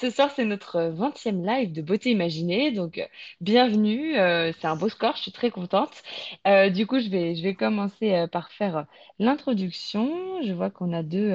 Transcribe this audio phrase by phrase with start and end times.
[0.00, 2.70] Ce soir, c'est notre 20e live de Beauté Imaginée.
[2.70, 3.06] Donc, euh,
[3.40, 4.16] bienvenue.
[4.16, 6.04] euh, c'est un beau score, je suis très contente.
[6.46, 8.86] Euh, du coup, je vais, commencer par faire
[9.18, 10.40] l'introduction.
[10.46, 11.34] Je vois qu'on a deux,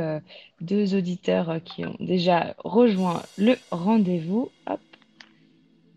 [0.61, 4.49] deux auditeurs qui ont déjà rejoint le rendez-vous.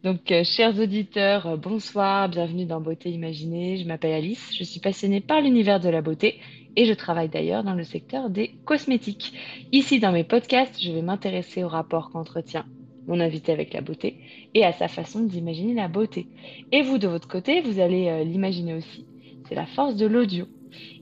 [0.05, 3.79] Donc, euh, chers auditeurs, euh, bonsoir, bienvenue dans Beauté Imaginée.
[3.79, 6.39] Je m'appelle Alice, je suis passionnée par l'univers de la beauté
[6.77, 9.33] et je travaille d'ailleurs dans le secteur des cosmétiques.
[9.73, 12.67] Ici, dans mes podcasts, je vais m'intéresser au rapport qu'entretient
[13.09, 14.19] mon invité avec la beauté
[14.55, 16.27] et à sa façon d'imaginer la beauté.
[16.73, 19.06] Et vous, de votre côté, vous allez euh, l'imaginer aussi.
[19.48, 20.47] C'est la force de l'audio.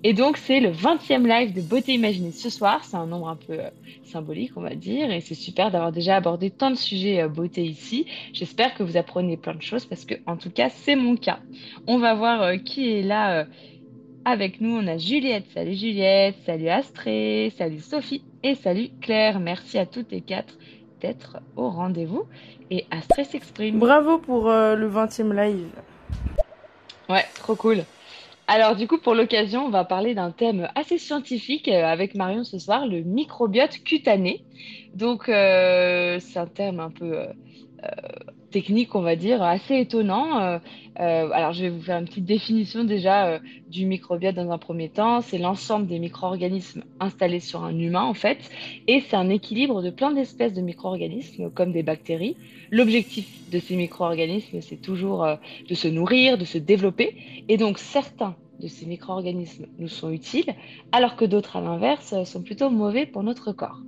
[0.03, 2.85] Et donc, c'est le 20e live de Beauté Imaginée ce soir.
[2.85, 3.71] C'est un nombre un peu euh,
[4.05, 5.11] symbolique, on va dire.
[5.11, 8.07] Et c'est super d'avoir déjà abordé tant de sujets euh, beauté ici.
[8.33, 11.39] J'espère que vous apprenez plein de choses parce que, en tout cas, c'est mon cas.
[11.87, 13.47] On va voir euh, qui est là
[14.25, 14.77] avec nous.
[14.77, 15.47] On a Juliette.
[15.55, 16.37] Salut Juliette.
[16.45, 17.53] Salut Astrée.
[17.57, 18.23] Salut Sophie.
[18.43, 19.41] Et salut Claire.
[19.41, 20.59] Merci à toutes et quatre
[21.01, 22.25] d'être au rendez-vous.
[22.71, 23.79] Et Astrée s'exprime.
[23.79, 25.67] Bravo pour le 20e live.
[27.09, 27.85] Ouais, trop cool.
[28.47, 32.45] Alors du coup, pour l'occasion, on va parler d'un thème assez scientifique euh, avec Marion
[32.45, 34.45] ce soir, le microbiote cutané.
[34.93, 37.27] Donc euh, c'est un terme un peu euh,
[38.55, 40.41] technique, on va dire, assez étonnant.
[40.41, 40.59] Euh,
[41.01, 43.39] euh, alors je vais vous faire une petite définition déjà euh,
[43.69, 45.23] du microbiote dans un premier temps.
[45.23, 48.39] C'est l'ensemble des micro-organismes installés sur un humain en fait,
[48.87, 52.37] et c'est un équilibre de plein d'espèces de micro-organismes comme des bactéries.
[52.71, 55.27] L'objectif de ces micro-organismes, c'est toujours
[55.69, 57.17] de se nourrir, de se développer.
[57.49, 60.55] Et donc, certains de ces micro-organismes nous sont utiles,
[60.93, 63.81] alors que d'autres, à l'inverse, sont plutôt mauvais pour notre corps.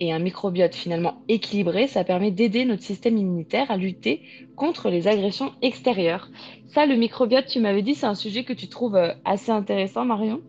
[0.00, 4.22] Et un microbiote finalement équilibré, ça permet d'aider notre système immunitaire à lutter
[4.54, 6.30] contre les agressions extérieures.
[6.66, 10.04] Ça, le microbiote, tu m'avais dit, c'est un sujet que tu trouves euh, assez intéressant,
[10.06, 10.42] Marion?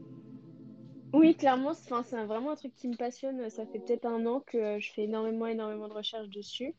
[1.13, 3.49] Oui, clairement, c'est vraiment un truc qui me passionne.
[3.49, 6.75] Ça fait peut-être un an que je fais énormément, énormément de recherches dessus.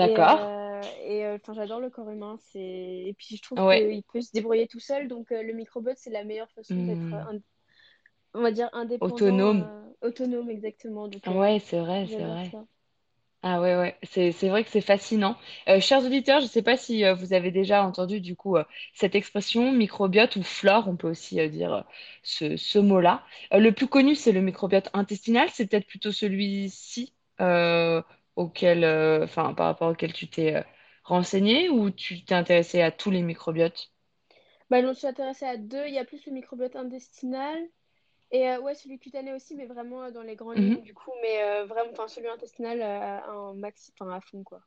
[0.00, 0.40] Et, D'accord.
[0.40, 2.38] euh, et euh, enfin, j'adore le corps humain.
[2.54, 3.90] Et puis, je trouve Ouais.
[3.90, 5.08] qu'il peut se débrouiller tout seul.
[5.08, 7.28] Donc, euh, le microbiote, c'est la meilleure façon d'être, Hmm.
[7.32, 7.38] euh,
[8.34, 9.70] on va dire, indépendant, Autonome.
[10.02, 11.08] Autonome, exactement.
[11.08, 12.50] Donc, euh, Ouais, c'est vrai, c'est vrai.
[12.50, 12.66] ça.
[13.42, 15.36] Ah ouais, ouais, c'est, c'est vrai que c'est fascinant.
[15.68, 18.56] Euh, chers auditeurs, je ne sais pas si euh, vous avez déjà entendu du coup
[18.56, 21.84] euh, cette expression microbiote ou flore, on peut aussi dire
[22.22, 23.24] ce, ce mot-là.
[23.52, 27.14] Le plus connu, c'est le microbiote intestinal, c'est peut-être plutôt celui-ci
[28.36, 28.84] auquel,
[29.24, 30.64] enfin, par rapport auquel tu t'es
[31.04, 33.92] renseigné ou tu t'es intéressé à tous les microbiotes?
[34.68, 35.86] Bah, je me suis intéressée à deux.
[35.86, 37.66] Il y a plus le microbiote intestinal.
[38.34, 40.82] Et euh, ouais, celui cutané aussi, mais vraiment euh, dans les grandes lignes, Mhm.
[40.82, 41.12] du coup.
[41.22, 44.60] Mais euh, vraiment, enfin, celui intestinal, euh, un maxi, enfin, à fond, quoi.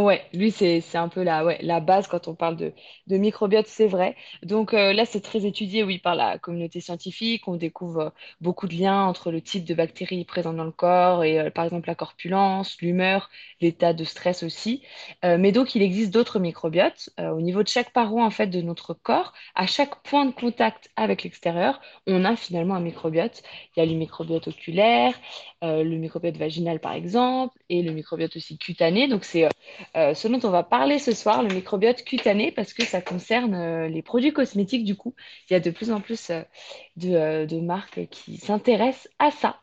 [0.00, 2.72] Ouais, lui, c'est, un peu la, ouais, la base quand on parle de,
[3.08, 4.16] de microbiote, c'est vrai.
[4.42, 7.48] Donc euh, là, c'est très étudié, oui, par la communauté scientifique.
[7.48, 11.24] On découvre euh, beaucoup de liens entre le type de bactéries présentes dans le corps
[11.24, 13.30] et, euh, par exemple, la corpulence, l'humeur,
[13.60, 14.82] l'état de stress aussi.
[15.22, 17.10] Mais donc, il existe d'autres microbiotes.
[17.18, 20.90] Au niveau de chaque paroi, en fait, de notre corps, à chaque point de contact
[20.96, 23.42] avec l'extérieur, on a finalement un microbiote.
[23.76, 25.14] Il y a le microbiote oculaire,
[25.62, 29.08] le microbiote vaginal, par exemple, et le microbiote aussi cutané.
[29.08, 29.48] Donc, c'est
[29.96, 33.54] euh, ce dont on va parler ce soir, le microbiote cutané, parce que ça concerne
[33.54, 35.14] euh, les produits cosmétiques du coup.
[35.48, 39.60] Il y a de plus en plus euh, de, marques qui s'intéressent à ça.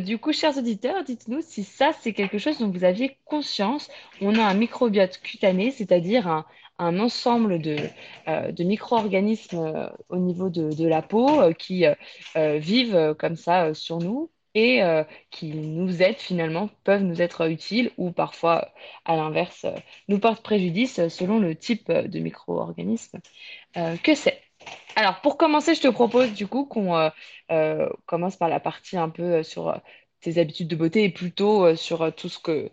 [0.00, 3.88] Du coup, chers auditeurs, dites-nous si ça, c'est quelque chose dont vous aviez conscience.
[4.20, 6.44] On a un microbiote cutané, c'est-à-dire
[6.78, 7.76] un, ensemble de,
[8.58, 11.84] micro-organismes au niveau de, la peau qui
[12.34, 14.30] vivent comme ça sur nous.
[14.54, 18.68] Et euh, qui nous aident finalement, peuvent nous être utiles ou parfois
[19.06, 19.74] à l'inverse, euh,
[20.08, 23.20] nous porte préjudice selon le type euh, de micro-organisme
[24.02, 24.38] que c'est.
[24.96, 27.10] Alors, pour commencer, je te propose du coup qu'on
[28.04, 29.80] commence par la partie un peu sur
[30.20, 32.70] tes habitudes de beauté et plutôt sur tout ce que,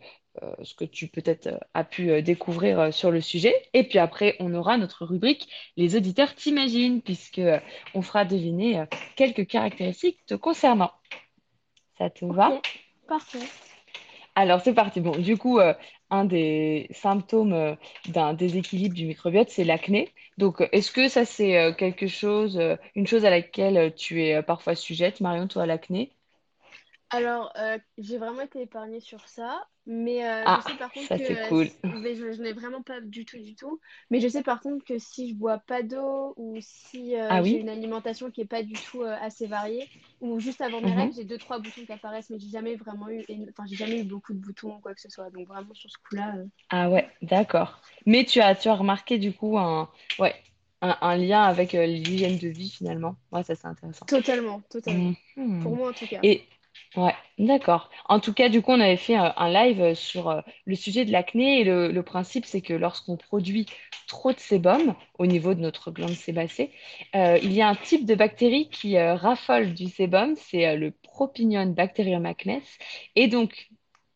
[0.61, 3.55] ce que tu peut-être as pu découvrir sur le sujet.
[3.73, 7.41] Et puis après, on aura notre rubrique Les auditeurs t'imaginent, puisque
[7.93, 8.83] on fera deviner
[9.15, 10.91] quelques caractéristiques te concernant.
[11.99, 12.61] Ça te va?
[13.07, 13.51] parfait.
[14.35, 15.01] Alors, c'est parti.
[15.01, 15.73] Bon, du coup, euh,
[16.09, 17.75] un des symptômes euh,
[18.05, 20.13] d'un déséquilibre du microbiote, c'est l'acné.
[20.37, 22.59] Donc, euh, est-ce que ça, c'est euh, quelque chose,
[22.95, 26.13] une chose à laquelle tu es parfois sujette, Marion, toi, à l'acné?
[27.11, 31.11] Alors, euh, j'ai vraiment été épargnée sur ça, mais euh, je Ah, sais par contre
[31.17, 31.71] ça, que cool.
[31.91, 33.79] mais je, je n'ai vraiment pas du tout, du tout.
[34.11, 37.41] Mais je sais par contre que si je bois pas d'eau ou si euh, Ah
[37.41, 37.59] j'ai oui?
[37.59, 39.89] une alimentation qui est pas du tout assez variée,
[40.21, 40.93] ou juste avant mes Mhm.
[40.93, 43.99] règles, j'ai deux, trois boutons qui apparaissent, mais j'ai jamais vraiment eu, enfin, j'ai jamais
[43.99, 45.31] eu beaucoup de boutons ou quoi que ce soit.
[45.31, 46.35] Donc vraiment sur ce coup-là,
[46.69, 47.81] Ah ouais, d'accord.
[48.05, 49.89] Mais tu as, tu as remarqué, du coup, un,
[50.19, 50.35] ouais,
[50.81, 53.15] un, un lien avec euh, l'hygiène de vie, finalement.
[53.31, 54.07] Ouais, ça, c'est intéressant.
[54.07, 55.15] totalement, totalement.
[55.59, 55.77] Pour Mhm.
[55.77, 56.23] moi en tout cas.
[56.23, 56.49] Et
[56.95, 57.89] Ouais, d'accord.
[58.05, 60.75] En tout cas, du coup, on avait fait euh, un live euh, sur euh, le
[60.75, 63.67] sujet de l'acné et le, principe, c'est que lorsqu'on produit
[64.07, 66.71] trop de sébum au niveau de notre glande sébacée,
[67.13, 72.25] il y a un type de bactérie qui raffole du sébum, c'est le Propinion Bacterium
[72.25, 72.61] acnes.
[73.15, 73.69] Et donc,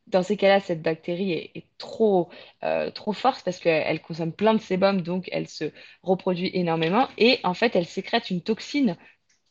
[0.08, 2.30] dans ces cas-là, cette bactérie est, trop,
[2.96, 5.66] trop forte parce qu'elle elle consomme plein de sébum, donc elle se
[6.02, 7.08] reproduit énormément.
[7.19, 8.98] Et en fait, elle sécrète une toxine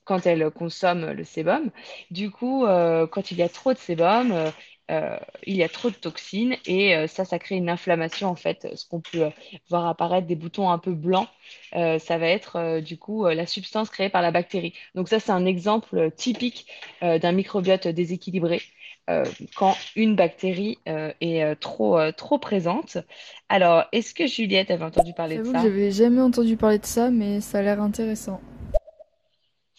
[0.05, 1.71] quand elle consomme le sébum.
[2.11, 4.51] Du coup, euh, quand il y a trop de sébum, euh,
[4.91, 5.17] euh,
[5.47, 8.69] il y a trop de toxines et euh, ça, ça crée une inflammation en fait.
[8.75, 9.31] Ce qu'on peut
[9.71, 11.29] voir apparaître des boutons un peu blancs,
[11.73, 14.75] ça va être du coup la substance créée par la bactérie.
[14.95, 16.67] Donc ça, c'est un exemple typique
[17.01, 18.61] d'un microbiote déséquilibré.
[19.57, 22.99] quand une bactérie est trop, trop présente.
[23.49, 25.63] Alors, est-ce que Juliette avait entendu parler de ça?
[25.63, 28.41] j'avais jamais entendu parler de ça, mais ça a l'air intéressant.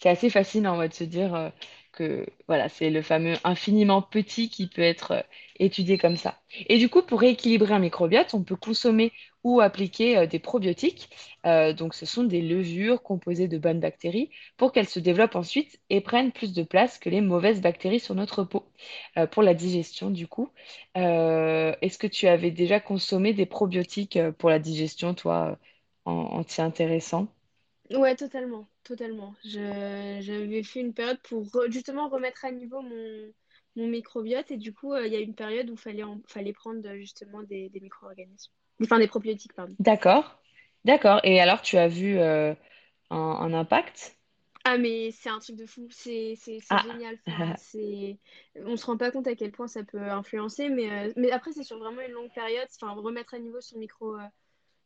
[0.04, 1.48] C'est assez fascinant, ouais, de se dire euh,
[1.92, 5.20] que voilà, c'est le fameux infiniment petit qui peut être euh,
[5.58, 6.42] étudié comme ça.
[6.68, 9.12] Et du coup, pour rééquilibrer un microbiote, on peut consommer
[9.44, 11.08] ou appliquer euh, des probiotiques.
[11.44, 16.00] Donc, ce sont des levures composées de bonnes bactéries pour qu'elles se développent ensuite et
[16.02, 18.64] prennent plus de place que les mauvaises bactéries sur notre peau.
[19.30, 20.50] Pour la digestion, du coup,
[20.94, 25.58] est-ce que tu avais déjà consommé des probiotiques pour la digestion, toi,
[26.06, 27.28] en, en t'y intéressant?
[27.90, 29.34] Ouais, totalement, totalement.
[29.44, 33.32] Je, j'avais fait une période pour re- justement remettre à niveau mon,
[33.76, 36.52] mon microbiote et du coup, euh, il y a une période où fallait en- fallait
[36.54, 38.52] prendre euh, justement des, des micro-organismes.
[38.82, 39.76] Enfin, des probiotiques, pardon.
[39.78, 40.40] D'accord,
[40.84, 41.20] d'accord.
[41.24, 42.54] Et alors, tu as vu euh,
[43.10, 44.16] un, un impact?
[44.64, 47.18] Ah, mais c'est un truc de fou, c'est c'est- c'est Ah, génial.
[47.38, 48.18] Enfin, c'est...
[48.56, 51.52] On se rend pas compte à quel point ça peut influencer, mais, euh, mais après,
[51.52, 52.66] c'est sur vraiment une longue période.
[52.80, 54.16] Enfin, remettre à niveau son micro,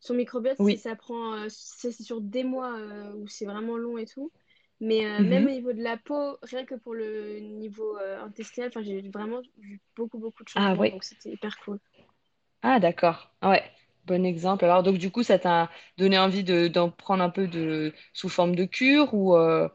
[0.00, 0.78] son microbiote, c'est- oui.
[0.78, 4.32] ça prend, euh, c'est sur des mois euh, où c'est vraiment long et tout.
[4.80, 5.50] Mais euh, même au Mhm.
[5.50, 9.80] niveau de la peau, rien que pour le niveau euh, intestinal, enfin, j'ai vraiment vu
[9.96, 10.92] beaucoup, beaucoup de Ah changements, oui.
[10.92, 11.80] donc c'était hyper cool.
[12.62, 13.32] Ah, d'accord.
[13.40, 13.64] Ah Ouais.
[14.06, 14.64] Bon exemple.
[14.64, 18.28] Alors, donc, du coup, ça t'a donné envie de, d'en prendre un peu de, sous
[18.28, 19.68] forme de cure ou euh,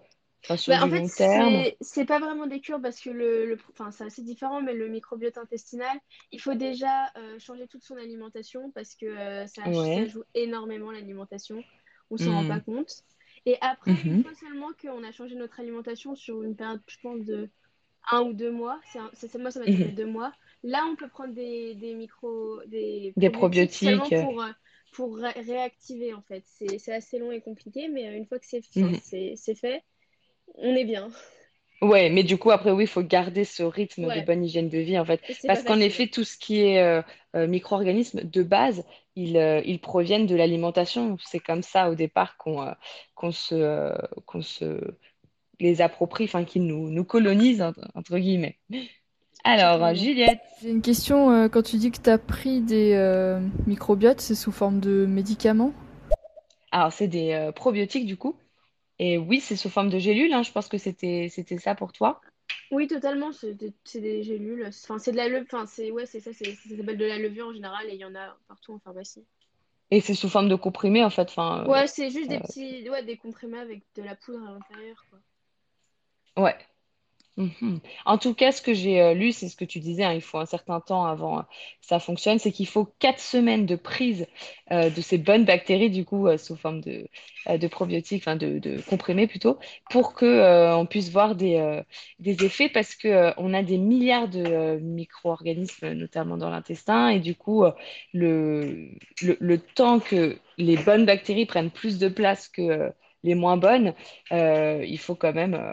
[0.43, 3.57] enfin, sur Bah, en fait, c'est c'est pas vraiment des cures parce que le, le
[3.71, 5.97] enfin, c'est assez différent, mais le microbiote intestinal,
[6.31, 11.65] il faut déjà euh, changer toute son alimentation parce que euh, ça, joue énormément l'alimentation.
[12.09, 12.61] On s'en rend pas Hmm.
[12.61, 12.91] compte.
[13.45, 14.21] Et après, une Mhm.
[14.21, 17.49] fois seulement qu'on a changé notre alimentation sur une période, je pense, de
[18.11, 19.93] un ou deux mois, c'est un- c'est- moi ça m'a Mhm.
[19.93, 24.51] deux mois, là on peut prendre des, des micro, des Des probiotiques pour, euh,
[24.91, 26.43] pour ré- réactiver en fait.
[26.47, 29.01] C'est c'est assez long et compliqué, mais une fois que c'est mhm.
[29.01, 29.83] c'est c'est fait,
[30.55, 31.09] on est bien.
[31.81, 34.77] Ouais, mais du coup, après, oui, il faut garder ce rythme de bonne hygiène de
[34.77, 35.21] vie, en fait.
[35.45, 37.01] Parce qu'en effet, tout ce qui est euh,
[37.35, 38.85] euh, micro-organismes, de base,
[39.17, 41.17] ils, euh, ils proviennent de l'alimentation.
[41.25, 42.71] C'est comme ça, au départ, qu'on euh,
[43.15, 43.93] qu'on se, euh,
[44.25, 44.79] qu'on se
[45.59, 47.61] les approprie, enfin, qu'ils nous, nous colonisent,
[47.95, 48.57] entre, guillemets.
[49.43, 49.93] Alors.
[49.93, 54.21] Juliette, J'ai une question, euh, quand tu dis que tu as pris des euh, microbiotes,
[54.21, 55.73] c'est sous forme de médicaments?
[56.71, 58.35] alors, c'est des euh, probiotiques, du coup.
[58.99, 60.43] Et oui, c'est sous forme de gélules, hein.
[60.43, 62.21] Je pense que c'était, c'était ça pour toi.
[62.71, 64.65] Oui, totalement, c'est des, c'est des gélules.
[64.67, 67.17] Enfin, c'est de la levure, enfin, c'est ouais, c'est ça, c'est ça s'appelle de la
[67.19, 69.25] levure en général et il y en a partout en pharmacie.
[69.91, 71.29] Et c'est sous forme de comprimés, en fait.
[71.29, 74.51] Enfin, Ouais, c'est juste euh, des petits, ouais, des comprimés avec de la poudre à
[74.51, 75.19] l'intérieur, quoi.
[76.37, 76.57] euh, ouais.
[77.35, 77.79] Mhm.
[78.05, 80.21] En tout cas, ce que j'ai euh, lu, c'est ce que tu disais, hein, il
[80.21, 83.75] faut un certain temps avant euh, que ça fonctionne, c'est qu'il faut quatre semaines de
[83.75, 84.27] prise
[84.71, 87.07] euh, de ces bonnes bactéries, du coup, euh, sous forme de,
[87.49, 89.57] euh, probiotiques, enfin de, comprimés plutôt,
[89.89, 91.81] pour que euh, on puisse voir des, euh,
[92.23, 97.19] effets, parce que euh, on a des milliards de euh, micro-organismes, notamment dans l'intestin, et
[97.19, 97.71] du coup, euh,
[98.13, 102.89] le, temps que les bonnes bactéries prennent plus de place que euh,
[103.23, 103.93] les moins bonnes,
[104.31, 105.71] euh, il faut quand même euh,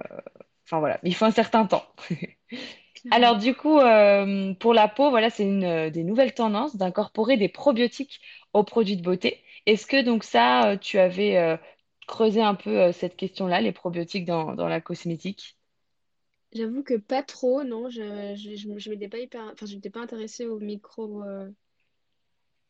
[0.70, 1.84] Enfin voilà, il faut un certain temps.
[3.10, 7.36] Alors du coup, euh, pour la peau, voilà, c'est une euh, des nouvelles tendances d'incorporer
[7.36, 8.20] des probiotiques
[8.52, 9.42] aux produits de beauté.
[9.66, 11.56] Est-ce que donc ça, euh, tu avais euh,
[12.06, 15.56] creusé un peu euh, cette question-là, les probiotiques dans, dans la cosmétique?
[16.52, 19.90] J'avoue que pas trop, non, je, je, je, je m'étais pas hyper, enfin, je m'étais
[19.90, 21.50] pas intéressée au micro, euh,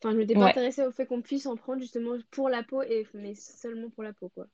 [0.03, 0.47] enfin, je m'étais pas Ouais.
[0.47, 4.03] intéressée au fait qu'on puisse en prendre justement pour la peau et, mais seulement pour
[4.03, 4.47] la peau, quoi.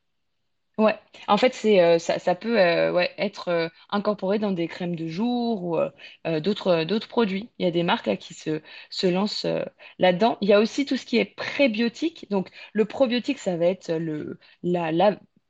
[0.79, 0.95] Ouais,
[1.27, 5.07] en fait, c'est euh, ça, peut euh, ouais, être euh, incorporé dans des crèmes de
[5.09, 5.79] jour ou
[6.41, 7.51] d'autres produits.
[7.59, 9.47] Il y a des marques là qui se, se lancent
[9.99, 10.37] là-dedans.
[10.43, 12.27] Il y a aussi tout ce qui est prébiotique.
[12.31, 13.91] Donc, le probiotique, ça va être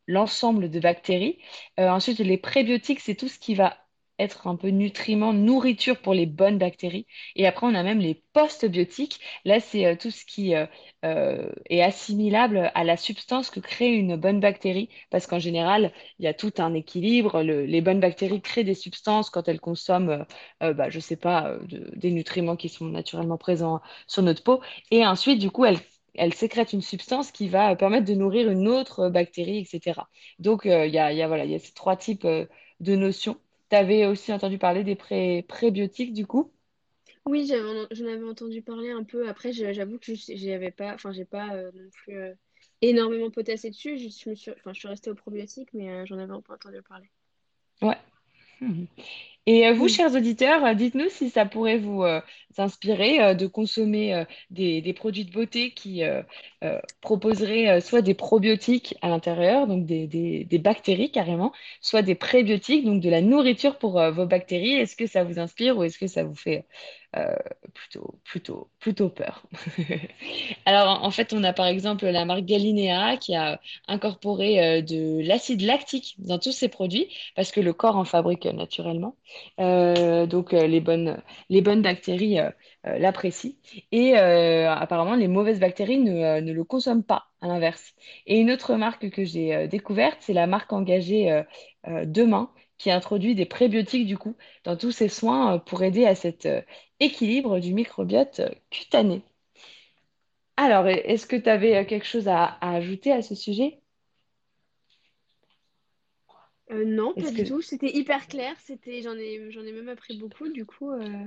[0.06, 1.38] l'ensemble de bactéries.
[1.78, 3.76] Ensuite, les prébiotiques, c'est tout ce qui va
[4.18, 7.06] être un peu nutriments, nourriture pour les bonnes bactéries.
[7.36, 9.20] Et après, on a même les postbiotiques.
[9.44, 10.66] Là, c'est euh, tout ce qui euh,
[11.04, 16.24] euh, est assimilable à la substance que crée une bonne bactérie, parce qu'en général, il
[16.24, 17.42] y a tout un équilibre.
[17.42, 20.24] Le- les bonnes bactéries créent des substances quand elles consomment,
[20.60, 24.60] bah, je sais pas, de- des nutriments qui sont naturellement présents sur notre peau.
[24.90, 25.78] Et ensuite, du coup, elles
[26.18, 30.08] elles sécrètent une substance qui va permettre de nourrir une autre bactérie, etc.
[30.38, 33.38] Donc, il y a, y a, ces trois types de notions.
[33.70, 36.52] Tu avais aussi entendu parler des pré prébiotiques, du coup?
[37.26, 39.28] Oui, j'avais en- j'en avais entendu parler un peu.
[39.28, 42.34] Après, j'avoue que je- j'y avais pas, enfin, j'ai pas euh, non plus euh,
[42.80, 43.98] énormément potassé dessus.
[43.98, 46.40] Je, je me suis, enfin, je suis restée aux probiotiques, mais euh, j'en avais un
[46.40, 47.10] peu entendu parler.
[47.82, 47.98] Ouais.
[48.60, 48.88] Mhm.
[49.46, 49.88] Et euh, vous, Mm.
[49.88, 52.20] chers auditeurs, euh, dites-nous si ça pourrait vous euh,
[52.58, 56.02] inspirer euh, de consommer euh, des, des produits de beauté qui
[57.00, 62.84] proposeraient soit des probiotiques à l'intérieur, donc des, des- des bactéries carrément, soit des prébiotiques,
[62.84, 64.72] donc de la nourriture pour vos bactéries.
[64.74, 66.66] Est-ce que ça vous inspire ou est-ce que ça vous fait
[67.74, 69.46] plutôt, plutôt, plutôt peur?
[70.66, 75.62] Alors, en fait, on a par exemple la marque Galinea qui a incorporé de l'acide
[75.62, 79.16] lactique dans tous ses produits parce que le corps en fabrique naturellement.
[79.60, 82.50] Euh, donc, euh, les bonnes, les bonnes bactéries euh,
[82.84, 83.52] l'apprécient.
[83.92, 87.94] Et apparemment, les mauvaises bactéries ne, le consomment pas, à l'inverse.
[88.26, 91.42] Et une autre marque que j'ai découverte, c'est la marque engagée
[91.86, 96.48] Demain qui introduit des prébiotiques du coup dans tous ses soins pour aider à cet
[97.00, 99.22] équilibre du microbiote cutané.
[100.56, 103.80] Alors, est-ce que tu avais quelque chose à ajouter à ce sujet?
[106.70, 107.42] Euh, non, pas du que...
[107.44, 107.62] tout.
[107.62, 108.54] C'était hyper clair.
[108.60, 110.48] C'était, j'en ai, j'en ai même appris beaucoup.
[110.48, 111.24] Du coup, euh,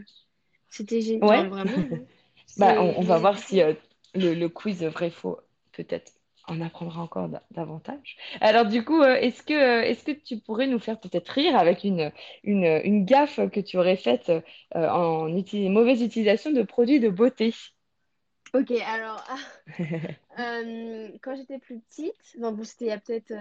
[0.69, 1.47] c'était génial.
[1.47, 2.05] Ouais, vraiment, hein.
[2.57, 3.73] bah, on, on va voir si euh,
[4.15, 5.39] le, le quiz vrai-faux
[5.73, 6.13] peut-être
[6.47, 8.17] en apprendra encore da- davantage.
[8.41, 12.11] Alors du coup, est-ce que, est-ce que tu pourrais nous faire peut-être rire avec une,
[12.43, 14.31] une, une gaffe que tu aurais faite
[14.73, 17.53] en uti- mauvaise utilisation de produits de beauté?
[18.53, 19.23] Ok, alors,
[20.39, 23.31] euh, quand j'étais plus petite, non, bon, c'était il y a peut-être,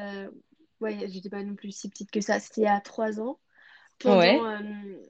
[0.80, 2.40] ouais, j'étais pas non plus si petite que ça.
[2.40, 3.40] C'était il y a trois ans.
[4.00, 4.62] Pendant, Ouais, euh,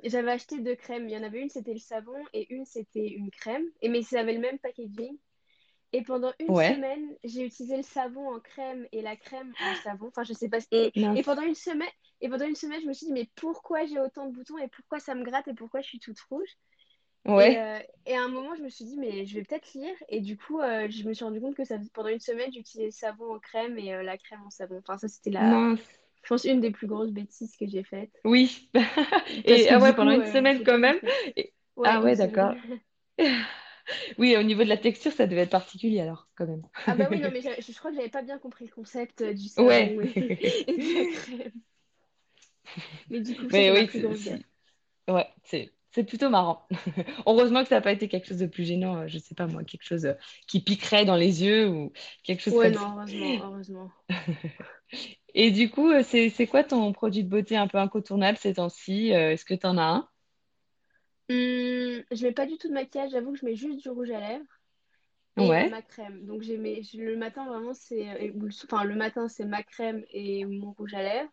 [0.04, 1.08] j'avais acheté deux crèmes.
[1.08, 3.66] Il y en avait une, c'était le savon, et une, c'était une crème.
[3.82, 5.18] Et mais ça avait le même packaging.
[5.92, 9.74] Et pendant une ouais, semaine, j'ai utilisé le savon en crème et la crème en
[9.74, 10.08] savon.
[10.08, 10.58] Enfin, je sais pas.
[10.72, 11.24] Et, et mince.
[11.24, 11.88] pendant une semaine,
[12.20, 14.68] et pendant une semaine, je me suis dit, mais pourquoi j'ai autant de boutons et
[14.68, 16.48] pourquoi ça me gratte et pourquoi je suis toute rouge?
[17.36, 19.72] Et, Ouais, euh, et à un moment, je me suis dit, mais je vais peut-être
[19.74, 19.94] lire.
[20.08, 22.86] Et du coup, euh, je me suis rendu compte que ça, pendant une semaine, j'utilisais
[22.86, 24.78] le savon en crème et euh, la crème en savon.
[24.78, 25.98] Enfin, ça, c'était la, mince.
[26.24, 28.12] je pense, une des plus grosses bêtises que j'ai faites.
[28.24, 28.70] Oui.
[29.44, 30.98] Et ah ouais, pendant une semaine quand même.
[31.36, 32.54] Et- Ouais, Ah ouais, d'accord.
[34.18, 36.62] Oui, au niveau de la texture, ça devait être particulier alors, quand même.
[36.86, 39.22] Ah bah oui, non, mais je, je crois que j'avais pas bien compris le concept
[39.22, 39.58] du Ouais.
[39.58, 41.52] savon et, et de la crème.
[43.10, 44.28] Mais du coup, c'est oui, plus grosse
[45.08, 46.66] ouais, c'est c'est plutôt marrant.
[47.26, 49.46] Heureusement que ça n'a pas été quelque chose de plus gênant, euh, je sais pas
[49.46, 50.14] moi, quelque chose euh,
[50.46, 51.92] qui piquerait dans les yeux ou
[52.24, 52.78] quelque chose Ouais, comme ça.
[52.78, 53.90] non, heureusement, heureusement.
[55.34, 59.08] Et du coup, euh, c'est quoi ton produit de beauté un peu incontournable ces temps-ci?
[59.10, 60.08] Est-ce que tu en as un?
[61.30, 64.10] Hum, je mets pas du tout de maquillage, j'avoue que je mets juste du rouge
[64.10, 64.44] à lèvres
[65.38, 66.26] et Ouais, ma crème.
[66.26, 68.32] Donc j'ai mes- le matin vraiment c'est
[68.66, 71.32] enfin le matin c'est ma crème et mon rouge à lèvres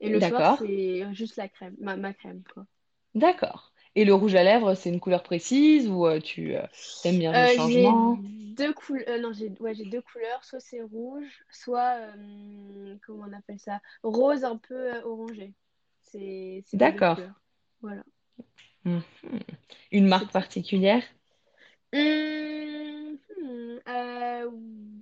[0.00, 2.66] et le soir c'est juste la crème, ma, ma crème quoi.
[3.14, 3.71] d'accord.
[3.94, 6.62] Et le rouge à lèvres, c'est une couleur précise ou euh, tu euh,
[7.02, 8.18] t'aimes bien le Euh, j'ai changement?
[8.56, 11.98] deux couleurs, non j'ai ouais, deux couleurs, soit c'est rouge, soit
[13.06, 15.54] comment on appelle ça, rose un peu orangé.
[16.02, 17.18] C'est D'accord.
[17.80, 18.02] Voilà,
[18.84, 19.02] Mhm.
[19.92, 21.02] Une marque particulière?
[21.94, 24.50] Hum, hmm, euh,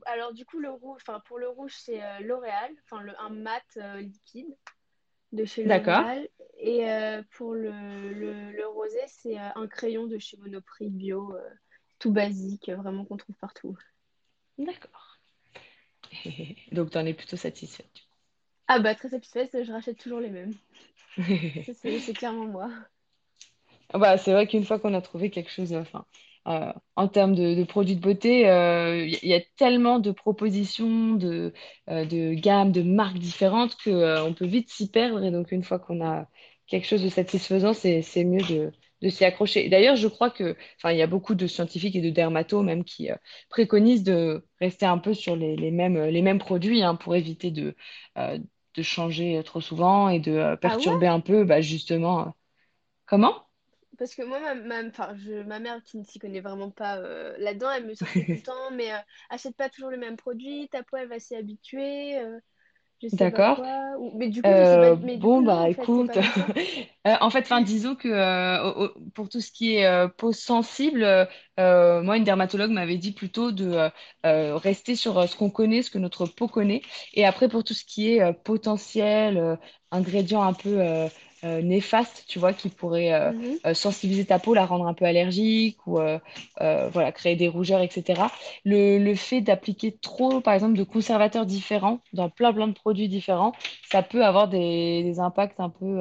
[0.06, 3.30] alors du coup le rouge, enfin pour le rouge c'est euh, L'Oréal, enfin le un
[3.30, 4.56] mat euh, liquide
[5.32, 7.70] de chez L'Oréal et euh, pour le,
[8.12, 11.50] le, le rosé c'est euh, un crayon de chez Monoprix bio, euh,
[11.99, 13.76] tout basique, vraiment qu'on trouve partout.
[14.58, 15.18] d'accord.
[16.72, 18.06] Donc, tu en es plutôt satisfaite.
[18.68, 20.56] Ah bah très satisfaite, je rachète toujours les mêmes.
[21.75, 22.70] c'est clairement moi.
[23.92, 26.04] Ah Bah, c'est vrai qu'une fois qu'on a trouvé quelque chose, enfin,
[26.49, 30.11] euh, en termes de, de produits de beauté, euh, il y, y a tellement de
[30.11, 31.52] propositions, de,
[31.90, 35.23] euh, de gammes, de marques différentes que, euh, on peut vite s'y perdre.
[35.25, 36.28] Et donc, une fois qu'on a
[36.66, 39.68] quelque chose de satisfaisant, c'est, mieux de, de s'y accrocher.
[39.68, 42.85] D'ailleurs, je crois que, enfin, il y a beaucoup de scientifiques et de dermatos même
[42.85, 43.16] qui euh,
[43.50, 47.50] préconisent de rester un peu sur les, les mêmes, les mêmes produits hein, pour éviter
[47.50, 47.76] de,
[48.18, 48.38] euh,
[48.75, 51.06] de changer trop souvent et de euh, Ah perturber ouais?
[51.06, 52.28] un peu, bah, justement.
[52.28, 52.30] euh,
[53.06, 53.50] Comment?
[54.00, 56.99] Parce que moi, ma, ma, enfin, je, ma mère qui ne s'y connaît vraiment pas
[57.00, 58.99] euh, là-dedans, elle me sortait tout le temps, mais euh,
[59.30, 62.19] achète pas toujours le même produit, ta peau elle va s'y habituer.
[62.21, 62.40] euh.
[63.02, 63.57] Je sais pas D'accord.
[63.57, 63.97] quoi.
[64.00, 64.95] ou- Mais du coup, pas.
[65.02, 66.16] Mais du coup, bon, non, bah en fait, c'est écoute,
[67.04, 71.00] en fait, enfin, disons que pour tout ce qui est peau sensible,
[71.59, 73.90] moi, une dermatologue m'avait dit plutôt de
[74.25, 76.83] rester sur ce qu'on connaît, ce que notre peau connaît.
[77.14, 79.59] Et après, pour tout ce qui est potentiel,
[79.90, 80.80] ingrédients un peu
[81.44, 84.94] euh, néfastes, tu vois, qui pourraient euh, Mhm, euh, sensibiliser ta peau, la rendre un
[84.94, 86.18] peu allergique ou euh,
[86.90, 88.30] voilà, créer des rougeurs, etc.
[88.64, 93.09] Le, le fait d'appliquer trop, par exemple, de conservateurs différents dans plein, plein de produits
[93.09, 93.52] différents,
[93.90, 96.00] ça peut avoir des, des impacts un peu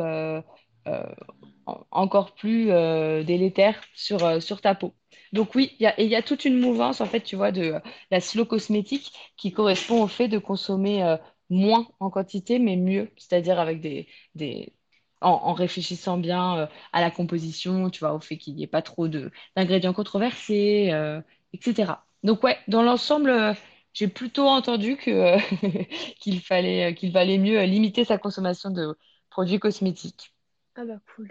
[1.65, 2.65] en- encore plus
[3.25, 4.93] délétères sur, sur ta peau.
[5.33, 7.75] Donc oui, il y a, y toute une mouvance, en fait, tu vois, de
[8.11, 11.17] la slow cosmétique qui correspond au fait de consommer
[11.49, 14.73] moins en quantité, mais mieux, c'est-à-dire avec des, des,
[15.21, 18.67] en, en réfléchissant bien euh, à la composition, tu vois, au fait qu'il n'y ait
[18.67, 21.21] pas trop de, d'ingrédients controversés, euh,
[21.53, 22.05] etc.
[22.23, 23.53] Donc ouais, dans l'ensemble, euh,
[23.93, 25.37] j'ai plutôt entendu que,
[26.19, 28.97] qu'il fallait, qu'il valait mieux limiter sa consommation de
[29.29, 30.33] produits cosmétiques.
[30.75, 31.29] Ah bah cool.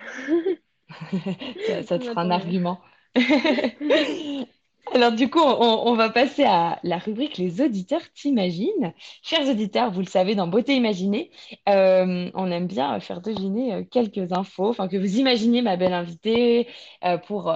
[1.60, 2.80] Ça, ça te fera un argument.
[4.94, 8.92] Alors du coup, on, va passer à la rubrique Les auditeurs t'imaginent.
[9.22, 11.30] Chers auditeurs, vous le savez, dans Beauté imaginée,
[11.68, 15.92] euh, on aime bien faire deviner euh, quelques infos, enfin que vous imaginiez ma belle
[15.92, 16.68] invitée
[17.04, 17.54] euh, pour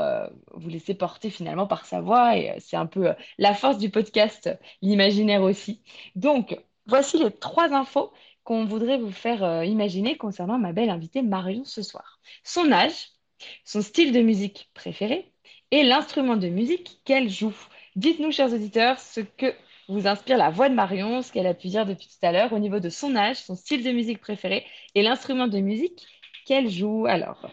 [0.55, 2.37] vous laisser porter finalement par sa voix.
[2.37, 4.51] Et c'est un peu la force du podcast,
[4.83, 5.81] l'imaginaire aussi.
[6.17, 8.13] Donc, voici les trois infos
[8.45, 12.21] qu'on voudrait vous faire imaginer concernant ma belle invitée Marion ce soir.
[12.45, 13.11] Son âge,
[13.65, 15.32] son style de musique préféré
[15.73, 17.57] et l'instrument de musique qu'elle joue.
[17.97, 19.55] Dites-nous, chers auditeurs, ce que
[19.89, 22.53] vous inspire la voix de Marion, ce qu'elle a pu dire depuis tout à l'heure
[22.53, 24.65] au niveau de son âge, son style de musique préféré
[24.95, 26.07] et l'instrument de musique
[26.47, 27.07] qu'elle joue.
[27.07, 27.51] Alors,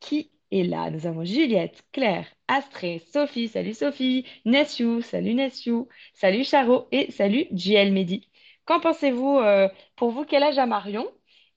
[0.00, 0.90] qui est là?
[0.90, 7.46] Nous avons Juliette, Claire, Astrée, Sophie, salut Sophie, Nessiou, salut Nessiou, salut Charo et salut
[7.52, 8.28] JL Mehdi.
[8.66, 11.10] Qu'en pensez-vous euh, pour vous, quel âge a Marion?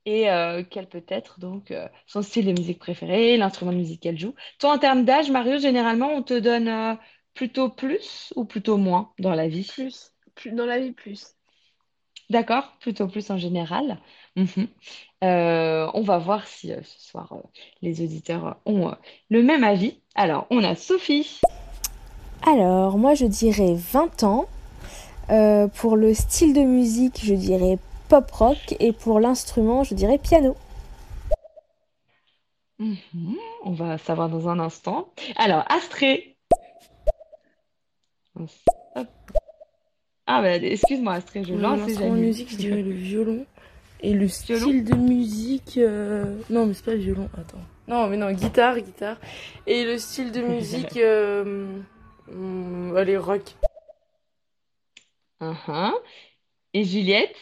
[0.05, 4.01] Et euh, quel peut être donc euh, son style de musique préféré, l'instrument de musique
[4.01, 4.35] qu'elle joue.
[4.59, 6.93] Toi, en termes d'âge, Mario, généralement, on te donne euh,
[7.33, 9.67] plutôt plus ou plutôt moins dans la vie?
[9.67, 10.11] Plus.
[10.35, 10.51] Plus.
[10.51, 11.35] Dans la vie, plus.
[12.29, 12.75] D'accord?
[12.79, 13.97] Plutôt plus en général.
[14.35, 14.67] Mhm.
[15.23, 17.41] Euh, on va voir si euh, ce soir euh,
[17.81, 18.95] les auditeurs ont euh,
[19.29, 19.99] le même avis.
[20.15, 21.39] Alors, on a Sophie.
[22.45, 24.45] Alors, moi je dirais 20 ans.
[25.31, 28.75] Euh, pour le style de musique, je dirais pop rock.
[28.79, 30.55] Et pour l'instrument, je dirais piano.
[32.79, 33.37] Mhm.
[33.63, 35.13] On va savoir dans un instant.
[35.37, 36.37] Alors, Astrée.
[38.35, 38.49] Hop.
[40.27, 43.45] Ah, bah, excuse-moi, Astrée, je Euh, lance L'instrument de musique, je dirais le violon.
[44.01, 44.59] Et le Violon?
[44.65, 45.77] style de musique.
[45.77, 47.61] euh, Non, mais c'est pas violon, attends.
[47.87, 49.17] Non, mais non, guitare, guitare.
[49.67, 50.97] Et le style de musique.
[50.97, 51.79] euh...
[52.29, 53.43] hum, Allez, rock.
[55.39, 55.91] Mhm.
[56.73, 57.39] Et Juliette?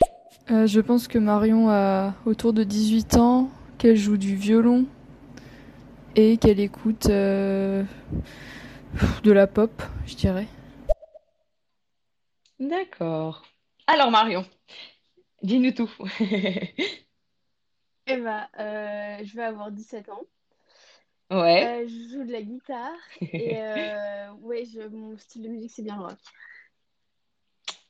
[0.51, 4.85] Euh, je pense que Marion a autour de 18 ans, qu'elle joue du violon
[6.15, 7.83] et qu'elle écoute euh,
[9.23, 10.47] de la pop, je dirais.
[12.59, 13.43] D'accord.
[13.87, 14.45] Alors, Marion,
[15.41, 15.91] dis-nous tout.
[18.05, 20.23] Eh bah, euh, je vais avoir 17 ans.
[21.31, 21.83] Ouais.
[21.85, 22.91] Euh, je joue de la guitare.
[23.21, 26.17] Et euh, ouais, je- mon style de musique, c'est bien le rock.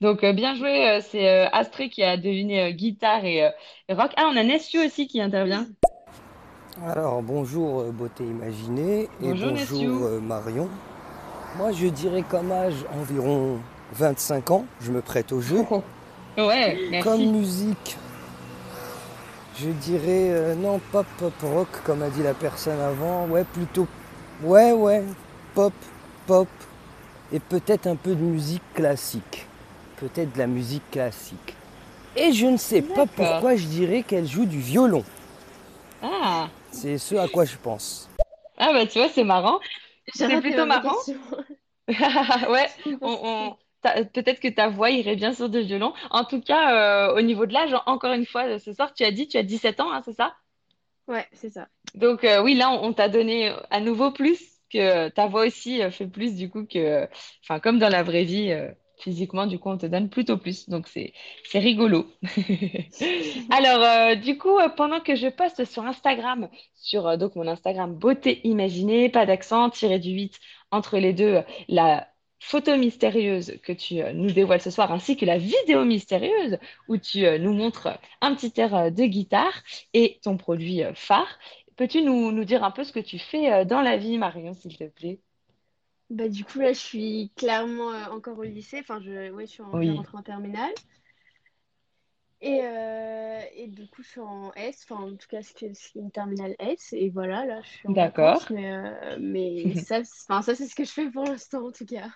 [0.03, 0.89] Donc, euh, bien joué.
[0.89, 3.37] euh, c'est euh, Astrée qui a deviné euh, guitare et,
[3.87, 4.11] et rock.
[4.17, 5.65] Ah, on a Nessiu aussi qui intervient.
[6.85, 10.67] Alors bonjour beauté imaginée et Bonjour, Marion.
[11.57, 13.59] Moi je dirais comme âge environ
[13.93, 15.59] 25 ans, je me prête au jeu.
[16.37, 17.27] Ouais, Comme merci.
[17.27, 17.97] musique,
[19.61, 23.87] je dirais euh, non pop pop rock comme a dit la personne avant, ouais plutôt
[24.43, 25.03] ouais ouais
[25.53, 25.73] pop
[26.25, 26.47] pop
[27.31, 29.47] et peut-être un peu de musique classique.
[30.03, 31.55] Peut-être de la musique classique.
[32.17, 35.01] Et je ne sais pas pourquoi je dirais qu'elle joue du violon.
[36.01, 36.49] Ah.
[36.71, 38.09] C'est ce à quoi je pense.
[38.57, 39.61] Ah, bah, tu vois, c'est marrant.
[40.13, 40.97] C'est plutôt ma marrant.
[42.49, 42.67] Ouais,
[43.01, 45.93] on, on- ta- peut-être que ta voix irait bien sur du violon.
[46.11, 49.11] En tout cas, euh, au niveau de l'âge, encore une fois, ce soir, tu as
[49.11, 50.35] dit, tu as 17 ans, hein, c'est ça?
[51.07, 51.69] Ouais, c'est ça.
[51.95, 54.39] Donc euh, oui, là, on, on t'a donné à nouveau plus,
[54.69, 57.07] que ta voix aussi euh, fait plus, du coup, que,
[57.43, 60.69] enfin, comme dans la vraie vie, euh, physiquement, du coup, on te donne plutôt plus.
[60.69, 61.13] Donc c'est,
[61.53, 62.07] rigolo.
[63.49, 67.47] Alors, euh, du coup, euh, pendant que je poste sur Instagram, sur euh, donc mon
[67.47, 70.39] Instagram Beauté Imaginée, pas d'accent, tiré du 8
[70.71, 72.07] entre les deux, la
[72.39, 76.57] photo mystérieuse que tu nous dévoiles ce soir, ainsi que la vidéo mystérieuse
[76.89, 77.89] où tu nous montres
[78.21, 81.39] un petit air de guitare et ton produit phare.
[81.77, 84.75] Peux-tu nous, nous dire un peu ce que tu fais dans la vie, Marion, s'il
[84.75, 85.19] te plaît?
[86.09, 88.79] Bah, du coup, là, je suis clairement euh, encore au lycée.
[88.79, 90.07] Enfin, je, ouais, je suis en, Oui.
[90.13, 90.71] en terminale.
[92.41, 96.11] Et, euh, et du coup, je suis en S, enfin, en tout cas, c'est une
[96.11, 96.91] terminale S.
[96.93, 98.43] Et voilà, là, je suis en D'accord.
[98.49, 101.71] Mais, euh, mais ça, c'est- enfin, ça c'est ce que je fais pour l'instant, en
[101.71, 102.09] tout cas.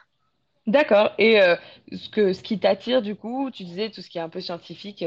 [0.68, 1.14] D'accord.
[1.18, 1.56] Et euh,
[1.94, 4.42] ce que, ce qui t'attire, du coup, tu disais tout ce qui est un peu
[4.42, 5.04] scientifique,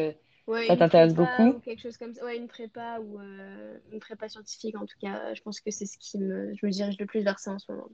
[0.46, 1.54] Ouais, ça t'intéresse beaucoup?
[1.54, 2.24] ou quelque chose comme ça.
[2.24, 5.32] Ouais, une prépa ou une prépa scientifique, en tout cas.
[5.34, 6.52] Je pense que c'est ce qui me...
[6.54, 7.88] Je me dirige le plus vers ça en ce moment.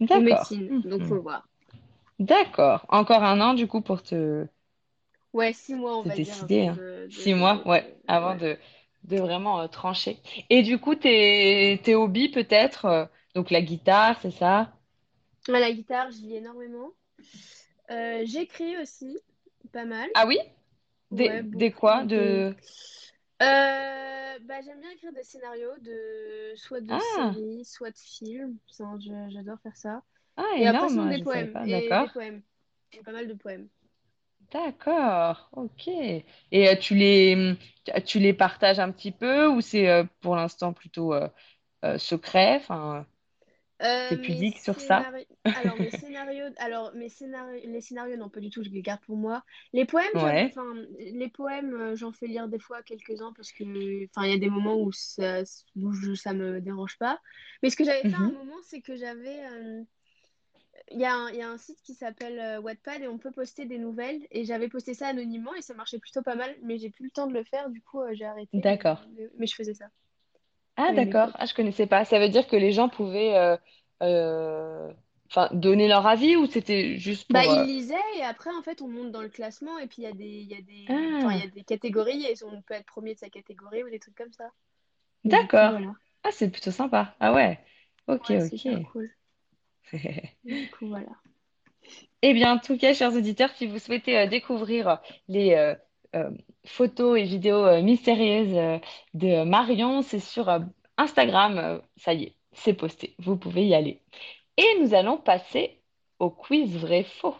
[0.00, 0.48] D'accord.
[0.50, 1.22] médecine, donc faut Mhm.
[1.22, 1.48] voir.
[2.20, 2.86] D'accord.
[2.90, 4.46] Encore un an, du coup, pour te,
[5.32, 6.80] Ouais, six mois, on te va dire, décider, hein.
[6.80, 7.06] de...
[7.08, 7.66] Six mois, de...
[7.66, 8.36] ouais, avant Ouais.
[8.36, 8.58] de,
[9.04, 10.20] de vraiment euh, trancher.
[10.50, 14.72] Et du coup, tes, tes hobbies, peut-être, euh, donc la guitare, c'est ça?
[15.48, 16.92] À la guitare, j'y lis énormément.
[17.90, 19.18] Euh, j'écris aussi,
[19.72, 20.10] pas mal.
[20.14, 20.38] Ah oui?
[21.18, 22.04] Ouais, Des, des quoi?
[22.04, 22.54] De...
[23.42, 28.58] Euh, bah, j'aime bien écrire des scénarios de soit de Ah, séries, soit de films.
[29.28, 30.02] J'adore faire ça.
[30.36, 31.48] ah, Et après, énorme, sinon, des je savais poèmes.
[31.48, 31.66] pas.
[31.66, 32.08] Et des D'accord.
[32.08, 32.42] poèmes.
[32.92, 33.68] Et pas mal de poèmes.
[34.50, 35.88] D'accord, ok.
[35.88, 36.24] Et
[36.68, 37.54] euh, tu les,
[38.06, 41.28] tu les partages un petit peu ou c'est euh, pour l'instant plutôt euh,
[41.84, 42.56] euh, secret?
[42.56, 43.06] Enfin,
[43.82, 45.12] Euh, t'es pudique sur ça?
[45.54, 49.00] Alors, mes scénarios, alors, mes scénari- les scénarios, non, pas du tout, je les garde
[49.02, 49.44] pour moi.
[49.72, 50.50] Les poèmes, Ouais.
[50.50, 53.64] enfin, les poèmes, euh, j'en fais lire des fois quelques-uns parce que,
[54.06, 55.42] enfin, il y a des moments où ça,
[55.76, 57.20] où je- ça me dérange pas.
[57.62, 58.32] Mais ce que j'avais fait à un Mhm.
[58.32, 59.82] moment, c'est que j'avais, euh,
[60.90, 63.18] il y a un, il y a un site qui s'appelle euh, Wattpad et on
[63.18, 64.26] peut poster des nouvelles.
[64.30, 67.10] Et j'avais posté ça anonymement et ça marchait plutôt pas mal, mais j'ai plus le
[67.10, 68.64] temps de le faire, du coup, euh, j'ai arrêté.
[68.64, 69.00] D'accord.
[69.00, 69.86] mais- mais je faisais ça
[70.78, 71.30] Ah, d'accord.
[71.34, 72.04] Ah, je connaissais pas.
[72.04, 73.56] Ça veut dire que les gens pouvaient euh,
[74.02, 74.92] euh,
[75.30, 77.50] enfin, donner leur avis ou c'était juste Bah, pour...
[77.50, 80.04] il euh, lisait et après, en fait, on monte dans le classement et puis il
[80.04, 82.34] y a des, il y a des, enfin, il y Ah, a des catégories et
[82.44, 84.50] on peut être premier de sa catégorie ou des trucs comme ça.
[85.28, 85.72] Et du coup, d'accord.
[85.72, 85.94] voilà.
[86.24, 87.16] Ah, c'est plutôt sympa.
[87.20, 87.60] Ah ouais.
[88.08, 88.92] Ok, Ouais, c'est hyper ok.
[88.92, 89.10] cool.
[90.42, 91.22] Du coup, voilà.
[92.22, 95.74] Eh bien, en tout cas, chers auditeurs, si vous souhaitez euh, découvrir les euh,
[96.64, 98.78] photos et vidéos euh, mystérieuses euh,
[99.14, 100.60] de Marion, c'est sur euh,
[100.96, 101.58] Instagram.
[101.58, 103.14] euh, ça y est, c'est posté.
[103.18, 104.02] Vous pouvez y aller.
[104.56, 105.80] Et nous allons passer
[106.18, 107.36] au quiz vrai-faux.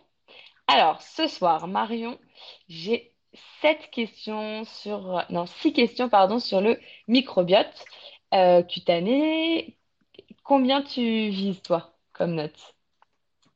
[0.66, 2.18] Alors, ce soir, Marion,
[2.68, 3.12] j'ai
[3.60, 6.78] sept questions sur, non, six questions, pardon, sur le
[7.08, 7.84] microbiote
[8.34, 9.76] euh, cutané.
[10.44, 12.74] Combien tu vises, toi, comme note?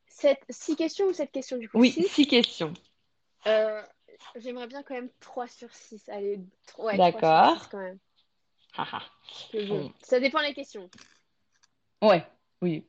[0.06, 1.78] Sept, six questions ou sept questions du coup?
[1.78, 2.08] Oui, Six?
[2.08, 2.72] six questions.
[3.46, 3.82] Euh,
[4.36, 6.08] j'aimerais bien quand même 3 sur 6.
[6.08, 7.68] Allez, tro- ouais, 3 sur 6 D'accord.
[7.70, 7.98] quand même.
[9.68, 10.88] Bon, ça dépend des questions.
[12.02, 12.24] Ouais,
[12.62, 12.86] oui.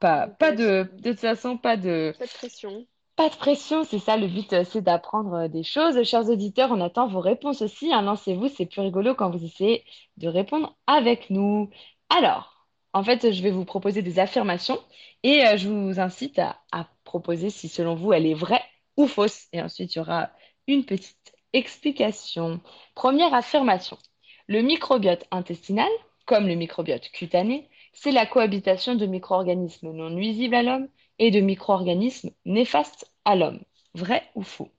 [0.00, 2.86] Pas, Donc, pas euh, de, de toute façon, pas de, pas de pression.
[3.16, 6.02] pas de pression, c'est ça, le but, euh, c'est d'apprendre euh, des choses.
[6.04, 7.92] Chers auditeurs, on attend vos réponses aussi.
[7.92, 8.02] hein.
[8.02, 9.84] Lancez-vous, c'est plus rigolo quand vous essayez
[10.18, 11.70] de répondre avec nous.
[12.10, 14.78] Alors, en fait, je vais vous proposer des affirmations
[15.22, 18.62] et euh, je vous incite à, à proposer si selon vous elle est vraie
[18.96, 19.46] ou fausse.
[19.52, 20.30] Et ensuite, il y aura
[20.66, 22.60] une petite explication.
[22.94, 23.98] Première affirmation.
[24.46, 25.88] Le microbiote intestinal,
[26.26, 31.40] comme le microbiote cutané, c'est la cohabitation de micro-organismes non nuisibles à l'homme et de
[31.40, 33.62] micro-organismes néfastes à l'homme.
[33.94, 34.70] Vrai ou faux?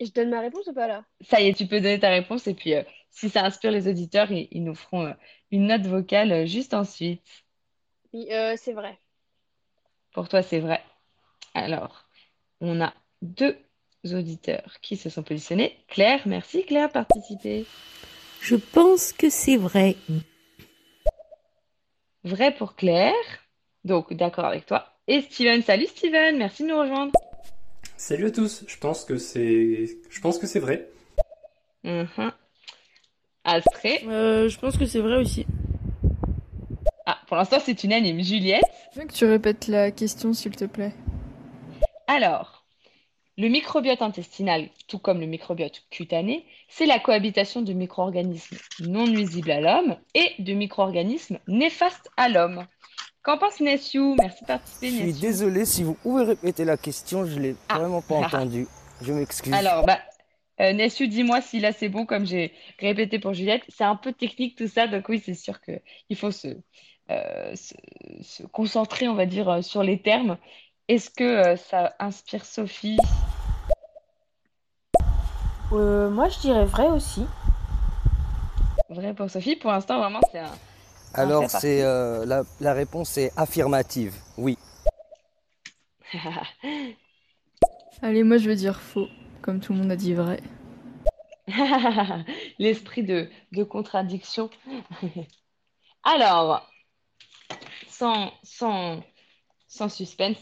[0.00, 1.04] Je donne ma réponse ou pas là?
[1.22, 3.88] Ça y est, tu peux donner ta réponse et puis euh, si ça inspire les
[3.88, 5.14] auditeurs, ils, ils nous feront euh,
[5.50, 7.22] une note vocale euh, juste ensuite.
[8.12, 8.98] Oui, c'est vrai.
[10.12, 10.82] Pour toi, c'est vrai.
[11.54, 12.04] Alors,
[12.60, 13.56] on a deux
[14.04, 15.76] auditeurs qui se sont positionnés.
[15.88, 17.64] Claire, merci Claire, participer.
[18.40, 19.96] Je pense que c'est vrai.
[22.24, 23.14] Vrai pour Claire.
[23.84, 24.92] Donc, d'accord avec toi.
[25.06, 27.12] Et Steven, salut Steven, merci de nous rejoindre.
[27.96, 30.88] Salut à tous, je pense que c'est je pense que c'est vrai.
[33.44, 34.02] Astrée.
[34.06, 35.46] Euh, je pense que c'est vrai aussi.
[37.06, 38.22] Ah, pour l'instant, c'est unanime.
[38.22, 38.64] Juliette.
[38.94, 40.92] Je veux que tu répètes la question, s'il te plaît.
[42.06, 42.64] Alors,
[43.36, 49.50] le microbiote intestinal, tout comme le microbiote cutané, c'est la cohabitation de micro-organismes non nuisibles
[49.50, 52.66] à l'homme et de micro-organismes néfastes à l'homme.
[53.22, 54.16] Qu'en pense Nessiou?
[54.20, 55.20] Merci de Je participer, suis Nessiou.
[55.20, 57.78] désolé si vous pouvez répéter la question, je l'ai Ah.
[57.78, 58.66] vraiment pas entendu.
[59.00, 59.52] Je m'excuse.
[59.54, 59.98] Alors, bah,
[60.60, 63.62] euh, Nessiou, dis-moi si là c'est bon, comme j'ai répété pour Juliette.
[63.68, 65.72] C'est un peu technique tout ça, donc oui, c'est sûr que
[66.10, 66.48] il faut se,
[67.10, 67.74] euh, se,
[68.22, 70.36] se concentrer, on va dire, euh, sur les termes.
[70.86, 72.98] Est-ce que euh, ça inspire Sophie?
[75.72, 77.24] Euh, moi, je dirais vrai aussi.
[78.90, 79.56] Vrai pour Sophie?
[79.56, 80.52] Pour l'instant, vraiment, c'est un,
[81.14, 84.14] Alors c'est euh, la, la réponse est affirmative.
[84.36, 84.58] Oui.
[88.02, 89.08] Allez, moi je veux dire faux,
[89.40, 90.42] comme tout le monde a dit vrai.
[92.58, 94.50] L'esprit de, de contradiction.
[96.04, 96.70] Alors,
[97.88, 99.02] sans, sans,
[99.74, 100.36] sans suspense,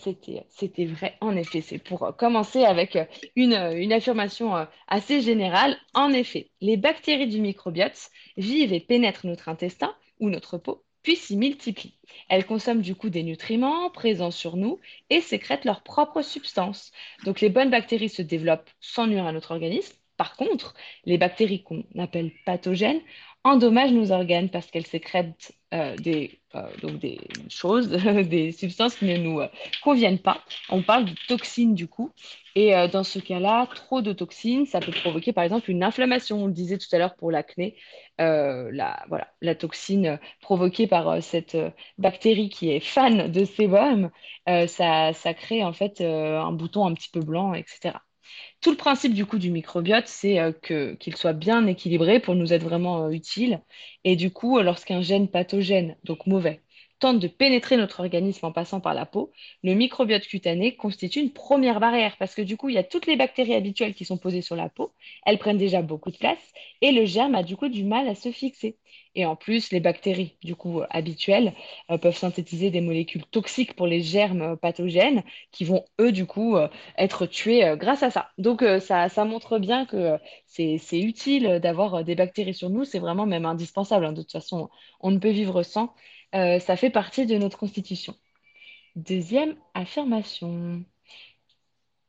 [0.51, 1.17] c'était, vrai.
[1.21, 2.99] En effet, c'est pour commencer avec
[3.35, 5.77] une, une affirmation assez générale.
[5.95, 11.17] En effet, les bactéries du microbiote vivent et pénètrent notre intestin ou notre peau puis
[11.17, 11.99] s'y multiplient.
[12.29, 14.79] Elles consomment du coup des nutriments présents sur nous
[15.11, 16.93] et sécrètent leurs propres substances.
[17.25, 19.97] Donc les bonnes bactéries se développent sans nuire à notre organisme.
[20.17, 23.01] Par contre, les bactéries qu'on appelle pathogènes
[23.45, 27.89] endommagent nos organes parce qu'elles sécrètent euh, des, euh, donc des choses,
[28.29, 29.49] des substances qui ne nous euh,
[29.83, 30.45] conviennent pas.
[30.69, 32.11] On parle de toxines du coup.
[32.55, 36.43] Et dans ce cas-là, trop de toxines, ça peut provoquer par exemple une inflammation.
[36.45, 37.77] On le disait tout à l'heure pour l'acné.
[38.19, 41.57] la, voilà, la toxine provoquée par cette
[41.97, 44.11] bactérie qui est fan de sébum,
[44.47, 47.95] ça, ça crée en fait un bouton un petit peu blanc, etc.
[48.61, 50.53] Tout le principe du coup du microbiote, c'est euh,
[50.97, 53.61] qu'il soit bien équilibré pour nous être vraiment euh, utile.
[54.05, 56.63] Et du coup, euh, lorsqu'un gène pathogène, donc mauvais,
[57.03, 59.33] tente de pénétrer notre organisme en passant par la peau,
[59.65, 63.09] le microbiote cutané constitue une première barrière parce que du coup, il y a toutes
[63.09, 64.93] les bactéries habituelles qui sont posées sur la peau,
[65.27, 68.15] elles prennent déjà beaucoup de place et le germe a du coup du mal à
[68.15, 68.77] se fixer.
[69.15, 71.53] Et en plus, les bactéries, du coup, euh, habituelles,
[71.91, 76.25] euh, peuvent synthétiser des molécules toxiques pour les germes euh, pathogènes qui vont, eux, du
[76.27, 76.57] coup,
[76.97, 78.31] être tués grâce à ça.
[78.39, 82.85] Donc, ça, montre bien que c'est utile d'avoir des bactéries sur nous.
[82.85, 84.07] C'est vraiment même indispensable.
[84.07, 84.13] Hein.
[84.13, 85.95] De toute façon, on ne peut vivre sans.
[86.33, 88.15] Ça fait partie de notre constitution.
[88.97, 90.85] Deuxième affirmation.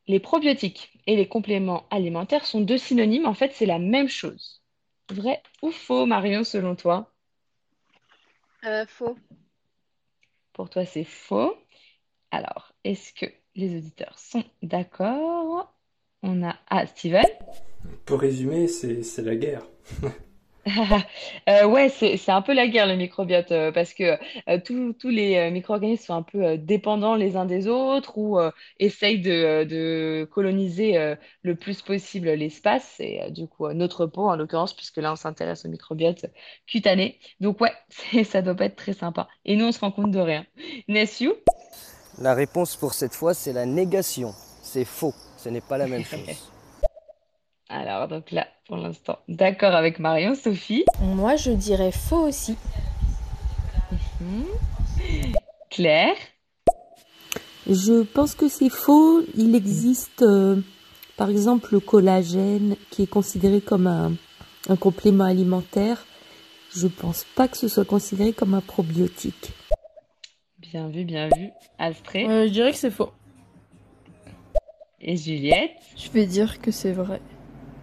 [0.07, 3.25] Les probiotiques et les compléments alimentaires sont deux synonymes.
[3.25, 4.61] En fait, c'est la même chose.
[5.09, 7.13] Vrai ou faux, Marion, selon toi?
[8.65, 9.17] Euh, Faux.
[10.53, 11.55] Pour toi, c'est faux.
[12.31, 15.73] Alors, est-ce que les auditeurs sont d'accord?
[16.21, 16.55] On a...
[16.69, 17.25] Ah, Steven?
[18.05, 19.67] Pour résumer, c'est la guerre.
[21.49, 25.51] Euh, ouais, c'est un peu la guerre le microbiote euh, parce que euh, tous les
[25.51, 28.39] micro-organismes sont un peu dépendants les uns des autres ou
[28.79, 34.73] essayent de, de coloniser le plus possible l'espace et du coup notre peau en l'occurrence
[34.73, 36.25] puisque là on s'intéresse au microbiote
[36.65, 37.19] cutané.
[37.41, 37.73] Donc ouais,
[38.23, 39.27] ça doit pas être très sympa.
[39.43, 40.45] Et nous on se rend compte de rien.
[40.87, 41.33] Nessiu
[42.19, 44.33] La réponse pour cette fois c'est la négation.
[44.61, 45.13] C'est faux.
[45.37, 46.52] Ce n'est pas la même chose.
[47.75, 50.35] Alors, donc là, pour l'instant, d'accord avec Marion.
[50.35, 52.55] Sophie Moi, je dirais faux aussi.
[54.21, 54.45] Mhm.
[55.71, 56.15] Claire
[57.67, 59.23] Je pense que c'est faux.
[59.35, 60.61] Il existe, euh,
[61.17, 66.05] par exemple, le collagène qui est considéré comme un, complément alimentaire.
[66.75, 69.51] Je pense pas que ce soit considéré comme un probiotique.
[70.59, 71.49] Bien vu, bien vu.
[71.79, 73.09] Astrée Je dirais que c'est faux.
[75.01, 77.19] Et Juliette Je vais dire que c'est vrai.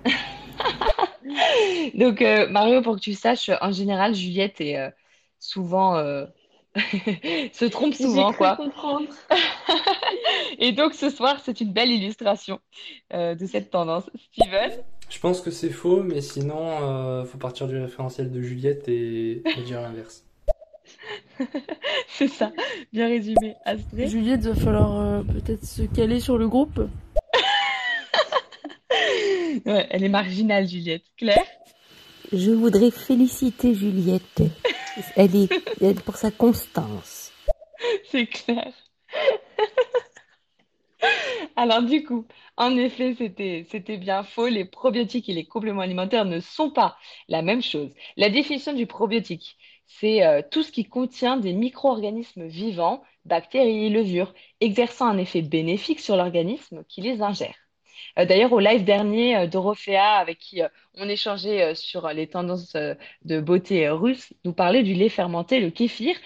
[1.95, 4.91] Donc, euh, Mario, pour que tu saches, en général, Juliette est euh,
[5.39, 5.97] souvent.
[5.97, 6.27] Euh,
[7.53, 8.57] se trompe souvent, quoi.
[10.59, 12.61] Et donc, ce soir, c'est une belle illustration
[13.13, 14.05] de cette tendance.
[14.33, 14.71] Steven
[15.09, 19.81] Je pense que c'est faux, mais sinon, faut partir du référentiel de Juliette et, dire
[19.81, 20.25] l'inverse.
[22.07, 22.53] c'est ça,
[22.93, 23.57] bien résumé.
[23.65, 26.81] Astrid Juliette, va falloir peut-être se caler sur le groupe.
[29.67, 31.05] Ouais, elle est marginale, Juliette.
[31.17, 31.47] Claire?
[32.33, 34.43] Je voudrais féliciter Juliette.
[35.17, 37.33] Elle est, pour sa constance.
[38.11, 38.73] C'est clair.
[41.57, 44.49] Alors du coup, en effet, c'était, bien faux.
[44.49, 46.97] Les probiotiques et les compléments alimentaires ne sont pas
[47.29, 47.93] la même chose.
[48.17, 54.35] La définition du probiotique, c'est euh, tout ce qui contient des micro-organismes vivants, bactéries, levures,
[54.61, 57.57] exerçant un effet bénéfique sur l'organisme qui les ingère.
[58.19, 62.75] Euh, d'ailleurs, au live dernier euh, d'Orofea, avec qui euh, on échangeait sur les tendances
[63.25, 66.17] de beauté russes, nous parlait du lait fermenté, le kéfir,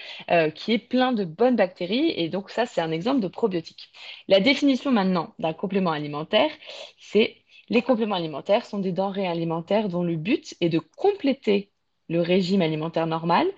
[0.55, 2.13] qui est plein de bonnes bactéries.
[2.17, 3.91] Et donc, ça, c'est un exemple de probiotique.
[4.27, 6.51] La définition maintenant d'un complément alimentaire,
[6.99, 7.37] c'est
[7.69, 11.71] les compléments alimentaires sont des denrées alimentaires dont le but est de compléter
[12.15, 13.49] le régime alimentaire normal,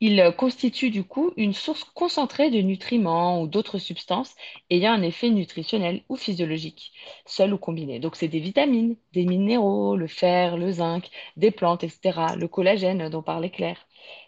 [0.00, 4.34] il euh, constitue du coup une source concentrée de nutriments ou d'autres substances
[4.70, 6.92] ayant un effet nutritionnel ou physiologique,
[7.26, 7.98] seul ou combiné.
[7.98, 13.08] Donc c'est des vitamines, des minéraux, le fer, le zinc, des plantes, etc., le collagène
[13.08, 13.84] dont parlait Claire.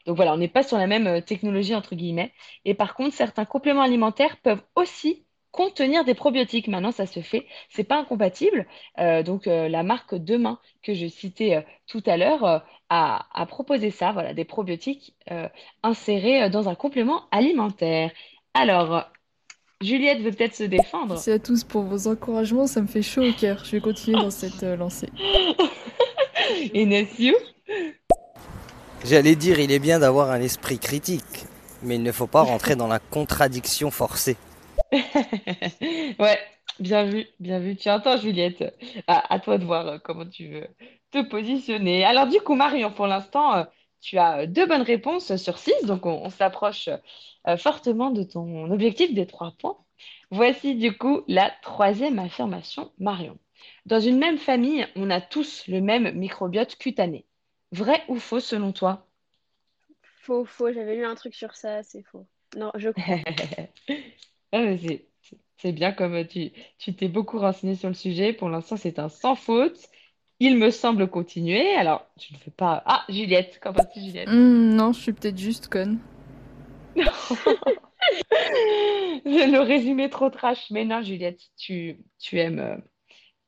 [0.07, 2.33] Donc voilà, on n'est pas sur la même euh, technologie entre guillemets.
[2.65, 5.26] Et par contre, certains compléments alimentaires peuvent aussi
[5.57, 6.69] contenir des probiotiques.
[6.69, 7.47] Maintenant, ça se fait.
[7.71, 8.67] C'est pas incompatible.
[8.99, 13.91] Euh, donc, euh, la marque Demain que je citais euh, tout à l'heure a, proposé
[13.91, 15.17] ça, voilà, des probiotiques
[15.83, 18.13] insérés dans un complément alimentaire.
[18.55, 19.05] Alors,
[19.81, 21.15] Juliette veut peut-être se défendre.
[21.15, 23.65] Merci à tous pour vos encouragements, ça me fait chaud au cœur.
[23.65, 25.09] Je vais continuer dans cette lancée.
[26.75, 27.35] Et Nassio
[29.05, 31.47] J'allais dire, il est bien d'avoir un esprit critique,
[31.83, 34.37] mais il ne faut pas rentrer dans la contradiction forcée.
[36.19, 36.39] Ouais,
[36.81, 37.77] bien vu, bien vu.
[37.77, 38.63] Tu entends, Juliette.
[39.07, 40.67] À, à toi de voir euh, comment tu veux
[41.11, 42.05] te positionner.
[42.05, 43.65] Alors, du coup, Marion, pour l'instant, euh,
[44.01, 46.89] tu as euh, deux bonnes réponses sur six, donc on, on s'approche
[47.49, 49.79] euh, fortement de ton objectif des trois points.
[50.31, 53.39] Voici du coup la troisième affirmation, Marion.
[53.87, 57.27] Dans une même famille, on a tous le même microbiote cutané.
[57.73, 59.07] Vrai ou faux selon toi?
[60.23, 62.27] Faux, faux, j'avais lu un truc sur ça, c'est faux.
[62.57, 63.21] Non, je crois.
[64.57, 65.07] Ah, mais c'est
[65.59, 68.33] c'est bien comme tu tu t'es beaucoup renseigné sur le sujet.
[68.33, 69.77] Pour l'instant, c'est un sans faute.
[70.41, 71.75] Il me semble continuer.
[71.75, 72.83] Alors, tu ne fais pas.
[72.87, 74.29] Ah, Juliette, qu'en penses-tu, Juliette?
[74.29, 75.99] Hmm, non, je suis peut-être juste conne.
[79.27, 80.71] Le résumé trop trash.
[80.71, 82.77] Mais non, Juliette, tu, tu aimes, euh,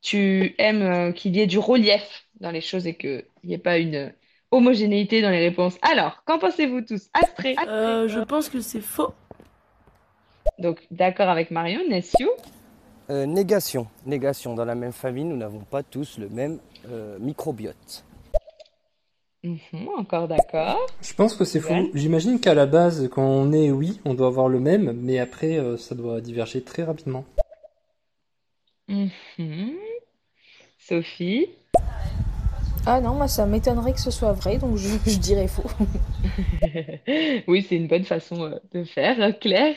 [0.03, 3.59] tu aimes euh, qu'il y ait du relief dans les choses et qu'il n'y ait
[3.59, 4.13] pas une
[4.51, 5.79] homogénéité dans les réponses.
[5.81, 7.09] Alors, qu'en pensez-vous tous?
[7.15, 7.57] Astrée.
[7.67, 9.15] Euh, je pense que c'est faux.
[10.59, 12.29] Donc, d'accord avec Marion, Nessiou.
[13.11, 13.87] Euh, négation.
[14.07, 14.55] Négation.
[14.55, 16.59] Dans la même famille, nous n'avons pas tous le même
[16.91, 18.05] euh, microbiote.
[19.45, 20.85] Mhm, encore d'accord.
[21.01, 21.85] Je pense que c'est Ouais.
[21.85, 21.91] faux.
[21.95, 25.59] J'imagine qu'à la base, quand on est oui, on doit avoir le même, mais après,
[25.59, 27.25] euh, ça doit diverger très rapidement.
[28.89, 29.75] Mhm.
[30.79, 31.47] Sophie.
[32.87, 35.63] Ah non, moi ça m'étonnerait que ce soit vrai, donc je, je dirais faux.
[37.47, 39.39] Oui, c'est une bonne façon de faire.
[39.39, 39.77] Claire.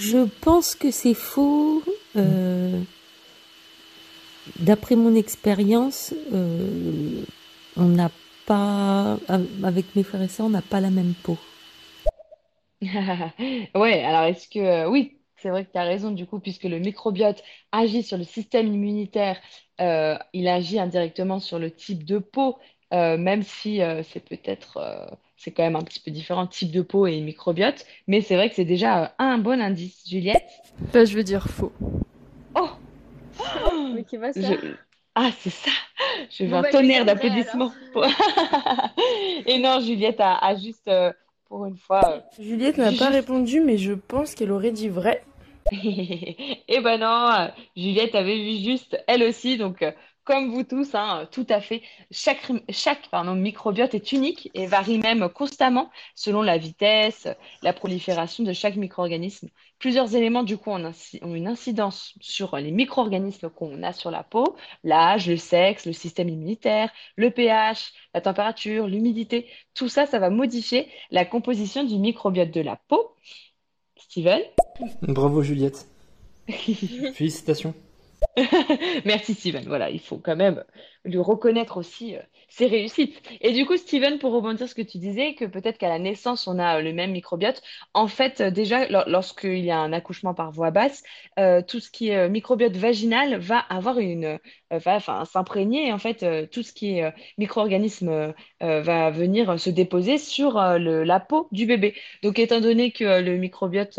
[0.00, 1.82] Je pense que c'est faux.
[2.16, 2.80] euh,
[4.58, 7.22] d'après mon expérience, euh,
[7.76, 8.10] on n'a
[8.46, 9.18] pas,
[9.62, 11.36] avec mes frères et sœurs, on n'a pas la même peau.
[13.74, 16.64] Ouais, alors est-ce que euh, oui, c'est vrai que tu as raison du coup, puisque
[16.64, 19.38] le microbiote agit sur le système immunitaire,
[19.78, 22.58] il agit indirectement sur le type de peau,
[22.90, 24.78] même si c'est peut-être
[25.42, 28.50] c'est quand même un petit peu différent, type de peau et microbiote, mais c'est vrai
[28.50, 30.06] que c'est déjà euh, un bon indice.
[30.06, 30.44] Juliette?
[30.92, 31.72] Bah, je veux dire faux.
[32.54, 32.68] Oh!
[33.94, 34.40] Mais qui va ça?
[34.42, 34.54] Je...
[35.14, 35.70] Ah, c'est ça!
[36.30, 37.72] Je veux Bon, un bah, tonnerre d'applaudissements.
[37.94, 38.04] pour-
[39.46, 41.10] Et non, Juliette a, a juste, euh,
[41.48, 45.24] pour une fois, euh, Juliette n'a pas répondu, mais je pense qu'elle aurait dit vrai.
[45.72, 49.92] Eh ben non, Juliette avait vu juste elle aussi, donc euh,
[50.30, 51.82] comme vous tous, hein, tout à fait.
[52.12, 57.26] Chaque, rim- chaque pardon, microbiote est unique et varie même constamment selon la vitesse,
[57.62, 59.48] la prolifération de chaque micro-organisme.
[59.80, 64.54] Plusieurs éléments du coup ont une incidence sur les micro-organismes qu'on a sur la peau,
[64.84, 69.48] l'âge, le sexe, le système immunitaire, le pH, la température, l'humidité.
[69.74, 73.16] Tout ça, ça va modifier la composition du microbiote de la peau.
[73.96, 74.42] Steven?
[75.02, 75.88] Bravo Juliette.
[76.48, 77.74] Félicitations.
[79.04, 79.64] Merci Steven.
[79.66, 80.64] Voilà, il faut quand même
[81.04, 83.20] lui reconnaître aussi euh, ses réussites.
[83.40, 85.98] Et du coup, Steven, pour rebondir sur ce que tu disais, que peut-être qu'à la
[85.98, 87.62] naissance, on a euh, le même microbiote.
[87.94, 91.02] En fait, euh, déjà, lor- lorsqu'il y a un accouchement par voie basse,
[91.68, 94.38] tout ce qui est microbiote vaginal va avoir une,
[94.70, 95.88] enfin, s'imprégner.
[95.88, 101.48] Et en fait, tout ce qui est micro-organisme va venir se déposer sur la peau
[101.52, 101.94] du bébé.
[102.22, 103.98] Donc, étant donné que le microbiote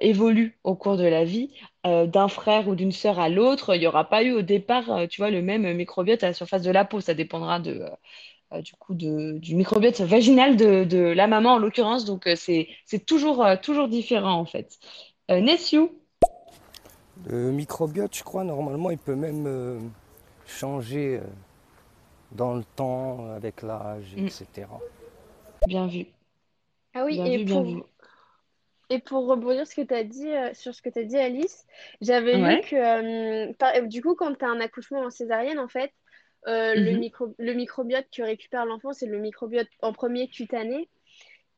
[0.00, 3.86] évolue au cours de la vie, d'un frère ou d'une sœur à l'autre, il n'y
[3.86, 6.84] aura pas eu au départ, tu vois, le même microbiote à la surface de la
[6.84, 7.00] peau.
[7.00, 7.84] Ça dépendra de,
[8.52, 12.04] euh, du coup, de, du microbiote vaginal de, de la maman en l'occurrence.
[12.04, 14.78] Donc, euh, c'est, c'est toujours, euh, toujours différent en fait.
[15.30, 15.90] Euh, Nessiou,
[17.26, 19.80] Le microbiote, je crois, normalement, il peut même euh,
[20.46, 21.20] changer
[22.32, 24.26] dans le temps, avec l'âge, Mm.
[24.26, 24.46] etc.
[25.66, 26.06] bien vu.
[26.94, 27.82] Ah oui, Bien et vu, bien pour, vu.
[28.90, 31.64] et pour rebondir ce que as dit, euh, sur ce que tu as dit, Alice,
[32.00, 32.56] j'avais Ouais.
[32.56, 35.92] lu que euh, par- du coup, quand tu as un accouchement en césarienne, en fait,
[36.46, 36.98] euh, le Mhm.
[36.98, 40.88] micro, le microbiote que récupère l'enfant, c'est le microbiote en premier cutané.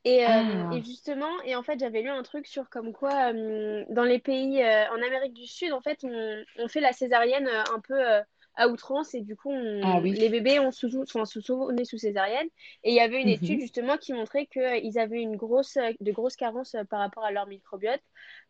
[0.05, 3.33] Et, euh, Ah, et justement, et en fait, j'avais lu un truc sur comme quoi,
[3.35, 7.49] euh, dans les pays en Amérique du Sud, en fait, on, on fait la césarienne
[7.49, 8.01] un peu
[8.55, 10.15] à outrance et du coup, ah oui.
[10.15, 12.47] les bébés ont sous, sont sous, sous, nés sous césarienne.
[12.85, 13.61] Et il y avait une étude Mhm.
[13.61, 18.01] justement qui montrait qu'ils avaient une grosse, de grosses carences par rapport à leur microbiote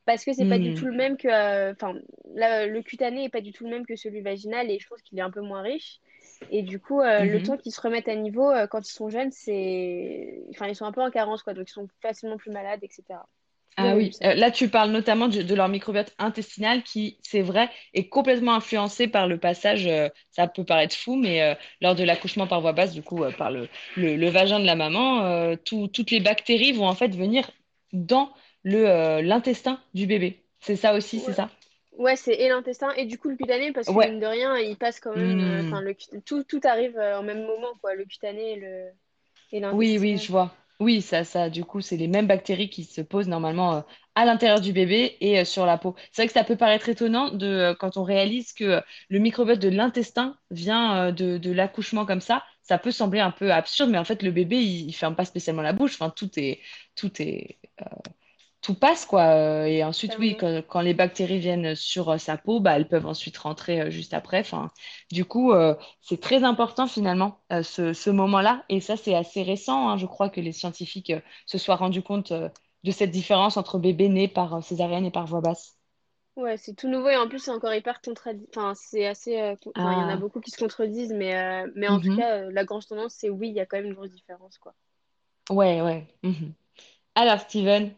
[0.05, 0.75] parce que c'est pas du Mm.
[0.75, 1.94] tout le même que, enfin,
[2.27, 5.18] le cutané est pas du tout le même que celui vaginal et je pense qu'il
[5.18, 6.01] est un peu moins riche.
[6.49, 7.42] Et du coup, euh, le Mhm.
[7.42, 10.85] temps qu'ils se remettent à niveau euh, quand ils sont jeunes, c'est, enfin, ils sont
[10.87, 13.27] un peu en carence quoi, donc ils sont facilement plus malades, etc.
[13.79, 14.16] Ah oui.
[14.25, 18.55] Euh, là tu parles notamment de, de leur microbiote intestinal qui, c'est vrai, est complètement
[18.55, 19.87] influencé par le passage,
[20.31, 23.69] ça peut paraître fou, mais lors de l'accouchement par voie basse, du coup, par le,
[23.94, 27.50] le, le vagin de la maman, tout- toutes les bactéries vont en fait venir
[27.92, 28.33] dans
[28.65, 30.42] l'intestin du bébé.
[30.60, 31.50] C'est ça aussi, c'est ça?
[31.97, 34.01] Ouais, c'est et l'intestin et du coup le cutané parce que Ouais.
[34.01, 35.94] mine de rien, il passe quand même, enfin le
[36.27, 38.90] tout tout arrive euh, au même moment quoi, le cutané et le
[39.53, 40.55] et Oui, oui, je vois.
[40.79, 43.81] Oui, ça, ça, du coup, c'est les mêmes bactéries qui se posent normalement euh,
[44.15, 45.94] à l'intérieur du bébé et euh, sur la peau.
[46.13, 49.59] C'est vrai que ça peut paraître étonnant de, euh, quand on réalise que le microbiote
[49.59, 52.44] de l'intestin vient de, de l'accouchement comme ça.
[52.63, 55.25] Ça peut sembler un peu absurde, mais en fait, le bébé, il, il ferme pas
[55.25, 55.94] spécialement la bouche.
[55.94, 56.61] Enfin, tout est,
[56.94, 57.59] tout est,
[58.63, 59.23] tout passe, quoi.
[59.37, 60.37] Euh, Et ensuite, oui, Totalement.
[60.37, 63.90] quand, quand les bactéries viennent sur euh, sa peau, bah, elles peuvent ensuite rentrer euh,
[63.90, 64.40] juste après.
[64.40, 64.71] Enfin,
[65.13, 65.52] du coup,
[66.00, 68.65] c'est très important finalement, ce, ce moment-là.
[68.69, 69.96] Et ça, c'est assez récent, hein.
[69.98, 71.13] Je crois que les scientifiques
[71.46, 75.40] se soient rendus compte de cette différence entre bébés nés par césarienne et par voie
[75.40, 75.77] basse.
[76.37, 78.67] Ouais, c'est tout nouveau et en plus c'est encore hyper contradictoire.
[78.67, 79.38] Enfin, c'est assez.
[79.40, 79.54] euh,
[79.90, 81.35] il y en a Ah, beaucoup qui se contredisent, mais,
[81.67, 82.15] euh, mais en tout mhm.
[82.15, 84.57] cas, euh, la grande tendance, c'est oui, il y a quand même une grosse différence,
[84.59, 84.75] quoi.
[85.50, 86.07] Ouais, ouais.
[86.23, 86.54] mhm.
[87.17, 87.90] Alors, Steven,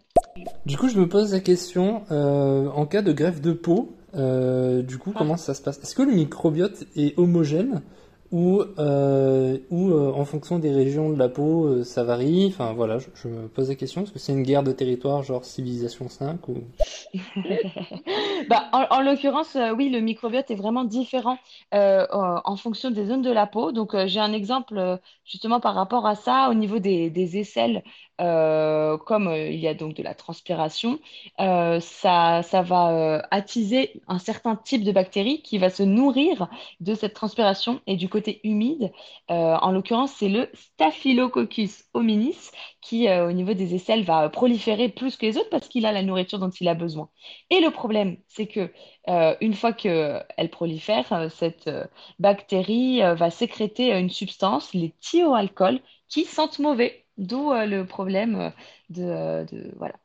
[0.67, 4.83] Du coup, je me pose la question, euh, en cas de greffe de peau, euh,
[4.83, 5.19] du coup, Ah.
[5.19, 5.79] comment ça se passe?
[5.83, 7.83] Est-ce que le microbiote est homogène
[8.31, 12.47] ou, euh, ou en fonction des régions de la peau, ça varie?
[12.49, 14.03] Enfin, voilà, je, je me pose la question.
[14.03, 16.59] Est-ce que c'est une guerre de territoire, genre Civilisation 5 ou...
[18.49, 21.39] Bah, en, en l'occurrence, oui, le microbiote est vraiment différent
[21.73, 23.73] en, fonction des zones de la peau.
[23.73, 27.83] Donc, j'ai un exemple justement par rapport à ça au niveau des, des aisselles.
[28.21, 30.99] Euh, comme euh, il y a donc de la transpiration,
[31.41, 36.49] euh, ça, va attiser un certain type de bactérie qui va se nourrir
[36.81, 38.91] de cette transpiration et du côté humide.
[39.29, 42.51] En l'occurrence, c'est le Staphylococcus hominis
[42.81, 46.03] qui, au niveau des aisselles, va proliférer plus que les autres parce qu'il a la
[46.03, 47.09] nourriture dont il a besoin.
[47.51, 48.73] Et le problème, c'est que
[49.41, 51.71] une fois qu'elle prolifère, cette
[52.19, 57.05] bactérie va sécréter une substance, les thioalcools, qui sentent mauvais.
[57.19, 58.51] D'où euh, le problème euh,
[58.99, 59.45] euh,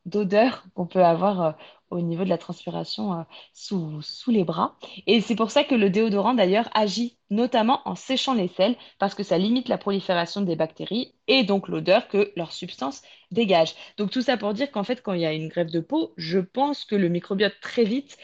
[0.05, 1.55] d'odeur qu'on peut avoir
[1.91, 4.75] au niveau de la transpiration sous, les bras.
[5.05, 9.13] Et c'est pour ça que le déodorant, d'ailleurs, agit notamment en séchant les selles, parce
[9.13, 13.75] que ça limite la prolifération des bactéries et donc l'odeur que leur substance dégage.
[13.97, 16.13] Donc tout ça pour dire qu'en fait, quand il y a une greffe de peau,
[16.17, 18.17] je pense que le microbiote très vite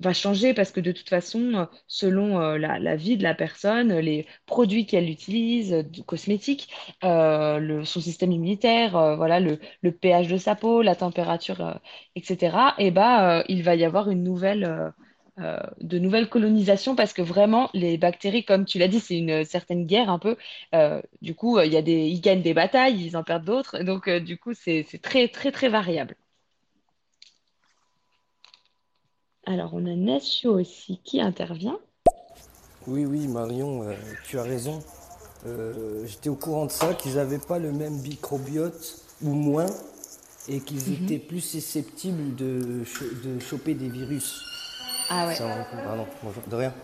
[0.00, 4.26] va changer parce que de toute façon, selon euh, la, vie de la personne, les
[4.46, 6.68] produits qu'elle utilise, euh, du cosmétique,
[7.04, 9.58] euh, son système immunitaire, voilà, le,
[9.92, 11.80] pH de sa peau, la température,
[12.14, 14.92] etc., et bah, il va y avoir une nouvelle,
[15.38, 19.86] de nouvelles colonisations parce que vraiment, les bactéries, comme tu l'as dit, c'est une certaine
[19.86, 20.36] guerre un peu.
[21.22, 23.78] Du coup, il y a des, ils gagnent des batailles, ils en perdent d'autres.
[23.82, 26.16] Donc, du coup, c'est très, très, très variable.
[29.46, 31.78] Alors, on a Nassio aussi qui intervient.
[32.86, 33.94] Oui, oui, Marion, euh,
[34.24, 34.80] tu as raison.
[35.46, 39.66] Euh, J'étais au courant de ça, qu'ils n'avaient pas le même microbiote, ou moins,
[40.48, 41.04] et qu'ils Mhm.
[41.04, 44.42] étaient plus susceptibles de, cho- de choper des virus.
[45.10, 45.36] Ah ouais.
[45.36, 46.74] Pardon, bonjour, de rien.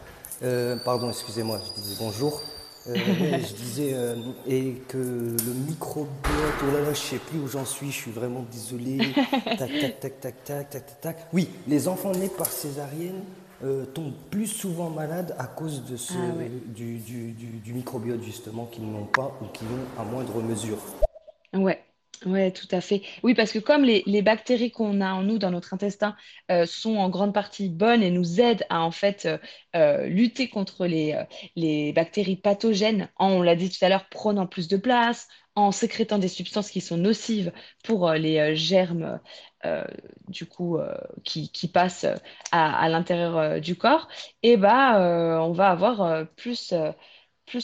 [0.42, 2.42] Euh, pardon, excusez-moi, je disais bonjour.
[2.89, 2.95] Euh,
[3.39, 4.16] je disais, euh,
[4.47, 6.11] et que le microbiote,
[6.62, 8.99] oh là là, je sais plus où j'en suis, je suis vraiment désolé.
[9.45, 11.16] Tac, tac, tac, tac, tac, tac, tac, tac.
[11.33, 13.22] Oui, les enfants nés par césarienne
[13.62, 18.22] euh, tombent plus souvent malades à cause de ce, Ah du, du, du, du microbiote,
[18.22, 20.78] justement, qu'ils n'ont pas ou qu'ils ont à moindre mesure.
[21.55, 21.80] Ouais,
[22.26, 23.02] ouais, tout à fait.
[23.22, 26.16] Oui, parce que comme les, bactéries qu'on a en nous, dans notre intestin,
[26.50, 29.38] euh, sont en grande partie bonnes et nous aident à en fait euh,
[29.76, 34.68] euh, lutter contre les, bactéries pathogènes, en, on l'a dit tout à l'heure, prenant plus
[34.68, 37.52] de place, en sécrétant des substances qui sont nocives
[37.84, 39.20] pour les germes
[40.28, 40.78] du coup
[41.24, 42.06] qui, passent
[42.52, 44.08] à, l'intérieur du corps,
[44.42, 46.72] et bah euh, on va avoir plus,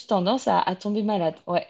[0.07, 1.35] tendance à, à tomber malade.
[1.47, 1.67] Ouais.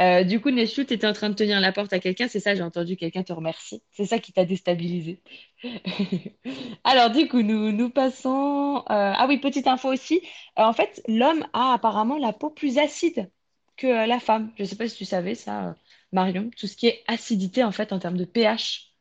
[0.00, 2.40] Euh, du coup, Neshlou, tu étais en train de tenir la porte à quelqu'un, c'est
[2.40, 3.82] ça, j'ai entendu quelqu'un te remercier.
[3.92, 5.22] C'est ça qui t'a déstabilisé.
[6.84, 8.78] Alors, du coup, nous, nous passons.
[8.78, 8.82] euh,
[9.16, 10.20] Ah oui, petite info aussi.
[10.58, 13.30] Euh, en fait, l'homme a apparemment la peau plus acide
[13.76, 14.52] que euh, la femme.
[14.56, 15.72] Je ne sais pas si tu savais ça, euh,
[16.12, 16.50] Marion.
[16.56, 18.92] Tout ce qui est acidité, en fait, en termes de pH,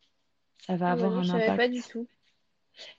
[0.67, 1.69] ça va Ah bah avoir non, je un savais pas impact.
[1.69, 2.07] du tout.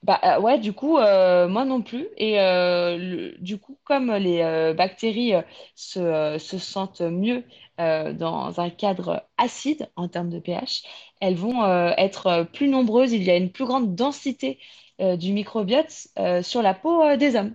[0.03, 2.09] Bah euh, ouais, du coup, euh, moi non plus.
[2.17, 5.43] Et euh, le- du coup, comme les euh, bactéries euh,
[5.75, 7.45] se, euh, se sentent mieux
[7.81, 10.83] euh, dans un cadre acide en termes de pH,
[11.21, 13.13] elles vont euh, être euh, plus nombreuses.
[13.13, 14.59] Il y a une plus grande densité
[15.01, 17.55] euh, du microbiote euh, sur la peau euh, des hommes.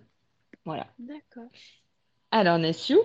[0.66, 0.88] Voilà.
[1.00, 1.50] D'accord.
[2.32, 3.00] Alors, Nessiou,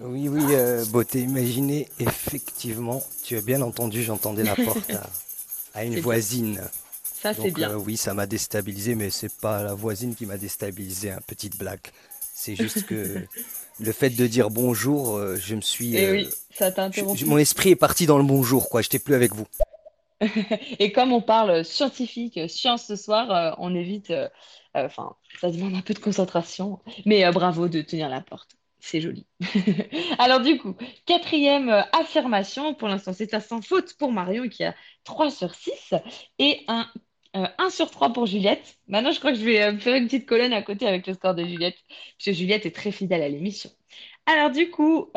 [0.00, 5.08] Oui, oui, euh, beauté imaginée, effectivement, tu as bien entendu, j'entendais la porte à,
[5.74, 6.04] à une c'est bien.
[6.04, 6.60] voisine.
[7.20, 7.70] Ça, c'est bien.
[7.70, 11.58] euh, oui, ça m'a déstabilisé, mais c'est pas la voisine qui m'a déstabilisé, hein, petite
[11.58, 11.80] blague.
[12.34, 12.94] C'est juste que
[13.80, 16.92] le fait de dire bonjour, euh, je me suis, Et euh, oui, ça t'a je-
[16.92, 17.24] je- interrompu.
[17.24, 18.82] mon esprit est parti dans le bonjour, quoi.
[18.82, 19.46] J'étais plus avec vous.
[20.78, 24.12] Et comme on parle scientifique, science ce soir, euh, on évite.
[24.74, 26.80] Enfin, ça demande un peu de concentration.
[27.06, 28.50] Mais bravo de tenir la porte.
[28.80, 29.26] c'est joli.
[30.18, 30.74] Alors du coup,
[31.06, 35.94] quatrième affirmation, pour l'instant c'est un sans faute pour Marion qui a 3 sur 6
[36.38, 36.86] et un
[37.34, 38.78] 1 euh, sur 3 pour Juliette.
[38.88, 41.14] Maintenant je crois que je vais euh, faire une petite colonne à côté avec le
[41.14, 43.70] score de Juliette, parce que Juliette est très fidèle à l'émission.
[44.26, 45.10] Alors du coup,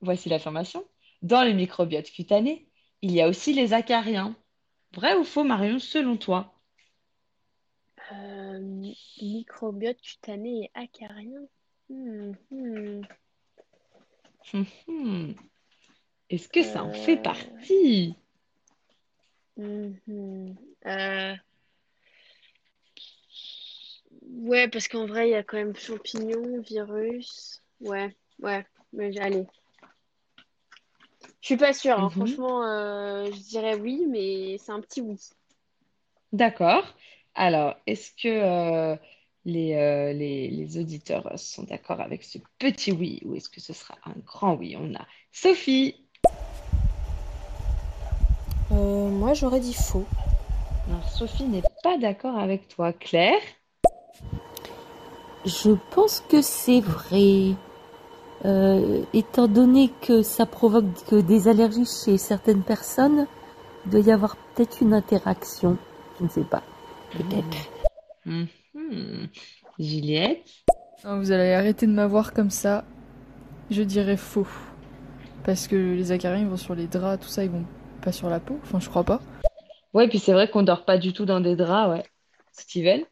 [0.00, 0.84] voici l'affirmation.
[1.22, 2.66] Dans le microbiote cutané,
[3.02, 4.36] il y a aussi les acariens.
[4.94, 6.52] Vrai ou faux Marion, selon toi?
[9.20, 11.46] Microbiote cutané et acarien
[11.90, 13.02] Hmm, hmm.
[14.86, 15.32] Hmm,
[16.28, 17.22] Est-ce que ça en fait euh.
[17.22, 18.14] partie?
[20.86, 21.34] Euh.
[24.22, 27.62] Ouais, parce qu'en vrai, il y a quand même champignons, virus.
[27.80, 29.46] Ouais, ouais, mais allez.
[31.40, 32.04] Je suis pas sûre, hein.
[32.04, 32.10] Mhm.
[32.10, 35.18] Franchement, euh, je dirais oui, mais c'est un petit oui.
[36.32, 36.84] D'accord.
[37.34, 38.96] Alors, est-ce que euh,
[39.44, 44.14] les, les, auditeurs sont d'accord avec ce petit oui ou est-ce que ce sera un
[44.24, 44.76] grand oui?
[44.78, 46.06] On a Sophie.
[48.72, 50.06] Euh, moi, j'aurais dit faux.
[51.20, 52.92] Sophie n'est pas d'accord avec toi.
[52.92, 53.40] Claire
[55.44, 57.54] Je pense que c'est vrai.
[58.46, 63.26] Euh, étant donné que ça provoque des allergies chez certaines personnes,
[63.84, 65.76] il doit y avoir peut-être une interaction.
[66.18, 66.62] Je ne sais pas.
[67.12, 67.70] Peut-être.
[68.24, 68.44] Hmm.
[69.78, 70.46] Juliette
[71.04, 72.84] Vous allez arrêter de m'avoir comme ça.
[73.70, 74.46] Je dirais faux.
[75.44, 77.64] Parce que les acariens vont sur les draps, tout ça, ils vont
[78.02, 78.58] pas sur la peau.
[78.62, 79.20] Enfin, je crois pas.
[79.94, 82.04] Ouais, puis c'est vrai qu'on dort pas du tout dans des draps, ouais.
[82.52, 83.04] Steven?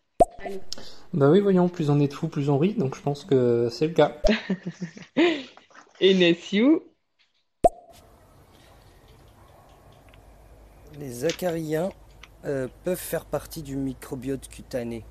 [1.12, 3.68] Bah oui, voyons, plus on est de fous, plus on rit, donc je pense que
[3.70, 4.16] c'est le cas.
[6.01, 6.83] Et Nessiou?
[10.99, 11.91] Les acariens
[12.45, 15.05] euh, peuvent faire partie du microbiote cutané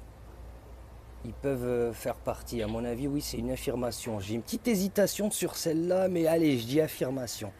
[1.28, 2.61] ils peuvent euh, faire partie.
[2.61, 4.20] À mon avis, oui, c'est une affirmation.
[4.20, 7.51] J'ai une petite hésitation sur celle-là, mais allez, je dis affirmation.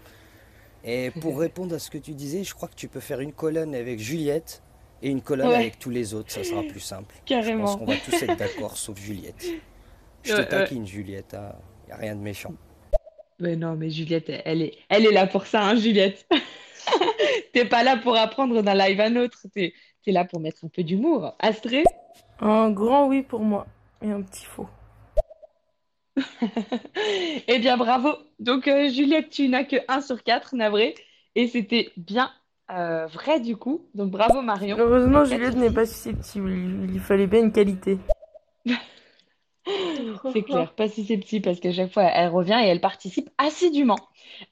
[0.88, 3.34] Et pour répondre à ce que tu disais, je crois que tu peux faire une
[3.34, 4.64] colonne avec Juliette
[5.04, 7.14] et une colonne avec tous les autres, ça sera plus simple.
[7.26, 7.68] Carrément.
[7.68, 9.46] Je pense qu'on va tous être d'accord, sauf Juliette.
[10.24, 11.56] Je te taquine, Juliette, il hein.
[11.88, 12.54] n'y a rien de méchant.
[13.40, 16.26] Mais non, mais Juliette, elle est, elle est là pour ça, hein, Juliette.
[17.54, 19.74] T'es pas là pour apprendre d'un live à un autre, t'es
[20.06, 21.36] es là pour mettre un peu d'humour.
[21.40, 21.84] Astrée
[22.40, 23.68] un grand oui pour moi
[24.02, 24.68] et un petit faux.
[27.48, 28.10] Eh bien, bravo.
[28.40, 30.96] Donc, euh, Juliette, tu n'as que 1 sur 4, navré.
[31.36, 32.32] Et c'était bien
[32.72, 33.88] euh, vrai du coup.
[33.94, 34.78] Donc, bravo Marion.
[34.80, 36.52] Heureusement, Juliette n'est pas susceptible.
[36.52, 37.98] Il, il fallait bien une qualité.
[40.34, 44.00] C'est clair, pas susceptible parce qu'à chaque fois elle revient et elle participe assidûment.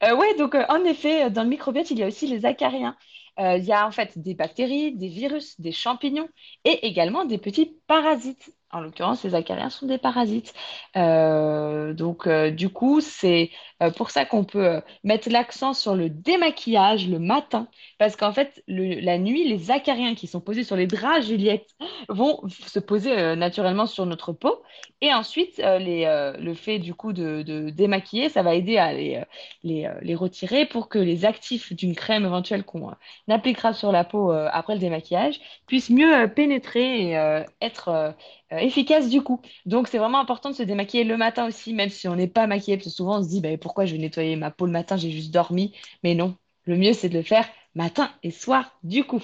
[0.04, 2.98] Euh, ouais, donc en effet, dans le microbiote, il y a aussi les acariens.
[3.40, 6.30] Euh, il y a en fait des bactéries, des virus, des champignons
[6.64, 8.54] et également des petits parasites.
[8.76, 10.54] En l'occurrence, les acariens sont des parasites.
[10.98, 13.50] Euh, donc, euh, du coup, c'est
[13.96, 17.68] pour ça qu'on peut mettre l'accent sur le démaquillage le matin.
[18.00, 21.70] Parce qu'en fait, la nuit, les acariens qui sont posés sur les draps, Juliette,
[22.10, 24.62] vont se poser naturellement sur notre peau.
[25.02, 29.22] Et ensuite, le fait du coup de, démaquiller, ça va aider à les,
[29.64, 32.92] les, retirer pour que les actifs d'une crème éventuelle qu'on
[33.30, 38.16] appliquera sur la peau après le démaquillage puissent mieux pénétrer et être
[38.54, 39.42] euh, efficace du coup.
[39.66, 42.46] Donc c'est vraiment important de se démaquiller le matin aussi, même si on n'est pas
[42.46, 44.72] maquillé, parce que souvent on se dit bah, pourquoi je vais nettoyer ma peau le
[44.72, 45.74] matin, j'ai juste dormi.
[46.04, 46.36] Mais non,
[46.66, 49.24] le mieux c'est de le faire matin et soir du coup.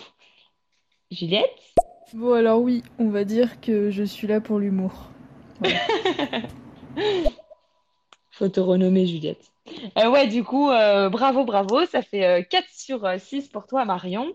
[1.12, 1.56] Juliette?
[2.14, 5.12] Bon alors oui, on va dire que je suis là pour l'humour.
[8.32, 9.52] Faut te renommer Juliette.
[10.00, 11.86] Euh, ouais, du coup, euh, bravo, bravo.
[11.86, 14.34] Ça fait 4 sur 6 pour toi, Marion.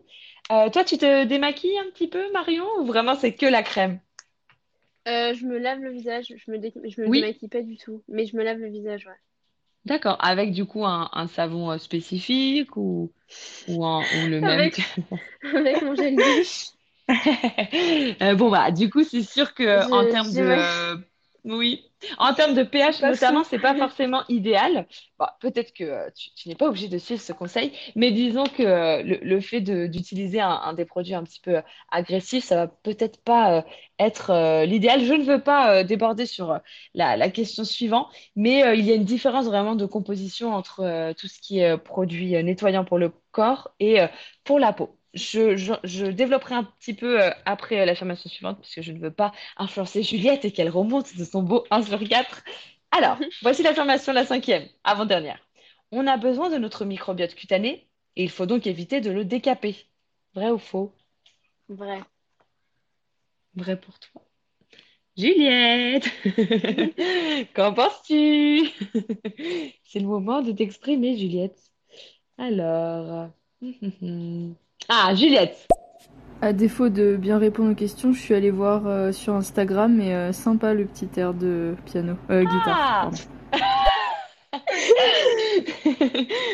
[0.49, 3.99] toi, tu te démaquilles un petit peu, Marion, ou vraiment c'est que la crème?
[5.07, 8.27] Euh, je me lave le visage, je me, je me démaquille pas du tout, mais
[8.27, 9.17] je me lave le visage, ouais.
[9.87, 13.11] D'accord, avec du coup un, un savon euh, spécifique ou,
[13.67, 14.61] ou, ou le même?
[14.61, 14.81] Avec,
[15.55, 16.71] avec mon gel douche.
[18.23, 20.97] Euh, bon, bah, du coup, c'est sûr que en termes de.
[21.47, 21.93] Oui.
[22.19, 24.87] En termes de pH, notamment, c'est pas forcément idéal.
[25.41, 29.03] Peut-être que euh, tu, n'es pas obligé de suivre ce conseil, mais disons que euh,
[29.23, 33.63] le, fait d'utiliser un, des produits un petit peu agressifs, ça va peut-être pas euh,
[34.01, 35.05] être l'idéal.
[35.05, 36.59] Je ne veux pas déborder sur
[36.95, 41.41] la, question suivante, mais il y a une différence vraiment de composition entre tout ce
[41.41, 44.01] qui est produit nettoyant pour le corps et
[44.45, 48.93] pour la peau je, développerai un petit peu euh, après euh, l'affirmation suivante, puisque je
[48.93, 52.43] ne veux pas influencer Juliette et qu'elle remonte de son beau 1 sur 4.
[52.91, 55.41] Alors, voici l'affirmation, la cinquième, avant-dernière.
[55.93, 59.77] On a besoin de notre microbiote cutané et il faut donc éviter de le décaper.
[60.35, 60.95] Vrai ou faux?
[61.69, 62.01] Vrai.
[63.55, 64.23] Vrai pour toi.
[65.17, 66.11] Juliette,
[67.55, 68.69] qu'en penses-tu?
[69.85, 71.59] C'est le moment de t'exprimer, Juliette.
[72.37, 73.31] Alors.
[74.89, 75.67] Ah, Juliette.
[76.43, 80.15] À défaut de bien répondre aux questions, je suis allée voir euh, sur Instagram et
[80.15, 83.11] euh, sympa le petit air de piano, euh, guitare.
[83.53, 83.59] Ah.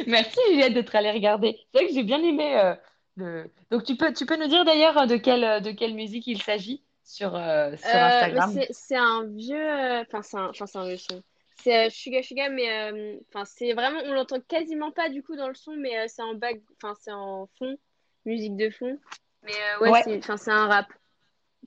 [0.07, 1.59] Merci Juliette d'être allée regarder.
[1.73, 2.75] C'est vrai que j'ai bien aimé euh,
[3.17, 3.51] le...
[3.71, 6.83] Donc tu peux, tu peux nous dire d'ailleurs de quelle, de quelle musique il s'agit
[7.05, 8.53] sur, Instagram?
[8.53, 10.01] c'est c'est un vieux.
[10.03, 11.23] Enfin, c'est un, enfin, c'est un vieux son.
[11.63, 14.01] C'est euh, Suga Suga, mais euh, enfin, c'est vraiment.
[14.07, 16.61] On l'entend quasiment pas du coup dans le son, mais euh, c'est en back.
[16.77, 17.77] Enfin, c'est en fond,
[18.25, 18.99] musique de fond.
[19.43, 20.03] Mais euh, ouais, Ouais.
[20.05, 20.87] c'est enfin, c'est un rap.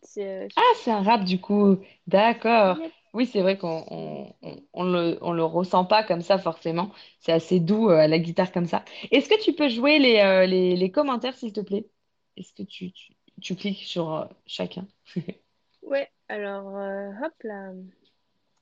[0.01, 0.27] C'est.
[0.43, 1.77] euh, Ah, c'est un rap du coup.
[2.07, 2.77] D'accord.
[3.13, 6.91] Oui, c'est vrai qu'on on, on, on le, on le ressent pas comme ça forcément.
[7.21, 8.83] C'est assez doux euh, à la guitare comme ça.
[9.09, 11.85] Est-ce que tu peux jouer les, euh, les, les commentaires, s'il te plaît?
[12.35, 14.85] Est-ce que tu, tu, tu cliques sur euh, chacun?
[15.83, 17.71] Ouais, alors euh, hop là.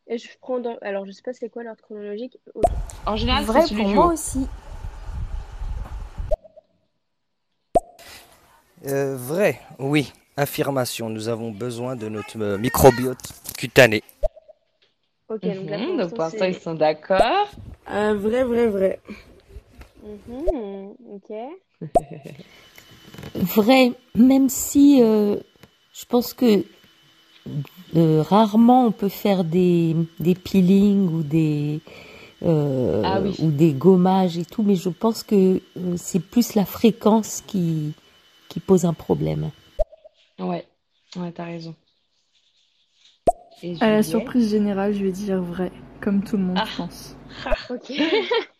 [0.08, 0.78] Et je prends dans...
[0.82, 2.38] Alors, je sais pas c'est quoi l'ordre chronologique.
[3.08, 4.46] En général, c'est Vrai celui pour moi aussi.
[8.86, 10.12] Euh, vrai, oui.
[10.36, 13.20] Affirmation, nous avons besoin de notre euh, microbiote
[13.58, 14.02] cutané.
[15.30, 17.48] Ok, donc Mhm, pour donc pour l'instant, ils sont d'accord.
[17.86, 19.00] Un vrai, vrai, vrai.
[20.04, 21.90] Mhm, ok.
[23.36, 25.38] Vrai, même si euh,
[25.94, 26.64] je pense que
[27.96, 31.80] euh, rarement on peut faire des, des peelings ou des,
[32.44, 33.36] euh, Ah oui.
[33.40, 35.36] ou des gommages et tout, mais je pense que
[35.78, 37.94] euh, c'est plus la fréquence qui,
[38.54, 39.50] qui pose un problème.
[40.38, 40.68] Ouais,
[41.16, 41.74] ouais, t'as raison.
[43.64, 46.68] Et À la surprise générale, je vais dire vrai, comme tout le monde, Ah.
[46.78, 47.16] pense.
[47.72, 47.92] Ok.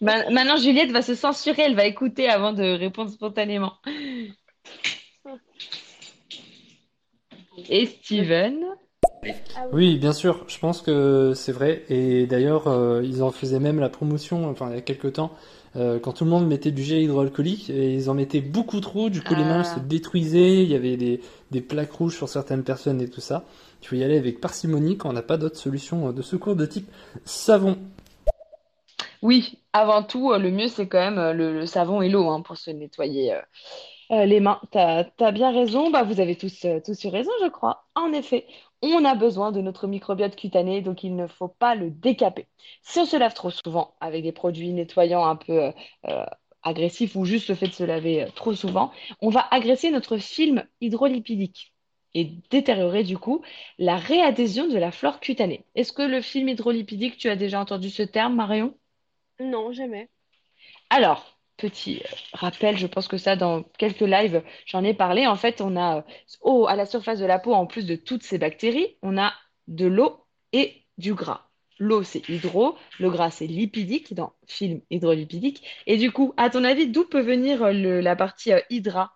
[0.02, 3.74] Ma- Maintenant, Juliette va se censurer, elle va écouter avant de répondre spontanément.
[7.70, 8.66] Et Steven?
[9.56, 9.70] Ah oui.
[9.74, 11.84] Oui, bien sûr, je pense que c'est vrai.
[11.90, 15.32] Et d'ailleurs, euh, ils en faisaient même la promotion, enfin, il y a quelques temps,
[15.76, 19.10] euh, quand tout le monde mettait du gel hydroalcoolique, et ils en mettaient beaucoup trop,
[19.10, 19.76] du coup les mains Ah.
[19.76, 21.20] se détruisaient, il y avait des,
[21.52, 23.44] des plaques rouges sur certaines personnes et tout ça.
[23.82, 26.56] Il faut y aller avec parcimonie quand on n'a pas d'autre solution euh, de secours
[26.56, 26.88] de type
[27.26, 27.78] savon.
[29.22, 32.42] Oui, avant tout, euh, le mieux, c'est quand même le, le savon et l'eau hein,
[32.42, 33.34] pour se nettoyer
[34.12, 34.60] euh, les mains.
[34.72, 37.86] T'as, t'as bien raison, bah, vous avez tous, tous eu raison, je crois.
[37.96, 38.46] En effet,
[38.92, 42.48] on a besoin de notre microbiote cutané, donc il ne faut pas le décaper.
[42.82, 45.72] Si on se lave trop souvent avec des produits nettoyants un peu euh,
[46.08, 46.26] euh,
[46.64, 50.18] agressifs ou juste le fait de se laver euh, trop souvent, on va agresser notre
[50.18, 51.74] film hydrolipidique
[52.14, 53.42] et détériorer du coup
[53.78, 55.66] la réadhésion de la flore cutanée.
[55.76, 58.78] Est-ce que le film hydrolipidique, tu as déjà entendu ce terme, Marion?
[59.40, 60.10] Non, jamais.
[60.90, 65.28] Alors, petit rappel, je pense que ça, dans quelques lives, j'en ai parlé.
[65.28, 66.06] En fait, on a
[66.46, 69.34] euh, à la surface de la peau, en plus de toutes ces bactéries, on a
[69.68, 71.50] de l'eau et du gras.
[71.80, 75.64] L'eau, c'est hydro, le gras, c'est lipidique, dans film hydrolipidique.
[75.88, 79.14] Et du coup, à ton avis, d'où peut venir euh, le- la partie euh, hydra,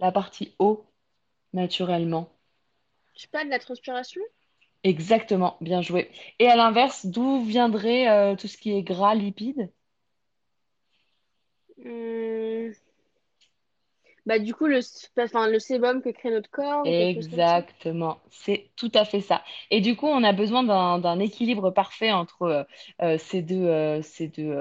[0.00, 0.86] la partie eau,
[1.54, 2.30] naturellement?
[3.16, 4.20] Je sais pas, de la transpiration?
[4.84, 6.10] Exactement, bien joué.
[6.38, 9.72] Et à l'inverse, d'où viendrait euh, tout ce qui est gras, lipide?
[11.78, 12.70] Hmm.
[14.26, 14.80] Bah, du coup, le,
[15.18, 16.86] enfin, le sébum que crée notre corps.
[16.86, 19.42] Exactement, c'est tout à fait ça.
[19.70, 20.62] Et du coup, on a besoin
[20.98, 22.64] d'un équilibre parfait entre euh,
[23.02, 24.56] euh, ces deux, euh, ces deux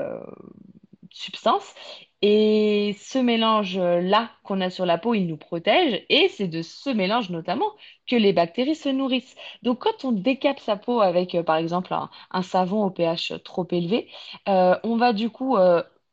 [1.12, 1.74] substances.
[2.22, 6.04] Et ce mélange-là qu'on a sur la peau, il nous protège.
[6.10, 7.72] Et c'est de ce mélange notamment
[8.08, 9.36] que les bactéries se nourrissent.
[9.62, 14.08] Donc, quand on décape sa peau avec, par exemple, un, savon au pH trop élevé,
[14.46, 15.58] on va du coup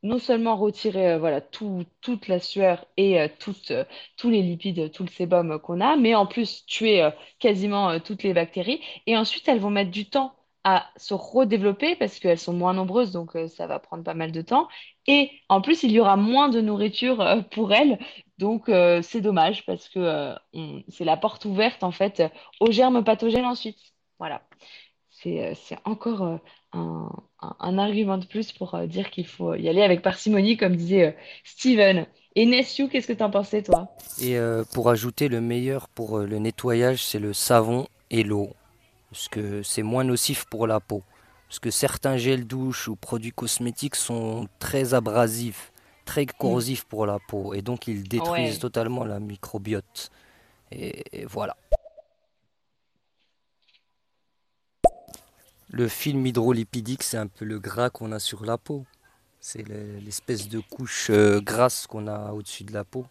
[0.03, 3.29] non seulement retirer euh, voilà, tout- toute la sueur et euh,
[3.71, 3.85] euh,
[4.17, 8.35] tous les lipides, tout le sébum qu'on a, mais en plus tuer quasiment toutes les
[8.35, 8.81] bactéries.
[9.07, 10.35] Et ensuite, elles vont mettre du temps
[10.65, 14.43] à se redévelopper parce qu'elles sont moins nombreuses, donc ça va prendre pas mal de
[14.43, 14.69] temps.
[15.07, 17.99] Et en plus, il y aura moins de nourriture pour elles.
[18.39, 18.71] Donc,
[19.03, 20.35] c'est dommage parce que
[20.89, 22.23] c'est la porte ouverte en fait
[22.61, 23.79] aux germes pathogènes ensuite.
[24.19, 24.43] Voilà.
[25.11, 26.41] C'est encore
[26.73, 27.11] un,
[27.43, 30.77] un- un argument de plus pour euh, dire qu'il faut y aller avec parcimonie, comme
[30.77, 31.13] disait euh,
[31.45, 32.07] Steven.
[32.37, 33.89] Et qu'est-ce que t'en pensais, toi?
[34.23, 38.51] Et euh, pour ajouter, le meilleur pour le nettoyage, c'est le savon et l'eau.
[39.11, 41.03] Parce que c'est moins nocif pour la peau.
[41.49, 45.73] Parce que certains gels douche ou produits cosmétiques sont très abrasifs,
[46.05, 47.53] très corrosifs pour la peau.
[47.55, 48.59] Et donc ils détruisent Ouais.
[48.61, 50.11] totalement la microbiote.
[50.71, 51.57] Et, et voilà.
[55.73, 58.85] Le film hydrolipidique, c'est un peu le gras qu'on a sur la peau.
[59.41, 63.07] C'est le- l'espèce de couche euh, grasse qu'on a au-dessus de la peau.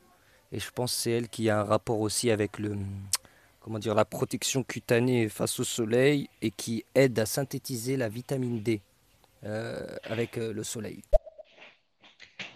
[0.51, 2.75] Et je pense que c'est elle qui a un rapport aussi avec le,
[3.61, 8.61] comment dire, la protection cutanée face au soleil et qui aide à synthétiser la vitamine
[8.61, 8.81] D
[9.45, 11.01] euh, avec euh, le soleil.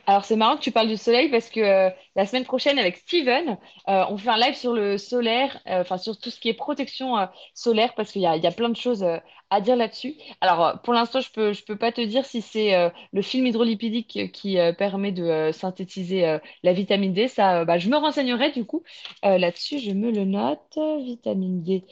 [0.05, 2.97] Alors, c'est marrant que tu parles du soleil parce que euh, la semaine prochaine, avec
[2.97, 6.49] Steven, euh, on fait un live sur le solaire, euh, enfin, sur tout ce qui
[6.49, 7.15] est protection
[7.53, 9.05] solaire parce qu'il y a, y a plein de choses
[9.49, 10.15] à dire là-dessus.
[10.41, 14.31] Alors, pour l'instant, je peux, je peux pas te dire si c'est le film hydrolipidique
[14.33, 17.27] qui permet de synthétiser la vitamine D.
[17.29, 18.83] Ça, bah, je me renseignerai du coup
[19.23, 19.79] là-dessus.
[19.79, 20.77] Je me le note.
[21.03, 21.85] Vitamine D.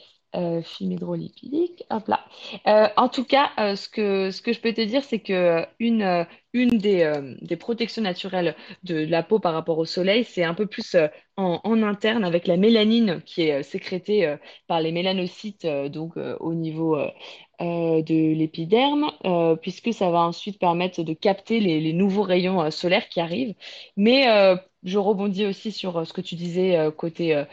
[0.62, 2.24] film hydrolipidique, hop là.
[2.96, 6.78] en tout cas, ce que, ce que je peux te dire, c'est que une, une
[6.78, 8.54] des, euh, protections naturelles
[8.84, 12.24] de, la peau par rapport au soleil, c'est un peu plus euh, en, en, interne
[12.24, 16.98] avec la mélanine qui est euh, sécrétée par les mélanocytes, donc au niveau
[17.62, 19.12] de l'épiderme,
[19.62, 23.54] puisque ça va ensuite permettre de capter les, nouveaux rayons solaires qui arrivent.
[23.96, 24.24] Mais
[24.84, 27.44] je rebondis aussi sur ce que tu disais côté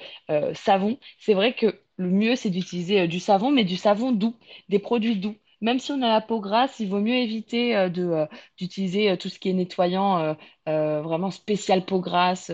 [0.54, 0.98] savon.
[1.20, 4.36] C'est vrai que le mieux, c'est d'utiliser du savon, mais du savon doux,
[4.70, 7.90] des produits doux même si on a la peau grasse, il vaut mieux éviter euh,
[7.98, 10.36] euh, d'utiliser euh, tout ce qui est nettoyant,
[10.66, 12.52] vraiment spécial peau grasse,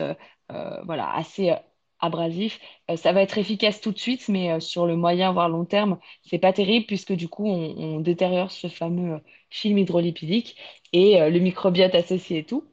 [0.49, 1.53] voilà, assez
[2.00, 2.60] abrasif.
[2.96, 5.98] ça va être efficace tout de suite, mais sur le moyen voire long terme,
[6.30, 9.20] c'est pas terrible puisque du coup, on, détériore ce fameux
[9.50, 10.58] film hydrolipidique
[10.93, 12.66] et le microbiote associé et tout.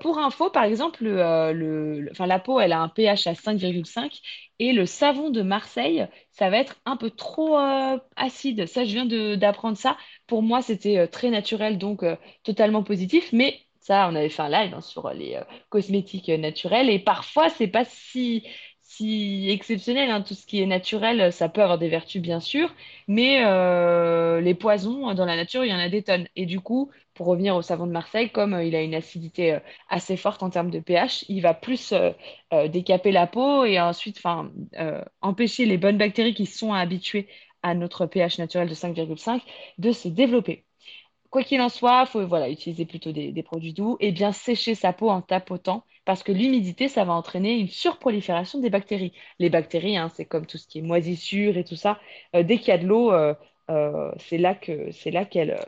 [0.00, 4.20] pour info, par exemple, le, la peau, elle a un pH à 5,5
[4.58, 8.66] et le savon de Marseille, ça va être un peu trop euh, acide.
[8.66, 9.06] Ça, je viens
[9.36, 9.96] d'apprendre ça.
[10.26, 13.30] Pour moi, c'était euh, très naturel, donc euh, totalement positif.
[13.32, 13.60] Mais
[13.90, 16.90] on avait fait un live hein, sur les cosmétiques naturels.
[16.90, 18.44] Et parfois, c'est pas si,
[18.82, 20.10] si exceptionnel.
[20.10, 20.22] Hein.
[20.22, 22.74] Tout ce qui est naturel, ça peut avoir des vertus, bien sûr.
[23.06, 23.40] Mais
[24.40, 26.28] les poisons, dans la nature, il y en a des tonnes.
[26.36, 29.54] Et du coup, pour revenir au savon de Marseille, comme euh, il a une acidité
[29.54, 33.80] euh, assez forte en termes de pH, il va plus euh, décaper la peau et
[33.80, 34.22] ensuite
[35.20, 37.28] empêcher les bonnes bactéries qui sont habituées
[37.62, 39.42] à notre pH naturel de 5,5
[39.78, 40.67] de se développer.
[41.30, 44.92] Quoi qu'il en soit, faut voilà, utiliser plutôt des, produits doux et bien sécher sa
[44.92, 49.12] peau en tapotant parce que l'humidité, ça va entraîner une surprolifération des bactéries.
[49.38, 52.00] Les bactéries, hein, c'est comme tout ce qui est moisissure et tout ça.
[52.32, 53.12] dès qu'il y a de l'eau,
[53.70, 55.58] euh, c'est là que c'est là qu'elle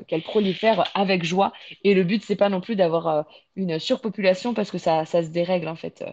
[0.94, 1.52] avec joie.
[1.84, 3.22] Et le but, c'est pas non plus d'avoir euh,
[3.56, 6.04] une surpopulation parce que ça, ça se dérègle en fait.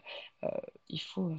[0.43, 0.49] Euh,
[0.89, 1.31] il faut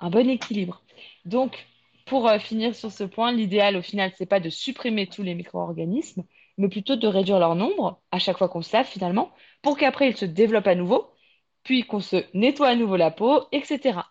[0.00, 0.82] un bon équilibre.
[1.24, 1.66] Donc,
[2.06, 6.24] pour finir sur ce point, l'idéal au final, c'est pas de supprimer tous les micro-organismes,
[6.58, 9.32] mais plutôt de réduire leur nombre à chaque fois qu'on se lave finalement,
[9.62, 11.10] pour qu'après ils se développent à nouveau,
[11.64, 14.10] puis qu'on se nettoie à nouveau la peau, etc.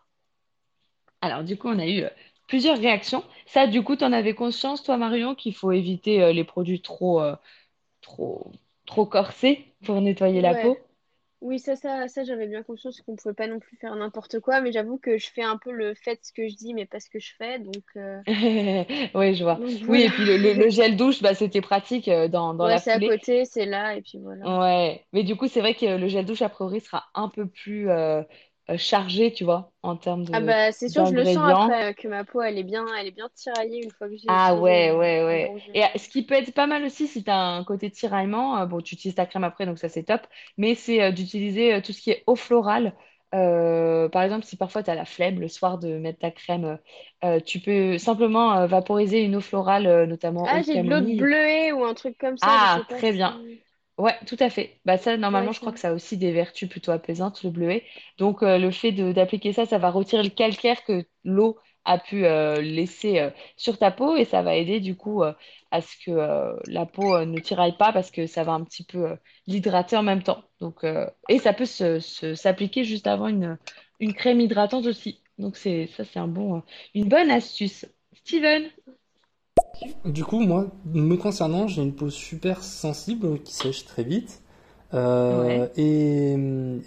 [1.22, 2.04] Alors du coup, on a eu
[2.48, 3.24] plusieurs réactions.
[3.46, 6.82] Ça, du coup, tu en avais conscience, toi, Marion, qu'il faut éviter euh, les produits
[6.82, 7.36] trop, euh,
[8.02, 8.52] trop,
[8.86, 10.91] trop corsés pour nettoyer la peau?
[11.42, 14.62] Oui, ça, ça, ça, j'avais bien conscience qu'on pouvait pas non plus faire n'importe quoi,
[14.62, 17.00] mais j'avoue que je fais un peu le fait ce que je dis, mais pas
[17.00, 18.22] ce que je fais, donc, euh,
[19.16, 19.62] Oui, je vois.
[19.62, 22.68] donc Oui, et puis le, le- le gel douche, bah, c'était pratique dans, dans Ouais,
[22.68, 24.46] la c'est à côté, c'est là, et puis voilà.
[24.46, 27.48] Ouais, mais du coup, c'est vrai que le gel douche, a priori, sera un peu
[27.48, 28.24] plus euh, euh,
[28.78, 31.94] chargé, tu vois, en termes Ah de bah c'est sûr, je le sens après euh,
[31.94, 34.56] que ma peau elle est bien, elle est bien tiraillée une fois que j'ai Ah
[34.56, 35.54] ouais, ouais, ouais.
[35.74, 38.58] Et euh, ce qui peut être pas mal aussi, si tu as un côté tiraillement,
[38.60, 40.22] euh, bon, tu utilises ta crème après, donc ça c'est top,
[40.58, 42.96] mais c'est euh, d'utiliser euh, tout ce qui est eau florale.
[43.36, 46.80] Euh, par exemple, si parfois tu as la flemme le soir de mettre ta crème,
[47.26, 51.02] euh, tu peux simplement euh, vaporiser une eau florale, euh, notamment Ah, j'ai de l'eau
[51.02, 53.42] bleuet ou un truc comme ça, Ah, très bien.
[54.02, 54.80] Ouais, tout à fait.
[54.86, 57.52] Bah ça, Ouais, normalement, je crois que ça a aussi des vertus plutôt apaisantes, le
[57.52, 57.86] bleuet.
[58.18, 62.00] Donc, euh, le fait de d'appliquer ça, ça va retirer le calcaire que l'eau a
[62.00, 65.34] pu euh, laisser euh, sur ta peau et ça va aider du coup euh,
[65.72, 68.64] à ce que euh, la peau euh, ne tiraille pas parce que ça va un
[68.64, 69.16] petit peu euh,
[69.48, 70.44] l'hydrater en même temps.
[70.60, 73.58] Donc, euh, et ça peut se, se- s'appliquer juste avant une,
[74.00, 75.22] une crème hydratante aussi.
[75.38, 76.62] Donc, c'est ça, c'est un bon, euh,
[76.96, 77.86] une bonne astuce.
[78.14, 78.70] Steven?
[80.06, 84.42] Du coup, moi, me concernant, j'ai une peau super sensible qui sèche très vite.
[84.94, 85.72] Euh, Ouais.
[85.78, 86.34] et,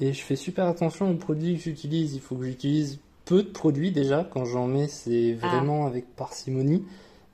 [0.01, 2.15] et je fais super attention aux produits que j'utilise.
[2.15, 4.25] Il faut que j'utilise peu de produits déjà.
[4.25, 6.85] Quand j'en mets, c'est Ah, vraiment avec parcimonie.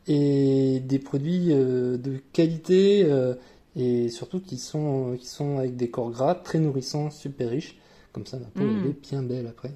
[0.07, 3.35] Et des produits euh, de qualité euh,
[3.77, 7.79] et surtout qui sont, qui sont avec des corps gras très nourrissants, super riches.
[8.13, 8.87] Comme ça, ma peau, elle hmm.
[8.87, 9.73] est bien belle après.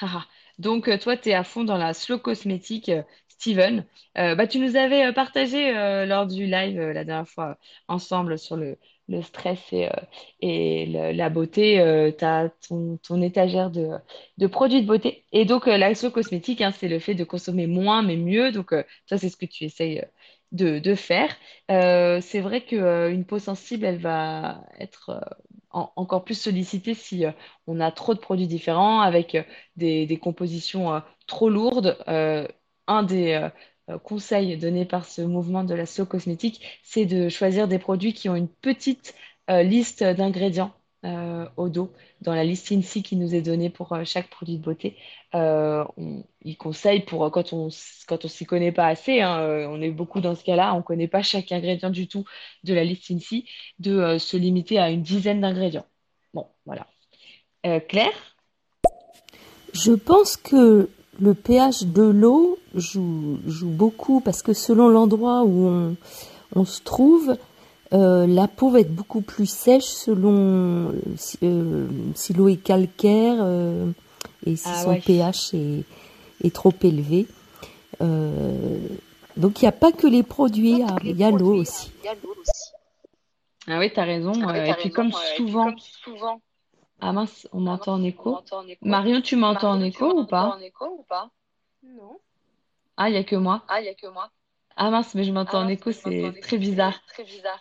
[0.00, 0.26] Haha.
[0.58, 2.90] Donc, euh, toi, tu es à fond dans la slow cosmétique,
[3.44, 3.84] Steven.
[4.18, 8.38] Euh, bah, tu nous avais euh, partagé euh, lors du live la dernière fois ensemble
[8.38, 8.78] sur le,
[9.08, 9.88] le stress et,
[10.40, 11.76] et la beauté.
[12.18, 13.90] tu as ton, ton étagère de,
[14.38, 15.24] de produits de beauté.
[15.32, 18.50] Et donc, la slow cosmétique, hein, c'est le fait de consommer moins mais mieux.
[18.52, 18.72] Donc,
[19.06, 20.02] ça, c'est ce que tu essayes
[20.52, 21.34] de, de faire.
[21.68, 25.20] C'est vrai qu'une peau sensible, elle va être
[25.70, 27.24] encore plus sollicité si
[27.66, 29.36] on a trop de produits différents avec
[29.76, 31.98] des, des compositions trop lourdes.
[32.86, 33.48] Un des
[34.02, 38.28] conseils donnés par ce mouvement de la slow cosmétique, c'est de choisir des produits qui
[38.28, 39.14] ont une petite
[39.48, 40.72] liste d'ingrédients
[41.04, 44.56] euh, au dos dans la liste INSI qui nous est donnée pour euh, chaque produit
[44.56, 44.96] de beauté.
[45.34, 45.84] Euh,
[46.40, 47.68] il conseille pour quand on
[48.06, 51.08] quand on s'y connaît pas assez, hein, on est beaucoup dans ce cas-là, on connaît
[51.08, 52.24] pas chaque ingrédient du tout
[52.62, 53.46] de la liste INSI,
[53.80, 55.84] de se limiter à une dizaine d'ingrédients.
[56.32, 56.86] Bon, voilà.
[57.88, 58.36] Claire?
[59.74, 60.88] Je pense que
[61.20, 65.96] le pH de l'eau joue, joue, beaucoup parce que selon l'endroit où on,
[66.54, 67.36] on se trouve,
[67.92, 70.92] euh, la peau va être beaucoup plus sèche selon
[71.42, 73.90] euh, si l'eau est calcaire euh,
[74.46, 77.26] et si ah son pH est, trop élevé.
[78.00, 81.92] donc il n'y a pas que les produits, il y a l'eau aussi.
[83.66, 84.32] Ah oui, tu as raison.
[84.46, 85.72] Ah et puis comme souvent...
[87.00, 88.38] Ah mince, on m'entend en écho.
[88.82, 90.58] Marion, tu m'entends en écho ou pas
[91.82, 92.18] Non.
[92.96, 93.64] Ah, il n'y a que moi.
[93.68, 94.30] Ah, il a que moi.
[94.76, 97.00] Ah mince, mais je m'entends en ah écho, c'est très bizarre.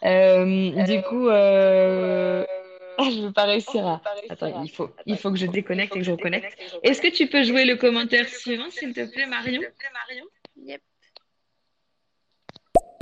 [0.03, 2.45] Euh, du coup, euh...
[2.97, 4.01] Ah, je ne veux pas réussir à.
[4.29, 6.57] Attends, il faut, il faut que je déconnecte et que je reconnecte.
[6.83, 9.61] Est-ce que tu peux jouer le commentaire suivant, s'il te plaît, Marion
[10.55, 10.81] Yep.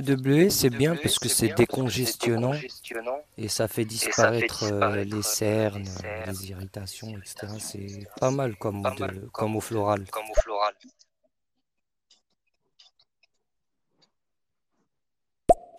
[0.01, 2.53] W, c'est bien parce que c'est décongestionnant
[3.37, 5.85] et ça fait disparaître euh, les cernes,
[6.27, 7.47] les irritations, etc.
[7.59, 8.83] C'est pas mal comme,
[9.31, 10.05] comme au floral.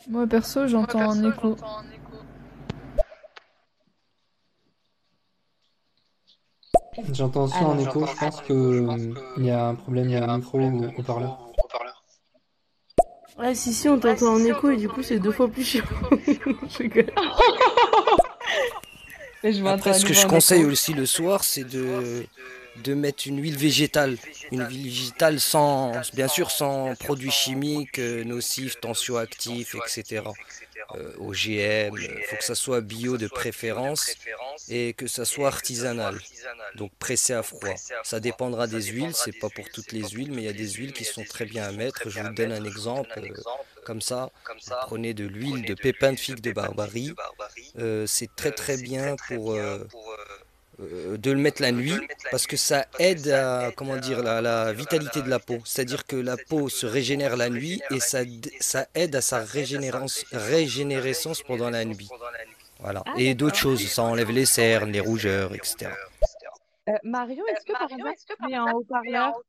[0.09, 1.57] Moi perso, j'entends un écho.
[7.13, 10.39] J'entends aussi un écho, je pense qu'il y a un problème, il y a un
[10.39, 11.39] micro ou haut-parleur.
[13.39, 15.85] Ouais, si, si, on t'entend en écho et du coup, c'est deux fois plus chiant.
[19.67, 22.25] Après, ce que je conseille aussi le soir, c'est de
[22.85, 24.17] de mettre une huile végétale,
[24.51, 30.23] une huile végétale sans, bien sûr, sans produits chimiques euh, nocifs, tensioactifs, etc.
[30.95, 34.15] Euh, OGM, il faut que ça soit bio de préférence
[34.69, 36.19] et que ça soit artisanal,
[36.77, 37.75] donc pressé à froid.
[38.03, 40.71] Ça dépendra des huiles, c'est pas pour toutes les huiles, mais il y a des
[40.71, 42.09] huiles qui sont très bien à mettre.
[42.09, 43.11] Je vous donne un exemple.
[43.19, 43.29] Euh,
[43.85, 47.15] comme ça, vous prenez de l'huile de pépins de figue de barbarie.
[48.07, 49.79] c'est très très bien pour euh,
[50.79, 51.99] de le mettre la nuit
[52.31, 55.59] parce que ça aide à comment dire la, la vitalité de la peau.
[55.65, 58.21] C'est-à-dire que la peau se régénère la nuit et ça,
[58.61, 62.09] ça aide à sa régénérescence, régénérescence pendant la nuit.
[62.81, 63.03] Voilà.
[63.07, 65.93] Ah, et d'autres choses, ça enlève les cernes, les rougeurs, etc.
[66.89, 69.41] Euh, Marion, est-ce que par exemple tu mets un haut-parleur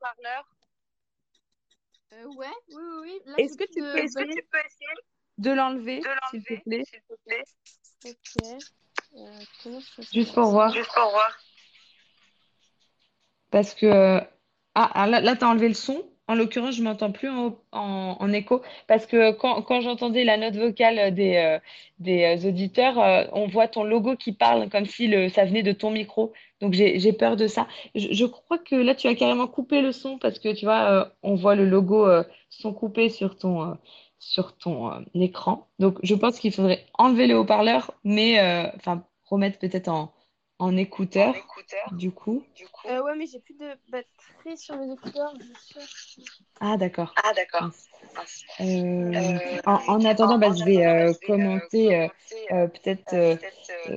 [2.14, 3.22] euh, Ouais, oui, oui.
[3.26, 3.34] oui.
[3.38, 4.44] Est-ce que, tu peux essayer
[5.40, 6.84] de l'enlever, s'il te plaît?
[8.06, 8.64] Ok.
[10.14, 10.74] Juste pour voir.
[10.74, 11.38] Juste pour voir.
[13.52, 13.86] Parce que.
[13.86, 14.20] Euh,
[14.76, 16.04] ah, ah, là, là tu as enlevé le son.
[16.28, 18.62] En l'occurrence, je ne m'entends plus en, en, écho.
[18.88, 21.60] Parce que quand, quand j'entendais la note vocale des, euh,
[22.00, 25.74] des euh, auditeurs, on voit ton logo qui parle comme si le, ça venait de
[25.74, 26.32] ton micro.
[26.62, 27.68] Donc j'ai peur de ça.
[27.94, 31.12] Je, je, crois que là, tu as carrément coupé le son parce que tu vois,
[31.24, 32.08] on voit le logo
[32.50, 33.78] son coupé sur ton,
[34.24, 35.68] sur ton euh, écran.
[35.80, 40.14] Donc, je pense qu'il faudrait enlever le haut-parleur, mais euh, enfin remettre peut-être en,
[40.60, 41.36] en écouteur,
[41.94, 42.44] du coup.
[42.86, 45.34] Euh, ouais, mais j'ai plus de batterie sur mes écouteurs.
[46.60, 47.14] Ah, d'accord.
[47.24, 47.70] Ah, d'accord.
[48.62, 52.08] Euh, en, attendant, bah, je vais commenter
[52.50, 53.40] peut-être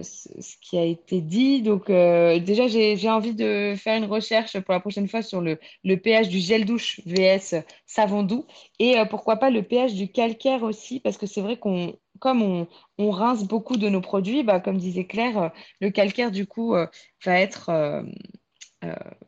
[0.02, 1.62] ce qui a été dit.
[1.62, 5.96] Donc, déjà, j'ai envie de faire une recherche pour la prochaine fois sur le, le
[5.96, 8.46] pH du gel douche VS savon doux
[8.78, 12.66] et pourquoi pas le pH du calcaire aussi, parce que c'est vrai qu'on comme
[12.98, 15.48] on, rince beaucoup de nos produits, bah, comme disait Claire, euh,
[15.80, 16.86] le calcaire du coup euh,
[17.24, 18.02] va être euh,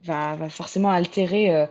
[0.03, 1.67] va, forcément altérer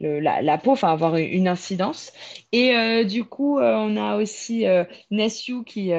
[0.00, 2.12] la, peau, enfin avoir une incidence.
[2.52, 4.64] Et du coup, on a aussi
[5.10, 5.92] Nessiu qui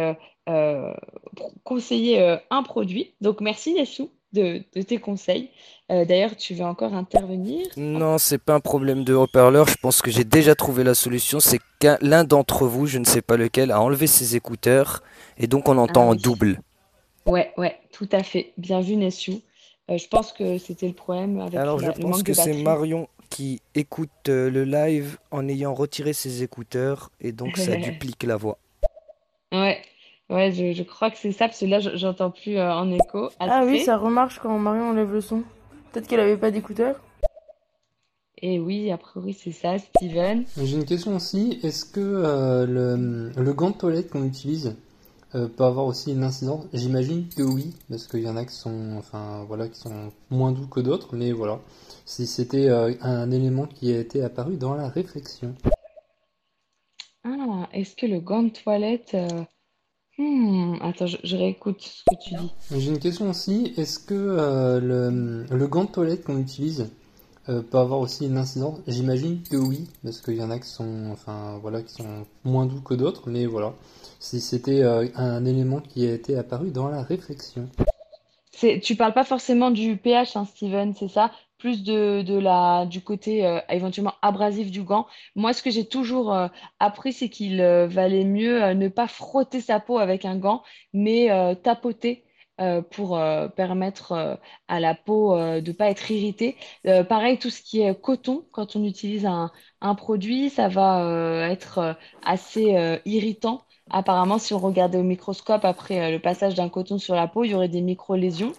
[1.63, 3.15] conseillait un produit.
[3.21, 5.49] Donc merci Nessiu de, tes conseils.
[5.91, 7.65] Euh, d'ailleurs, tu veux encore intervenir?
[7.77, 9.67] Non, c'est pas un problème de haut-parleur.
[9.67, 11.39] Je pense que j'ai déjà trouvé la solution.
[11.39, 15.01] C'est qu'un l'un d'entre vous, je ne sais pas lequel, a enlevé ses écouteurs
[15.37, 16.61] et donc on entend ah en double.
[17.25, 18.53] Ouais, ouais, tout à fait.
[18.57, 19.41] Bien vu, Nessiou.
[19.89, 23.61] Euh, je pense que c'était le problème avec Alors, je pense que c'est Marion qui
[23.75, 28.57] écoute euh, le live en ayant retiré ses écouteurs et donc ça duplique la voix.
[29.51, 29.78] Ouais,
[30.29, 33.29] Ouais, je, je crois que c'est ça, parce que là, j'entends plus euh, en écho.
[33.39, 35.43] Ah oui, ça remarche quand Marion enlève le son.
[35.91, 37.01] Peut-être qu'elle avait pas d'écouteurs.
[38.41, 40.45] Et eh oui, a priori, c'est ça, Steven.
[40.55, 41.59] J'ai une question aussi.
[41.63, 44.77] Est-ce que euh, le, le, gant de toilette qu'on utilise
[45.35, 46.65] euh, peut avoir aussi une incidence?
[46.71, 50.53] J'imagine que oui, parce qu'il y en a qui sont, enfin, voilà, qui sont moins
[50.53, 51.59] doux que d'autres, mais voilà.
[52.05, 55.53] Si c'était euh, un élément qui a été apparu dans la réflexion.
[57.25, 59.17] Ah, est-ce que le gant de toilette...
[60.19, 62.51] hmm, Attends, je, je réécoute ce que tu dis.
[62.77, 63.73] J'ai une question aussi.
[63.77, 66.89] Est-ce que euh, le, le gant de toilette qu'on utilise
[67.49, 68.79] euh, peut avoir aussi une incidence?
[68.87, 72.65] J'imagine que oui, parce qu'il y en a qui sont, enfin, voilà, qui sont moins
[72.65, 73.73] doux que d'autres, mais voilà.
[74.19, 77.67] Si c'était euh, un élément qui a été apparu dans la réflexion.
[78.81, 81.31] Tu parles pas forcément du pH, hein, Steven, c'est ça?
[81.59, 85.07] Plus de, de du côté euh, éventuellement abrasif du gant.
[85.35, 86.47] Moi, ce que j'ai toujours euh,
[86.79, 91.29] appris, c'est qu'il euh, valait mieux ne pas frotter sa peau avec un gant, mais
[91.63, 92.23] tapoter
[92.91, 93.19] pour
[93.55, 96.57] permettre à la peau de pas être irritée.
[97.07, 99.51] Pareil, tout ce qui est coton, quand on utilise un,
[99.95, 103.63] produit, ça va être assez irritant.
[103.91, 107.43] Apparemment, si on regardait au microscope après euh, le passage d'un coton sur la peau,
[107.43, 108.53] il y aurait des micro-lésions.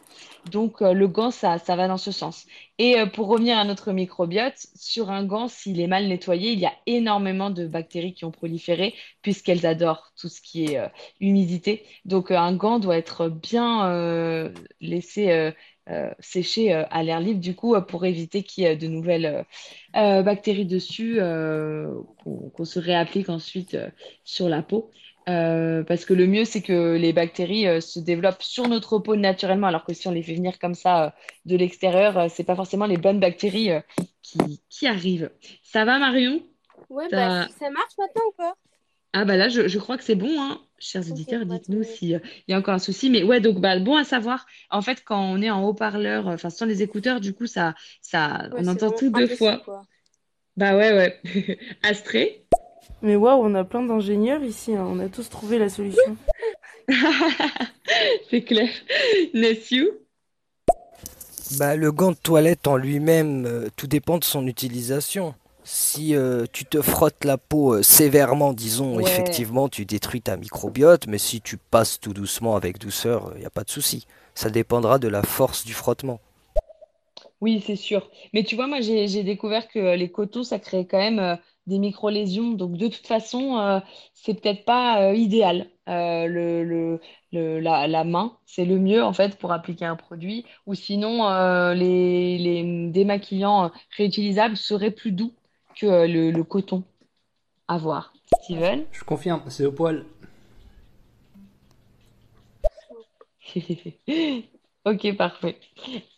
[0.51, 2.47] Donc, euh, le gant, ça, va dans ce sens.
[2.79, 6.59] Et euh, pour revenir à notre microbiote, sur un gant, s'il est mal nettoyé, il
[6.59, 10.81] y a énormément de bactéries qui ont proliféré, puisqu'elles adorent tout ce qui est
[11.21, 11.85] humidité.
[12.05, 14.51] Donc, un gant doit être bien
[14.81, 15.53] laissé
[16.21, 19.45] sécher à l'air libre, du coup, pour éviter qu'il y ait de nouvelles
[19.93, 23.77] bactéries dessus, qu'on se réapplique ensuite
[24.25, 24.91] sur la peau.
[25.31, 29.15] Euh, parce que le mieux, c'est que les bactéries euh, se développent sur notre peau
[29.17, 31.11] naturellement, alors que si on les fait venir comme ça euh,
[31.45, 33.71] de l'extérieur, euh, c'est pas forcément les bonnes bactéries
[34.23, 35.31] qui, qui arrivent.
[35.63, 36.43] Ça va, Marion?
[36.89, 38.55] Ouais, bah, ça marche maintenant ou pas?
[39.13, 40.61] Ah bah là, je, je crois que c'est bon, hein.
[40.79, 43.11] Chers auditeurs, bah, dites-nous s'il y a encore un souci.
[43.11, 44.47] Mais ouais, donc bah, bon à savoir.
[44.71, 48.49] En fait, quand on est en haut-parleur, enfin sans les écouteurs, du coup, ça, ça,
[48.53, 49.59] Ouais, on entend tout deux fois.
[49.59, 49.83] quoi.
[50.57, 50.93] Bah ouais,
[51.25, 51.59] ouais.
[51.83, 52.47] Astrée?
[53.03, 54.87] Mais waouh, on a plein d'ingénieurs ici, hein.
[54.89, 56.17] On a tous trouvé la solution.
[58.31, 58.69] C'est clair.
[59.35, 59.89] Nessu?
[61.59, 65.35] Bah, le gant de toilette en lui-même, euh, tout dépend de son utilisation.
[65.65, 69.03] Si euh, tu te frottes la peau euh, sévèrement, disons, Ouais.
[69.05, 73.47] effectivement, tu détruis ta microbiote, mais si tu passes tout doucement avec douceur, il n'y
[73.47, 74.07] a pas de souci.
[74.35, 76.21] Ça dépendra de la force du frottement.
[77.41, 78.11] Oui, c'est sûr.
[78.33, 81.37] Mais tu vois, moi, j'ai découvert que les cotons, ça crée quand même euh,
[81.67, 82.53] des micro-lésions.
[82.53, 83.81] Donc, de toute façon, euh,
[84.15, 85.67] c'est peut-être pas euh, idéal.
[85.89, 87.01] Euh, le, le,
[87.33, 90.45] le- la, la main, c'est le mieux, en fait, pour appliquer un produit.
[90.67, 95.33] Ou sinon, euh, les, les démaquillants réutilisables seraient plus doux
[95.77, 96.85] que le, le coton.
[97.69, 98.13] À voir.
[98.43, 98.85] Steven?
[98.93, 100.05] Je confirme, c'est au poil.
[104.87, 105.59] Ok, parfait.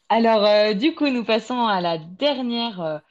[0.08, 3.02] Alors, du coup, nous passons à la dernière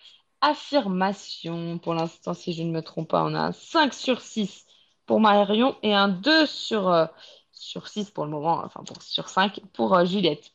[0.41, 1.77] affirmation.
[1.79, 4.65] Pour l'instant, si je ne me trompe pas, on a un 5 sur 6
[5.05, 7.05] pour Marion et un 2 sur, euh,
[7.51, 10.51] sur 6 pour le moment, enfin pour, sur 5 pour euh, Juliette.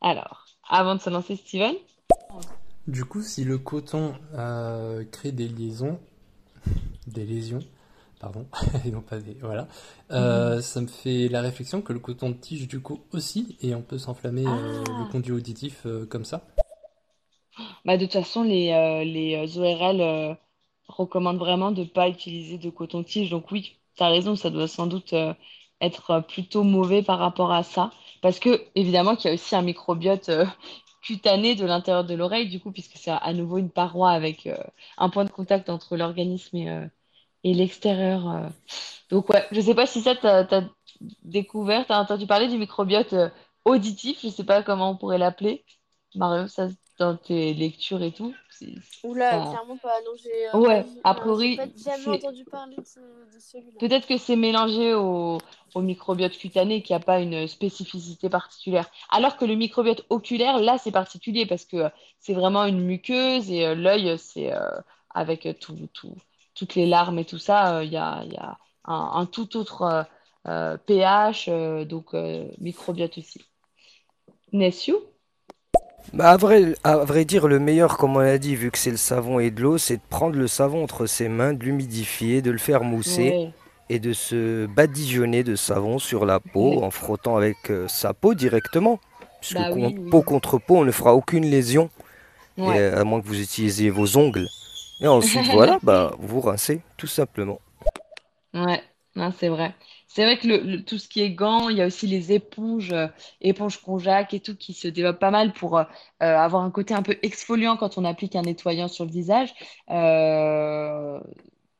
[0.00, 1.74] Alors, avant de se lancer, Steven?
[2.86, 5.98] Du coup, si le coton euh, crée des liaisons,
[7.06, 7.60] des lésions,
[8.20, 8.46] pardon,
[8.84, 9.66] et non pas des, voilà,
[10.12, 13.74] euh, ça me fait la réflexion que le coton de tige du coup aussi, et
[13.74, 15.04] on peut s'enflammer euh, Ah.
[15.04, 16.46] le conduit auditif euh, comme ça.
[17.84, 20.34] Bah, de toute façon, les, euh, les euh, ORL euh,
[20.88, 23.30] recommandent vraiment de ne pas utiliser de coton-tige.
[23.30, 25.14] Donc oui, tu as raison, ça doit sans doute
[25.80, 27.90] être plutôt mauvais par rapport à ça.
[28.22, 30.30] Parce que, évidemment, qu'il y a aussi un microbiote
[31.02, 34.48] cutané de l'intérieur de l'oreille, du coup, puisque c'est à nouveau une paroi avec
[34.98, 36.88] un point de contact entre l'organisme et,
[37.44, 38.50] et l'extérieur.
[39.10, 40.62] Donc ouais, je sais pas si ça, t'as, t'as
[41.24, 43.14] découvert, t'as entendu parler du microbiote
[43.64, 45.64] auditif, je sais pas comment on pourrait l'appeler.
[46.14, 46.68] Mario, ça,
[46.98, 48.34] dans tes lectures et tout,
[49.02, 50.00] Oula, ça- clairement pas.
[50.02, 53.00] Non, j'ai euh, Ouais, a enfin, priori, j'ai pas jamais entendu parler de, ce-
[53.32, 53.80] de celui-là.
[53.80, 55.38] Peut-être que c'est mélangé au,
[55.74, 58.88] au microbiote cutané qui n'a pas une spécificité particulière.
[59.10, 61.88] Alors que le microbiote oculaire, là, c'est particulier parce que euh,
[62.18, 64.60] c'est vraiment une muqueuse et euh, l'œil, c'est euh,
[65.10, 66.16] avec tout, tout-
[66.54, 70.06] toutes les larmes et tout ça, il y a, y a un, un tout autre
[70.86, 71.48] pH,
[71.88, 72.14] donc
[72.60, 73.42] microbiote aussi.
[74.52, 74.94] Nessu?
[76.12, 78.90] Bah, à vrai, à vrai dire, le meilleur, comme on l'a dit, vu que c'est
[78.90, 82.42] le savon et de l'eau, c'est de prendre le savon entre ses mains, de l'humidifier,
[82.42, 83.52] de le faire mousser
[83.88, 88.34] et de se badigeonner de savon sur la peau en frottant avec euh, sa peau
[88.34, 88.98] directement.
[89.40, 91.90] Puisque Bah oui, peau contre peau, on ne fera aucune lésion,
[92.56, 92.78] Ouais.
[92.78, 94.48] euh, à moins que vous utilisiez vos ongles.
[95.00, 97.60] Et ensuite, voilà, bah, vous rincez, tout simplement.
[98.54, 98.82] Ouais,
[99.14, 99.74] non, c'est vrai.
[100.16, 103.06] C'est vrai que tout ce qui est gants, il y a aussi les éponges, euh,
[103.42, 105.84] éponges Conjac et tout qui se développent pas mal pour euh,
[106.22, 109.52] euh, avoir un côté un peu exfoliant quand on applique un nettoyant sur le visage.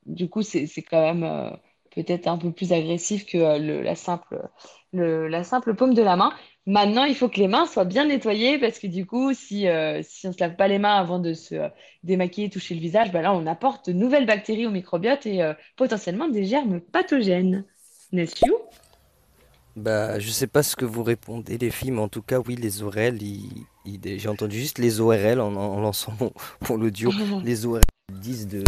[0.07, 1.57] Du coup, c'est quand même
[1.91, 3.39] peut-être un peu plus agressif que
[3.83, 4.49] la simple,
[4.93, 6.33] le- la simple paume de la main.
[6.67, 9.97] Maintenant, il faut que les mains soient bien nettoyées parce que du coup, si, on
[9.99, 11.55] ne se lave pas les mains avant de se
[12.05, 15.41] démaquiller, toucher le visage, bah là, on apporte de nouvelles bactéries au microbiote et
[15.77, 17.65] potentiellement des germes pathogènes.
[18.13, 18.47] N'est-ce pas?
[19.77, 22.57] Bah, je sais pas ce que vous répondez, les filles, mais en tout cas, oui,
[22.57, 23.19] les ORL,
[23.85, 26.33] j'ai entendu juste les ORL en, en lançant mon,
[26.69, 27.11] mon audio.
[27.45, 28.65] Les ORL disent de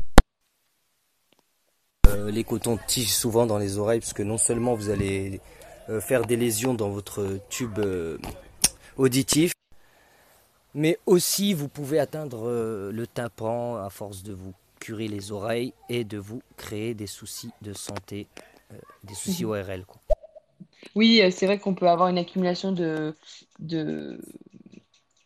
[2.08, 5.40] euh, les cotons-tiges souvent dans les oreilles, parce que non seulement vous allez
[5.88, 8.18] euh, faire des lésions dans votre tube euh,
[8.96, 9.52] auditif,
[10.74, 16.04] mais aussi vous pouvez atteindre le tympan à force de vous curer les oreilles et
[16.04, 18.26] de vous créer des soucis de santé,
[19.04, 19.50] des soucis Mhm.
[19.50, 20.02] ORL, quoi.
[20.94, 23.16] Oui, euh, c'est vrai qu'on peut avoir une accumulation de,
[23.58, 24.20] de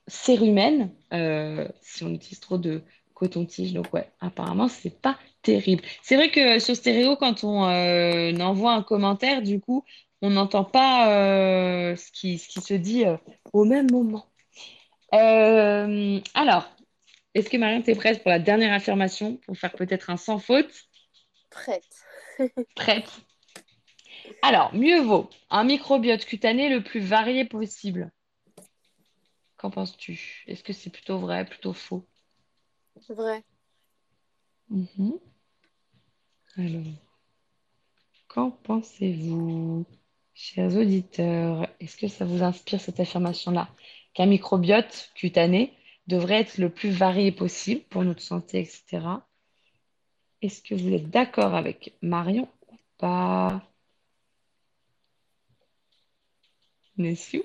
[0.07, 2.83] cérumen euh, si on utilise trop de
[3.15, 3.73] coton-tige.
[3.73, 5.83] Donc ouais, apparemment, c'est pas terrible.
[6.03, 9.85] C'est vrai que sur Stéréo, quand on euh, envoie un commentaire, du coup,
[10.21, 13.17] on n'entend pas euh, ce qui, ce qui se dit euh,
[13.53, 14.27] au même moment.
[15.15, 16.71] Euh, alors,
[17.35, 20.73] est-ce que Marion, t'es prête pour la dernière affirmation, pour faire peut-être un sans faute?
[21.51, 21.85] Prête.
[22.75, 23.11] Prête.
[24.43, 28.11] Alors, mieux vaut un microbiote cutané le plus varié possible.
[29.57, 30.45] Qu'en penses-tu?
[30.47, 32.05] Est-ce que c'est plutôt vrai, plutôt faux?
[33.09, 33.45] Vrai.
[34.69, 35.19] Mhm.
[36.57, 36.83] Alors,
[38.29, 39.87] qu'en pensez-vous,
[40.35, 41.69] chers auditeurs?
[41.81, 43.69] Est-ce que ça vous inspire cette affirmation-là?
[44.15, 45.73] Qu'un microbiote cutané
[46.07, 49.27] devrait être le plus varié possible pour notre santé, etc.
[50.43, 53.63] Est-ce que vous êtes d'accord avec Marion ou pas?
[56.97, 57.39] N'est-ce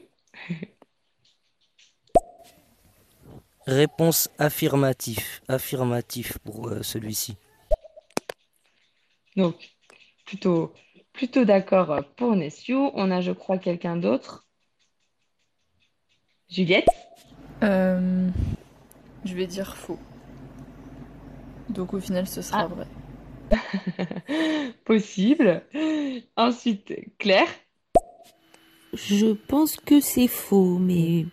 [3.66, 5.20] Réponse affirmative.
[5.48, 7.36] Affirmatif pour euh, celui-ci.
[9.36, 9.56] Donc,
[10.26, 10.74] plutôt,
[11.12, 12.92] plutôt d'accord pour Nessiou.
[12.94, 14.48] On a, je crois, quelqu'un d'autre.
[16.50, 16.88] Juliette?
[17.64, 18.30] Euh,
[19.26, 20.00] je vais dire faux.
[21.70, 22.68] Donc au final, ce sera Ah.
[22.68, 22.88] vrai.
[24.86, 25.64] Possible.
[26.38, 27.48] Ensuite, Claire?
[28.98, 31.26] Je pense que c'est faux, mais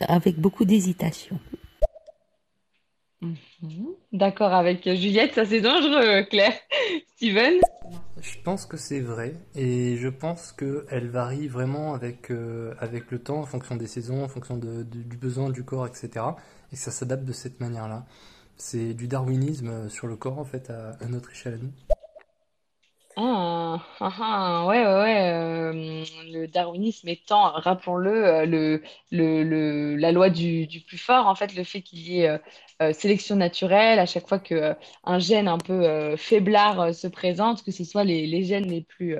[0.00, 1.38] avec beaucoup d'hésitation.
[3.20, 3.36] Mhm.
[4.12, 6.54] D'accord avec Juliette, ça c'est dangereux, Claire.
[7.16, 7.60] Steven?
[8.20, 13.18] Je pense que c'est vrai et je pense qu'elle varie vraiment avec, euh, avec le
[13.20, 16.24] temps, en fonction des saisons, en fonction de- de- du besoin du corps, etc.
[16.72, 18.06] Et que ça s'adapte de cette manière-là.
[18.56, 21.72] C'est du darwinisme euh, sur le corps, en fait, à, à notre échelle à nous.
[23.14, 25.32] Ah, ah, ah, ouais, ouais, ouais.
[25.32, 28.80] euh, le darwinisme étant, rappelons-le,
[29.12, 32.40] euh, la loi du, plus fort, en fait, le fait qu'il y ait
[32.80, 37.70] euh, sélection naturelle, à chaque fois que un gène un peu faiblard se présente, que
[37.70, 39.16] ce soit les, gènes les plus,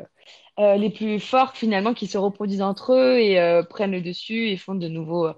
[0.58, 4.74] les plus forts, finalement, qui se reproduisent entre eux et prennent le dessus et font
[4.74, 5.28] de nouveaux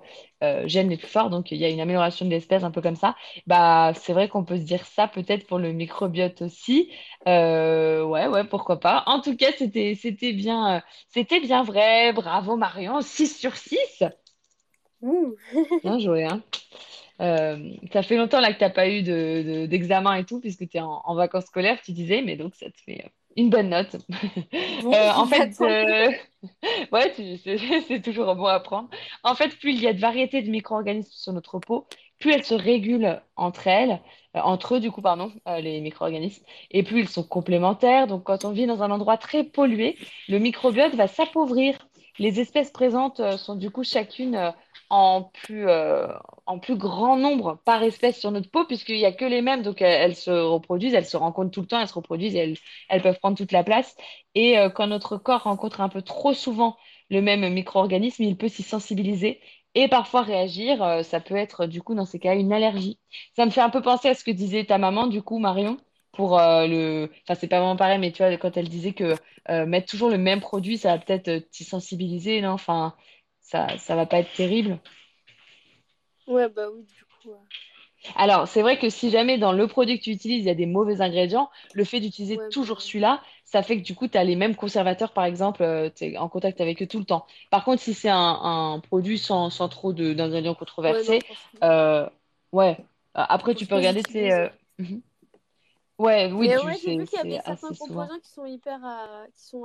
[0.66, 1.30] gènes les plus forts.
[1.30, 3.16] Donc, il y a une amélioration de l'espèce un peu comme ça.
[3.46, 6.90] Bah, c'est vrai qu'on peut se dire ça peut-être pour le microbiote aussi.
[7.28, 9.02] Euh, ouais, ouais, pourquoi pas.
[9.06, 12.12] En tout cas, c'était, c'était bien, euh, c'était bien vrai.
[12.12, 14.02] Bravo Marion, 6 sur 6.
[15.02, 15.36] Ouh.
[15.82, 16.42] Bien joué, hein.
[17.20, 20.68] Euh, ça fait longtemps là que t'as pas eu de, de- d'examen et tout, puisque
[20.68, 23.50] tu es en, en vacances scolaires, tu disais, mais donc ça te fait euh, une
[23.50, 23.96] bonne note.
[24.80, 26.10] Bon, Euh, en fait, euh,
[26.92, 27.14] ouais,
[27.88, 28.88] c'est toujours bon à prendre.
[29.22, 31.86] En fait, plus il y a de variétés de micro-organismes sur notre peau,
[32.18, 34.00] plus elles se régulent entre elles,
[34.36, 38.06] euh, entre eux, du coup, pardon, les micro-organismes, et plus ils sont complémentaires.
[38.06, 39.96] Donc, quand on vit dans un endroit très pollué,
[40.28, 41.76] le microbiote va s'appauvrir.
[42.18, 44.52] Les espèces présentes sont du coup chacune
[44.90, 46.06] en plus, euh,
[46.46, 49.62] en plus grand nombre par espèce sur notre peau, puisqu'il n'y a que les mêmes,
[49.62, 52.56] donc elles, se reproduisent, elles se rencontrent tout le temps, elles se reproduisent elles,
[52.88, 53.96] elles peuvent prendre toute la place.
[54.34, 56.76] Et euh, quand notre corps rencontre un peu trop souvent
[57.10, 59.40] le même micro-organisme, il peut s'y sensibiliser
[59.74, 60.82] et parfois réagir.
[60.82, 62.98] Euh, ça peut être du coup dans ces cas une allergie.
[63.36, 65.78] Ça me fait un peu penser à ce que disait ta maman, du coup, Marion,
[66.12, 67.10] pour le...
[67.22, 69.14] Enfin, c'est pas vraiment pareil, mais tu vois, quand elle disait que
[69.66, 72.50] mettre toujours le même produit, ça va peut-être t'y sensibiliser, non?
[72.52, 72.94] Enfin,
[73.44, 74.80] ça, ça va pas être terrible.
[76.26, 77.30] Ouais, bah oui, du coup.
[77.32, 77.36] euh,
[78.16, 80.54] Alors, c'est vrai que si jamais dans le produit que tu utilises, il y a
[80.54, 84.08] des mauvais ingrédients, le fait d'utiliser Ouais, toujours bah, celui-là, ça fait que du coup,
[84.08, 87.04] tu as les mêmes conservateurs, par exemple, tu es en contact avec eux tout le
[87.06, 87.26] temps.
[87.50, 90.54] Par contre, si c'est un, un produit sans, sans trop d'ingrédients
[90.86, 91.20] ouais, non, controversés,
[91.62, 92.08] euh,
[92.52, 92.76] ouais.
[93.16, 94.30] Euh, Après, tu peux regarder, c'est...
[94.30, 94.40] j'utilise.
[94.78, 95.00] mhm.
[95.98, 98.08] Ouais, oui, Mais tu, ouais, j'ai vu qu'il y avait certains souvent.
[98.08, 98.80] composants qui sont hyper
[99.34, 99.64] qui sont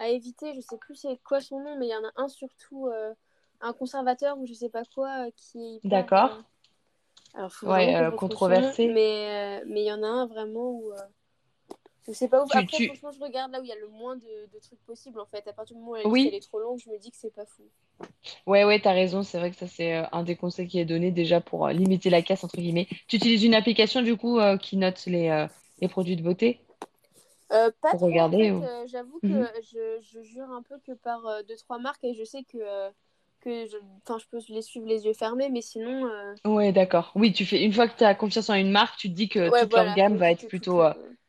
[0.00, 0.08] à...
[0.08, 0.54] éviter.
[0.54, 3.14] Je sais plus c'est quoi son nom, mais il y en a un surtout, euh,
[3.60, 5.80] un conservateur ou je sais pas quoi, euh, qui.
[5.84, 6.30] D'accord.
[6.32, 8.88] euh, Alors, faut Ouais, euh, je nom, controversé.
[8.88, 10.92] mais mais il y en a un vraiment où,
[12.06, 12.50] Donc c'est pas ouf.
[12.50, 14.58] Tu- Après, tu- franchement, je regarde là où il y a le moins de, de
[14.60, 15.46] trucs possibles en fait.
[15.46, 16.22] À partir du moment où la Oui.
[16.22, 17.62] liste elle est trop longue, je me dis que c'est pas fou.
[18.46, 19.22] Ouais, ouais, t'as raison.
[19.22, 22.22] C'est vrai que ça, c'est un des conseils qui est donné déjà pour limiter la
[22.22, 22.88] casse, entre guillemets.
[23.06, 25.46] Tu utilises une application, du coup, qui note les,
[25.80, 26.60] les produits de beauté?
[27.52, 28.52] Euh, pas Pour trop, regarder, en fait.
[28.52, 29.48] ou- Euh, j'avoue que Mhm.
[29.62, 32.58] je, je jure un peu que par euh, deux trois marques et je sais que
[32.58, 32.90] euh,
[33.40, 36.06] que je, enfin, je peux les suivre les yeux fermés, mais sinon.
[36.06, 37.12] euh, Ouais, d'accord.
[37.14, 39.28] Oui, tu fais, une fois que tu as confiance en une marque, tu te dis
[39.28, 41.19] que Ouais, toute voilà, leur gamme va être plutôt, tout,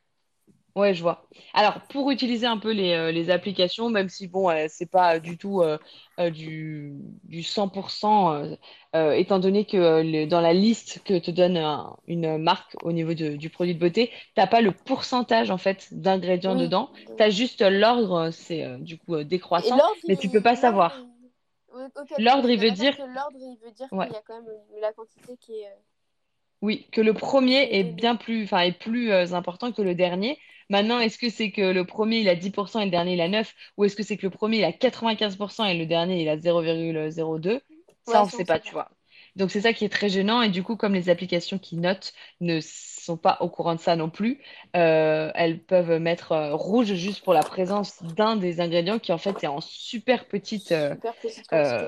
[0.76, 1.28] Ouais, je vois.
[1.54, 5.20] Alors, pour utiliser un peu les, euh, les applications, même si, bon, euh, c'est pas
[5.20, 5.78] du tout euh,
[6.20, 6.94] euh, du,
[7.26, 8.56] du 100%, euh,
[8.96, 12.78] euh, étant donné que euh, le- dans la liste que te donne un- une marque
[12.84, 16.62] au niveau de- du produit de beauté, t'as pas le pourcentage, en fait, d'ingrédients Oui,
[16.62, 16.90] dedans.
[17.18, 20.42] T'as juste l'ordre, euh, c'est euh, du coup euh, Et décroissant, l'ordre, mais tu peux
[20.42, 20.92] pas savoir.
[20.92, 21.32] l'ordre, il-
[21.74, 23.90] oui, ok, donc L'ordre, on est il veut d'accord dire- que l'ordre, il veut dire
[23.92, 24.08] Ouais.
[24.08, 25.68] qu'il y a quand même la quantité qui est.
[25.68, 25.76] euh,
[26.62, 30.38] Oui, que le premier est bien plus, enfin, est plus euh, important que le dernier.
[30.70, 33.28] Maintenant, est-ce que c'est que le premier il a 10% et le dernier il a
[33.28, 36.30] 9, ou est-ce que c'est que le premier il a 95% et le dernier il
[36.30, 37.62] a 0,02?
[38.04, 38.90] Ça, Ouais, on ne sait pas, tu vois.
[39.36, 42.14] Donc c'est ça qui est très gênant et du coup, comme les applications qui notent
[42.42, 44.42] ne sont pas au courant de ça non plus,
[44.76, 49.18] euh, elles peuvent mettre euh, rouge juste pour la présence d'un des ingrédients qui en
[49.18, 51.88] fait est en super petite, Super petite quantité.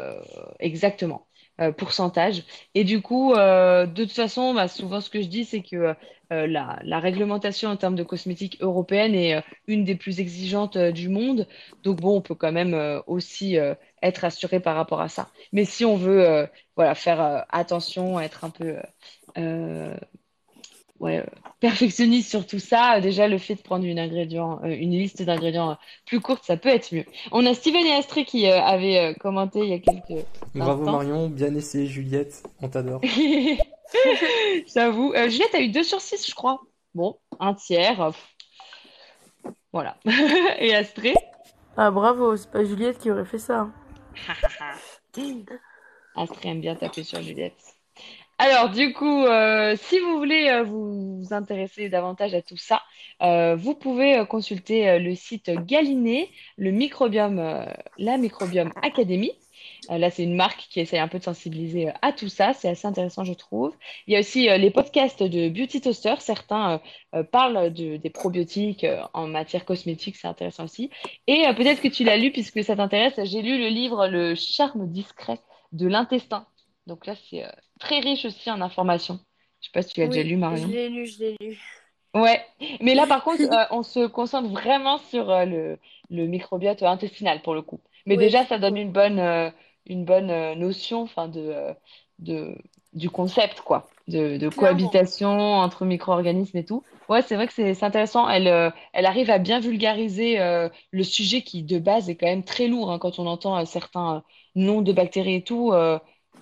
[0.59, 1.27] exactement,
[1.71, 2.43] pourcentage.
[2.73, 5.95] Et du coup, euh, de toute façon, bah, souvent ce que je dis, c'est que
[6.31, 10.75] euh, la, la réglementation en termes de cosmétiques européenne est euh, une des plus exigeantes
[10.77, 11.47] euh, du monde.
[11.83, 15.29] Donc bon, on peut quand même euh, aussi euh, être assuré par rapport à ça.
[15.51, 18.81] Mais si on veut euh, voilà, faire euh, attention, être un peu euh,
[19.37, 19.97] euh,
[21.03, 21.23] ouais,
[21.59, 25.71] perfectionniste sur tout ça, déjà le fait de prendre une ingrédient, euh, une liste d'ingrédients
[25.71, 25.75] euh,
[26.05, 27.05] plus courte, ça peut être mieux.
[27.31, 30.25] On a Steven et Astrid qui euh, avaient euh, commenté il y a quelques
[30.55, 30.91] Bravo instants.
[30.93, 33.01] Marion, bien essayé Juliette, on t'adore.
[34.73, 35.13] J'avoue.
[35.13, 36.61] Euh, Juliette a eu 2 sur 6, je crois.
[36.95, 38.11] Bon, un tiers.
[38.11, 39.53] pff.
[39.73, 39.97] Voilà.
[40.59, 41.17] Et Astrid?
[41.75, 43.69] Ah bravo, c'est pas Juliette qui aurait fait ça.
[46.15, 47.72] Astrid aime bien taper sur Juliette.
[48.39, 52.81] Alors, du coup, euh, si vous voulez euh, vous intéresser davantage à tout ça,
[53.21, 57.65] euh, vous pouvez consulter le site Galiné, le microbiome,
[57.97, 59.31] la Microbiome Academy.
[59.89, 62.53] Là, c'est une marque qui essaie un peu de sensibiliser à tout ça.
[62.53, 63.75] C'est assez intéressant, je trouve.
[64.07, 66.15] Il y a aussi les podcasts de Beauty Toaster.
[66.19, 66.81] Certains
[67.31, 70.15] parlent de, des probiotiques en matière cosmétique.
[70.15, 70.89] C'est intéressant aussi.
[71.27, 73.19] Et peut-être que tu l'as lu puisque ça t'intéresse.
[73.23, 75.39] J'ai lu le livre Le charme discret
[75.73, 76.47] de l'intestin.
[76.87, 77.49] Donc là, c'est euh,
[77.79, 79.19] très riche aussi en informations.
[79.61, 80.67] Je sais pas si tu l'as déjà lu, je Marion.
[80.67, 81.59] l'ai lu, je l'ai lu.
[82.15, 82.45] Ouais,
[82.79, 85.79] mais là par contre, euh, on se concentre vraiment sur euh, le,
[86.11, 87.79] le microbiote intestinal pour le coup.
[88.05, 89.49] Mais Oui, déjà, ça donne une bonne, euh,
[89.87, 90.27] une bonne
[90.59, 91.73] notion, enfin de,
[92.19, 92.55] de,
[92.93, 96.83] du concept quoi, de, cohabitation entre micro-organismes et tout.
[97.09, 98.29] Ouais, c'est vrai que c'est intéressant.
[98.29, 98.47] Elle,
[98.93, 100.37] elle arrive à bien vulgariser
[100.91, 104.23] le sujet qui de base est quand même très lourd hein, quand on entend certains
[104.55, 105.73] noms de bactéries et tout.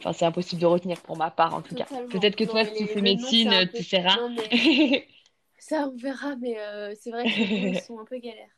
[0.01, 1.85] Enfin, c'est impossible de retenir pour ma part en tout cas.
[2.09, 4.17] Peut-être que Non, toi, si tu fais médecine, euh, peu- tu feras.
[4.17, 5.07] Non, mais
[5.59, 8.49] ça, on verra, mais euh, c'est vrai que les noms sont un peu galères.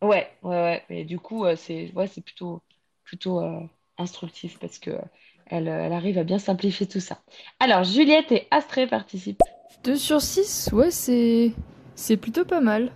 [0.00, 0.82] Ouais, ouais, ouais.
[0.88, 2.62] Mais du coup, euh, c'est ouais, c'est plutôt,
[3.04, 3.60] plutôt euh,
[3.98, 4.98] instructif parce que euh,
[5.46, 7.18] elle, elle arrive à bien simplifier tout ça.
[7.60, 9.42] Alors, Juliette et Astrée participent.
[9.84, 11.52] 2 sur 6, ouais, c'est
[11.96, 12.92] c'est plutôt pas mal.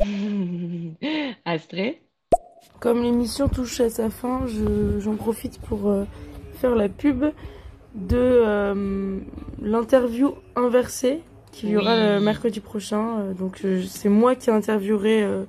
[1.44, 2.02] Astrée?
[2.80, 6.04] Comme l'émission touche à sa fin, je- j'en profite pour euh,
[6.60, 7.24] faire la pub
[7.94, 9.18] de euh,
[9.62, 11.20] l'interview inversée
[11.52, 12.00] qui y aura Oui.
[12.02, 13.18] le mercredi prochain.
[13.20, 15.44] Euh, donc c'est moi qui interviewerai, euh,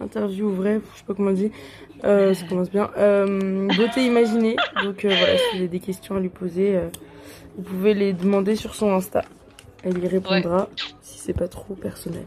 [0.00, 1.50] interview vrai, je sais pas comment on dit,
[2.04, 2.90] euh, ça commence bien,
[3.76, 4.56] beauté imaginée.
[4.84, 6.78] Donc voilà, si vous avez des questions à lui poser,
[7.56, 9.24] vous pouvez les demander sur son Insta.
[9.82, 10.68] Elle y répondra
[11.00, 12.24] si c'est pas trop personnel.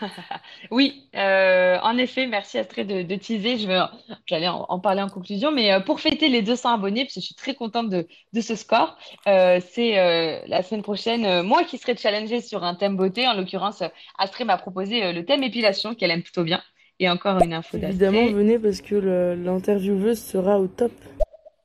[0.70, 3.58] Oui, euh, en effet, merci Astrée de, de teaser.
[3.58, 3.80] Je vais,
[4.26, 7.20] j'allais en, en parler en conclusion, mais euh, pour fêter les 200 abonnés, parce que
[7.20, 8.96] je suis très contente de, de ce score,
[9.26, 13.26] euh, c'est euh, la semaine prochaine, moi qui serai challengée sur un thème beauté.
[13.26, 13.82] En l'occurrence,
[14.18, 16.62] Astrée m'a proposé le thème épilation, qu'elle aime plutôt bien.
[17.00, 18.34] Et encore une info Évidemment, d'Astrée.
[18.34, 18.94] venez parce que
[19.36, 20.92] l'intervieweuse sera au top.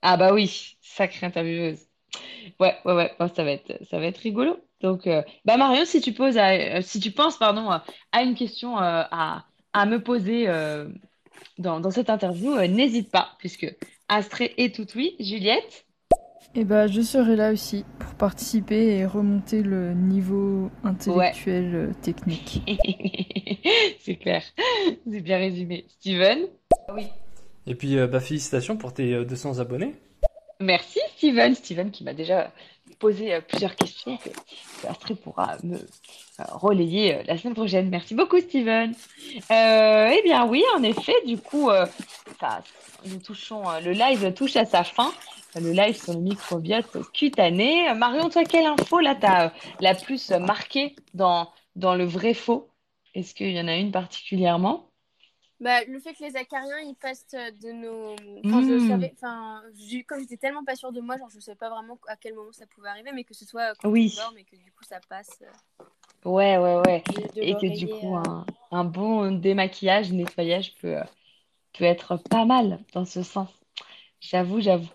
[0.02, 1.88] Ah bah oui, sacrée intervieweuse.
[2.60, 4.58] Ouais, ouais, ouais, bon, ça va être, ça va être rigolo.
[4.84, 8.22] Donc, euh, bah Marion, si tu poses, à- euh, si tu penses, pardon, à à
[8.22, 10.90] une question euh, à, à me poser euh,
[11.58, 13.74] dans, dans cette interview, euh, n'hésite pas, puisque
[14.10, 15.16] Astrée est tout oui.
[15.20, 15.86] Juliette?
[16.54, 22.62] Et bah, je serai là aussi pour participer et remonter le niveau intellectuel euh, technique.
[24.00, 24.44] C'est clair,
[25.10, 25.86] c'est bien résumé.
[25.88, 26.40] Steven?
[27.66, 29.96] Et puis euh, bah, félicitations pour tes euh, 200 abonnés.
[30.60, 32.52] Merci Steven, Steven qui m'a déjà
[33.04, 34.30] poser plusieurs questions que,
[34.88, 35.78] Astrid pourra me
[36.40, 37.90] relayer la semaine prochaine.
[37.90, 38.94] Merci beaucoup, Steven.
[39.52, 41.70] eh bien, oui, en effet, du coup,
[43.06, 45.12] nous touchons, le live touche à sa fin
[45.60, 47.94] le live sur le microbiote cutané.
[47.94, 52.70] Marion, toi, quelle info là t'as la plus marquée dans, dans le vrai faux?
[53.14, 54.93] Est-ce qu'il y en a une particulièrement?
[55.64, 58.12] Bah, le fait que les acariens ils passent de nos.
[58.46, 58.90] Enfin, je hmm.
[58.90, 59.62] savais, enfin,
[60.06, 62.52] comme j'étais tellement pas sûre de moi, genre je savais pas vraiment à quel moment
[62.52, 64.14] ça pouvait arriver, mais que ce soit quand oui.
[64.36, 65.42] mais que du coup ça passe.
[65.42, 67.04] Euh, ouais, ouais, ouais.
[67.38, 68.22] Et que du coup, euh.
[68.28, 70.98] un, un, bon démaquillage, nettoyage peut,
[71.78, 73.48] peut être pas mal dans ce sens.
[74.20, 74.90] J'avoue, j'avoue.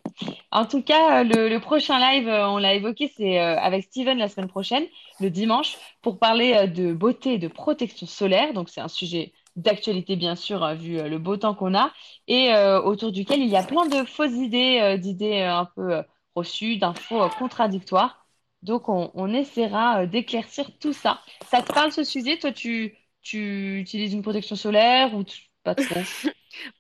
[0.51, 4.29] En tout cas, le, le prochain live, euh, on l'a évoqué, c'est avec Steven la
[4.29, 4.85] semaine prochaine,
[5.21, 8.53] le dimanche, pour parler de beauté et de protection solaire.
[8.53, 11.93] Donc, c'est un sujet d'actualité, bien sûr, euh, vu euh, le beau temps qu'on a,
[12.27, 16.03] et euh, autour duquel il y a plein de fausses idées, d'idées un peu
[16.35, 18.27] reçues, d'infos contradictoires.
[18.63, 21.21] Donc, on, essaiera d'éclaircir tout ça.
[21.47, 22.39] Ça te parle ce sujet?
[22.39, 25.25] Toi, tu, tu utilises une protection solaire ou
[25.63, 26.01] pas trop?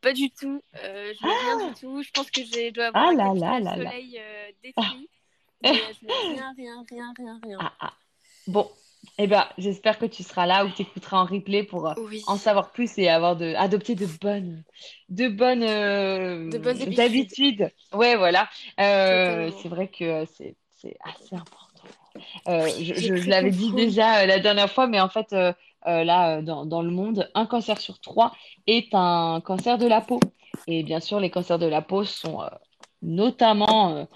[0.02, 0.60] Pas du tout.
[0.74, 2.02] je n'ai rien du tout.
[2.02, 4.20] Je pense que je dois avoir ah soleil
[4.62, 5.08] détruit.
[5.62, 7.58] Mais je n'ai rien, rien, rien, rien, rien.
[7.60, 7.92] Ah, ah.
[8.48, 8.68] Bon,
[9.20, 11.94] eh bien, j'espère que tu seras là ou tu écouteras en replay pour euh,
[12.28, 14.62] en savoir plus et avoir de, adopter de bonnes,
[15.08, 16.50] de bonnes, euh,
[16.98, 17.70] habitudes.
[17.92, 18.48] Ouais, voilà.
[18.78, 20.56] Euh, c'est vrai que c'est
[21.02, 22.70] assez important.
[22.78, 25.34] je, l'avais dit déjà la dernière fois, mais en fait,
[25.84, 28.32] là, dans, dans, le monde, un cancer sur trois
[28.68, 30.20] est un cancer de la peau.
[30.68, 32.42] Et bien sûr, les cancers de la peau sont
[33.02, 34.06] notamment,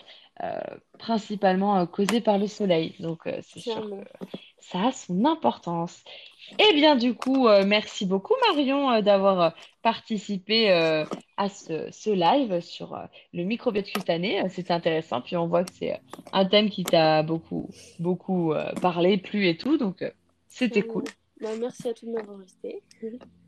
[1.00, 2.94] principalement causés par le soleil.
[3.00, 4.04] Donc, c'est sûr que
[4.62, 6.02] ça a son importance.
[6.58, 9.50] Eh bien, du coup, euh, merci beaucoup, Marion, euh, d'avoir euh,
[9.82, 10.70] participé
[11.36, 12.96] à ce, live sur
[13.32, 14.48] le microbiote cutané.
[14.48, 15.20] C'était intéressant.
[15.20, 16.00] Puis, on voit que c'est
[16.32, 17.68] un thème qui t'a beaucoup,
[17.98, 19.76] beaucoup parlé, plu et tout.
[19.76, 20.04] Donc,
[20.48, 21.04] c'était cool.
[21.42, 22.82] Bah, merci à tous de m'avoir resté.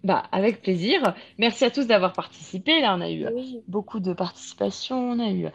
[0.02, 1.14] Bah, avec plaisir.
[1.38, 2.80] Merci à tous d'avoir participé.
[2.80, 3.26] Là, on a eu
[3.68, 4.96] beaucoup de participation.
[4.96, 5.46] On a eu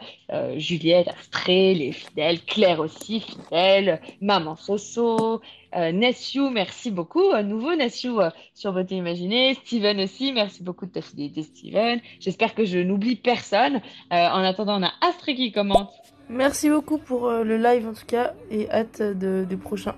[0.58, 5.40] Juliette, Astrée, les fidèles, Claire aussi, fidèle, Maman Soso,
[5.76, 7.30] euh, merci beaucoup.
[7.32, 9.54] À nouveau, Nessiou euh, sur Beauté Imaginée.
[9.54, 12.00] Steven aussi, merci beaucoup de ta fidélité, Steven.
[12.18, 13.76] J'espère que je n'oublie personne.
[13.76, 15.90] Euh, en attendant, on a Astrid qui commente.
[16.28, 19.94] Merci beaucoup pour euh, le live en tout cas et hâte de, du prochain.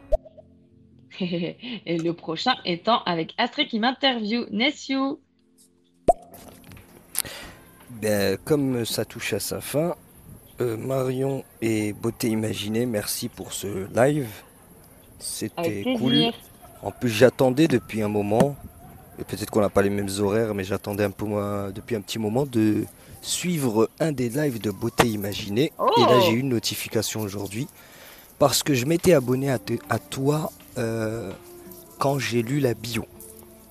[1.21, 4.47] et le prochain étant avec Astrid qui m'interviewe.
[4.51, 5.21] Nessiou.
[7.91, 9.95] Ben, comme ça touche à sa fin,
[10.61, 14.29] Marion et Beauté Imaginée, merci pour ce live.
[15.19, 16.33] C'était cool.
[16.83, 18.57] En plus, j'attendais depuis un moment,
[19.19, 21.27] et peut-être qu'on n'a pas les mêmes horaires, mais j'attendais un peu
[21.73, 22.85] depuis un petit moment de
[23.21, 25.73] suivre un des lives de Beauté Imaginée.
[25.97, 27.69] et là, j'ai eu une notification aujourd'hui
[28.41, 29.59] parce que je m'étais abonné à,
[29.89, 31.33] à toi euh,
[31.99, 33.05] quand j'ai lu la bio.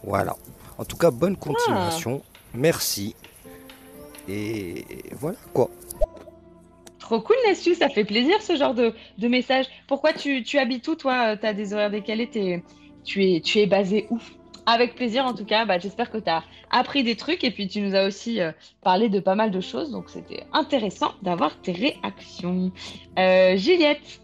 [0.03, 0.35] Voilà.
[0.77, 2.21] En tout cas, bonne continuation.
[2.53, 3.15] Merci.
[4.29, 5.69] Et voilà quoi.
[6.99, 9.65] Trop cool, Nessu, ça fait plaisir ce genre de, de message.
[9.87, 11.35] Pourquoi tu, tu habites où, toi?
[11.35, 12.29] Tu as des horaires décalés,
[13.03, 14.19] tu, es, tu es basé où?
[14.67, 17.67] Avec plaisir en tout cas, bah, j'espère que tu as appris des trucs et puis
[17.67, 18.51] tu nous as aussi euh,
[18.83, 22.71] parlé de pas mal de choses, donc c'était intéressant d'avoir tes réactions.
[23.17, 24.21] Euh, Juliette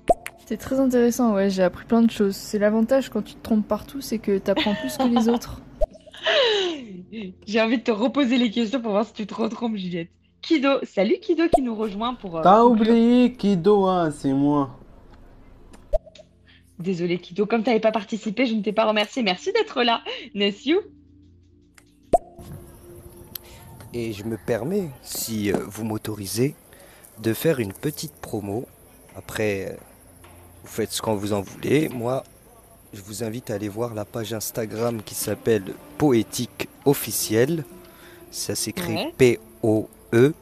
[0.48, 2.38] C'est très intéressant, ouais, j'ai appris plein de choses.
[2.38, 5.62] C'est l'avantage quand tu te trompes partout, c'est que tu apprends plus que les autres.
[7.46, 10.10] J'ai envie de te reposer les questions pour voir si tu te retrompes, Juliette.
[10.42, 10.80] Kido.
[10.84, 12.38] Salut Kido qui nous rejoint pour.
[12.38, 14.80] Euh, T'as oublié Kido, hein, c'est moi.
[16.80, 19.24] Désolé Kido, comme t'avais pas participé, je ne t'ai pas remercié.
[19.24, 20.02] Merci d'être là,
[20.34, 20.78] Nessiu.
[23.94, 26.56] Et je me permets, si euh, vous m'autorisez,
[27.22, 28.66] de faire une petite promo.
[29.18, 29.76] Après, euh,
[30.68, 31.88] vous faites ce qu'on vous en voulez.
[31.90, 32.24] Moi,
[32.94, 35.64] je vous invite à aller voir la page Instagram qui s'appelle
[35.98, 37.64] Poétique Officielle.
[38.32, 40.38] Ça s'écrit P-O E-T-H-I-C-K.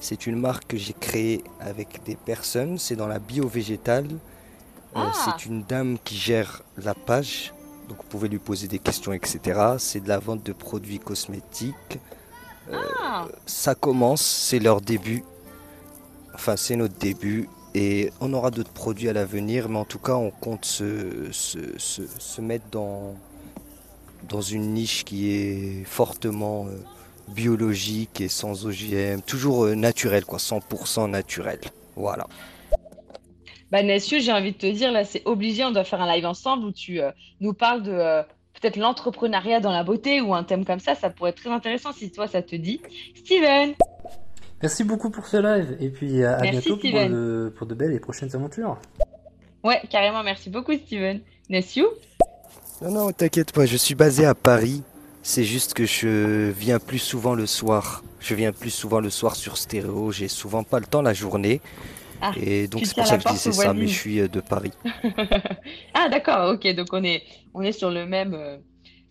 [0.00, 2.76] C'est une marque que j'ai créée avec des personnes.
[2.76, 4.08] C'est dans la bio végétale.
[4.96, 5.12] Euh, ah.
[5.24, 7.54] c'est une dame qui gère la page.
[7.88, 9.76] Donc vous pouvez lui poser des questions, etc.
[9.78, 12.00] C'est de la vente de produits cosmétiques.
[12.70, 13.28] Euh, ah.
[13.46, 15.22] Ça commence, c'est leur début.
[16.34, 17.48] Enfin, c'est notre début.
[17.74, 19.68] Et on aura d'autres produits à l'avenir.
[19.68, 23.14] Mais en tout cas, on compte se, se mettre dans,
[24.28, 26.78] dans une niche qui est fortement euh,
[27.28, 31.58] biologique et sans OGM, toujours euh, naturel, quoi, 100% naturel.
[31.96, 32.26] Voilà.
[33.70, 36.26] Bah Nessieu, j'ai envie de te dire, là, c'est obligé, on doit faire un live
[36.26, 37.10] ensemble où tu euh,
[37.40, 38.22] nous parles de
[38.60, 41.92] peut-être l'entrepreneuriat dans la beauté ou un thème comme ça, ça pourrait être très intéressant
[41.92, 42.80] si toi, ça te dit.
[43.14, 43.74] Steven
[44.62, 47.92] Merci beaucoup pour ce live et puis à, à bientôt pour de, pour de belles
[47.92, 48.78] et prochaines aventures.
[49.64, 51.20] Ouais, carrément, merci beaucoup, Steven.
[51.48, 51.86] Nassiou
[52.80, 54.82] Non, non, t'inquiète pas, je suis basé à Paris.
[55.22, 58.02] C'est juste que je viens plus souvent le soir.
[58.20, 60.10] Je viens plus souvent le soir sur stéréo.
[60.10, 61.60] J'ai souvent pas le temps la journée.
[62.20, 64.40] Ah, Et donc c'est pour ça que je disais ça, mais je suis euh, de
[64.40, 64.72] Paris.
[65.94, 67.22] Ah, d'accord, ok, donc on est,
[67.54, 68.58] on est sur le même, euh,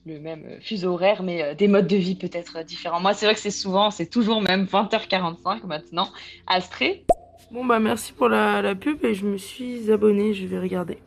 [0.05, 2.99] le même euh, fuseau horaire, mais euh, des modes de vie peut-être euh, différents.
[2.99, 6.09] Moi, c'est vrai que c'est souvent, c'est toujours même 20h45 maintenant.
[6.47, 7.05] Astrée
[7.51, 10.99] Bon bah merci pour la, la pub et je me suis abonnée, je vais regarder.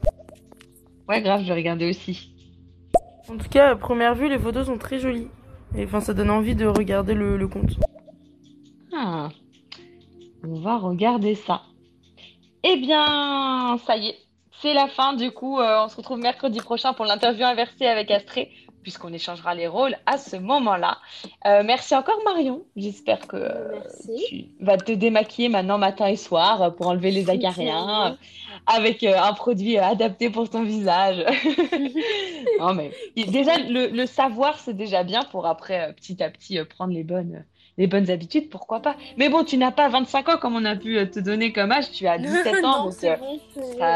[1.08, 2.34] Ouais, grave, je vais regarder aussi.
[3.28, 5.28] En tout cas, à première vue, les photos sont très jolies.
[5.74, 7.72] Et enfin, ça donne envie de regarder le, le compte.
[8.94, 9.30] Ah,
[10.46, 11.62] on va regarder ça.
[12.62, 14.18] Eh bien, ça y est,
[14.60, 15.14] c'est la fin.
[15.14, 18.50] Du coup, euh, on se retrouve mercredi prochain pour l'interview inversée avec Astrée,
[18.84, 20.98] puisqu'on échangera les rôles à ce moment-là.
[21.46, 22.62] Euh, merci encore, Marion.
[22.76, 23.80] J'espère que euh,
[24.28, 28.16] tu vas te démaquiller maintenant matin et soir euh, pour enlever les acariens
[28.66, 31.16] avec euh, un produit adapté pour ton visage.
[32.60, 36.92] non, mais déjà, le, le savoir, c'est déjà bien pour après, petit à petit, prendre
[36.92, 37.44] les bonnes,
[37.78, 38.96] les bonnes habitudes, pourquoi pas.
[39.16, 41.72] Mais bon, tu n'as pas 25 ans comme on a pu euh, te donner comme
[41.72, 43.38] âge, tu as 17 ans, non, donc c'est euh, bon.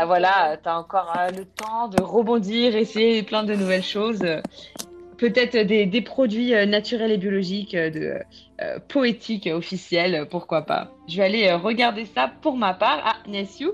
[0.06, 4.22] voilà, tu as encore euh, le temps de rebondir, essayer plein de nouvelles choses.
[5.16, 8.18] Peut-être des, des produits naturels et biologiques, de
[8.60, 10.92] euh, poétiques officiels, pourquoi pas.
[11.08, 13.00] Je vais aller regarder ça pour ma part.
[13.04, 13.72] Ah, Nessiou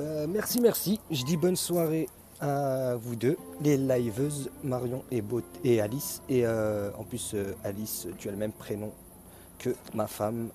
[0.00, 1.00] Euh, merci, merci.
[1.10, 2.08] Je dis bonne soirée
[2.40, 6.22] à vous deux, les liveuses, Marion et, Alice.
[6.28, 8.92] Et euh, en plus, euh, Alice, tu as le même prénom
[9.58, 10.48] que ma femme.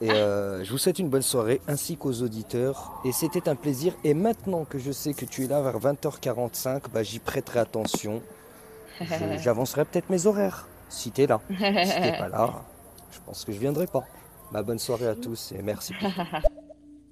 [0.00, 3.00] Et euh, je vous souhaite une bonne soirée ainsi qu'aux auditeurs.
[3.04, 3.94] Et c'était un plaisir.
[4.04, 8.22] Et maintenant que je sais que tu es là vers 20h45, bah, j'y prêterai attention.
[9.38, 11.40] J'avancerai peut-être mes horaires si t'es là.
[11.48, 12.62] Si t'es pas là,
[13.10, 14.04] je pense que je viendrai pas.
[14.52, 15.94] Bah, bonne soirée à tous et merci.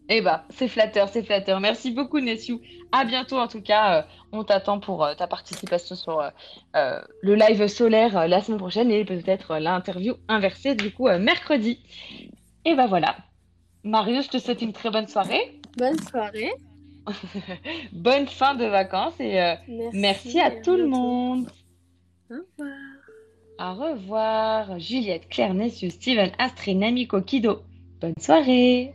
[0.09, 1.61] Eh bah, c'est flatteur, c'est flatteur.
[1.61, 2.61] Merci beaucoup, Nessiou.
[2.93, 4.01] À bientôt, en tout cas.
[4.01, 4.03] euh,
[4.33, 6.21] on t'attend pour euh, ta participation sur
[6.77, 11.79] euh, le live solaire la semaine prochaine et peut-être l'interview inversée, du coup, mercredi.
[12.65, 13.17] Et bah voilà.
[13.83, 15.61] Marius, je te souhaite une très bonne soirée.
[15.77, 16.53] Bonne soirée.
[17.93, 19.35] Bonne fin de vacances et
[19.69, 21.51] Merci, merci à à tout le monde.
[22.31, 22.79] Au revoir.
[23.59, 24.79] Au revoir.
[24.81, 27.61] Juliette, Claire, Nessiou, Steven, Astrid, Namiko, Kido.
[28.01, 28.95] Bonne soirée.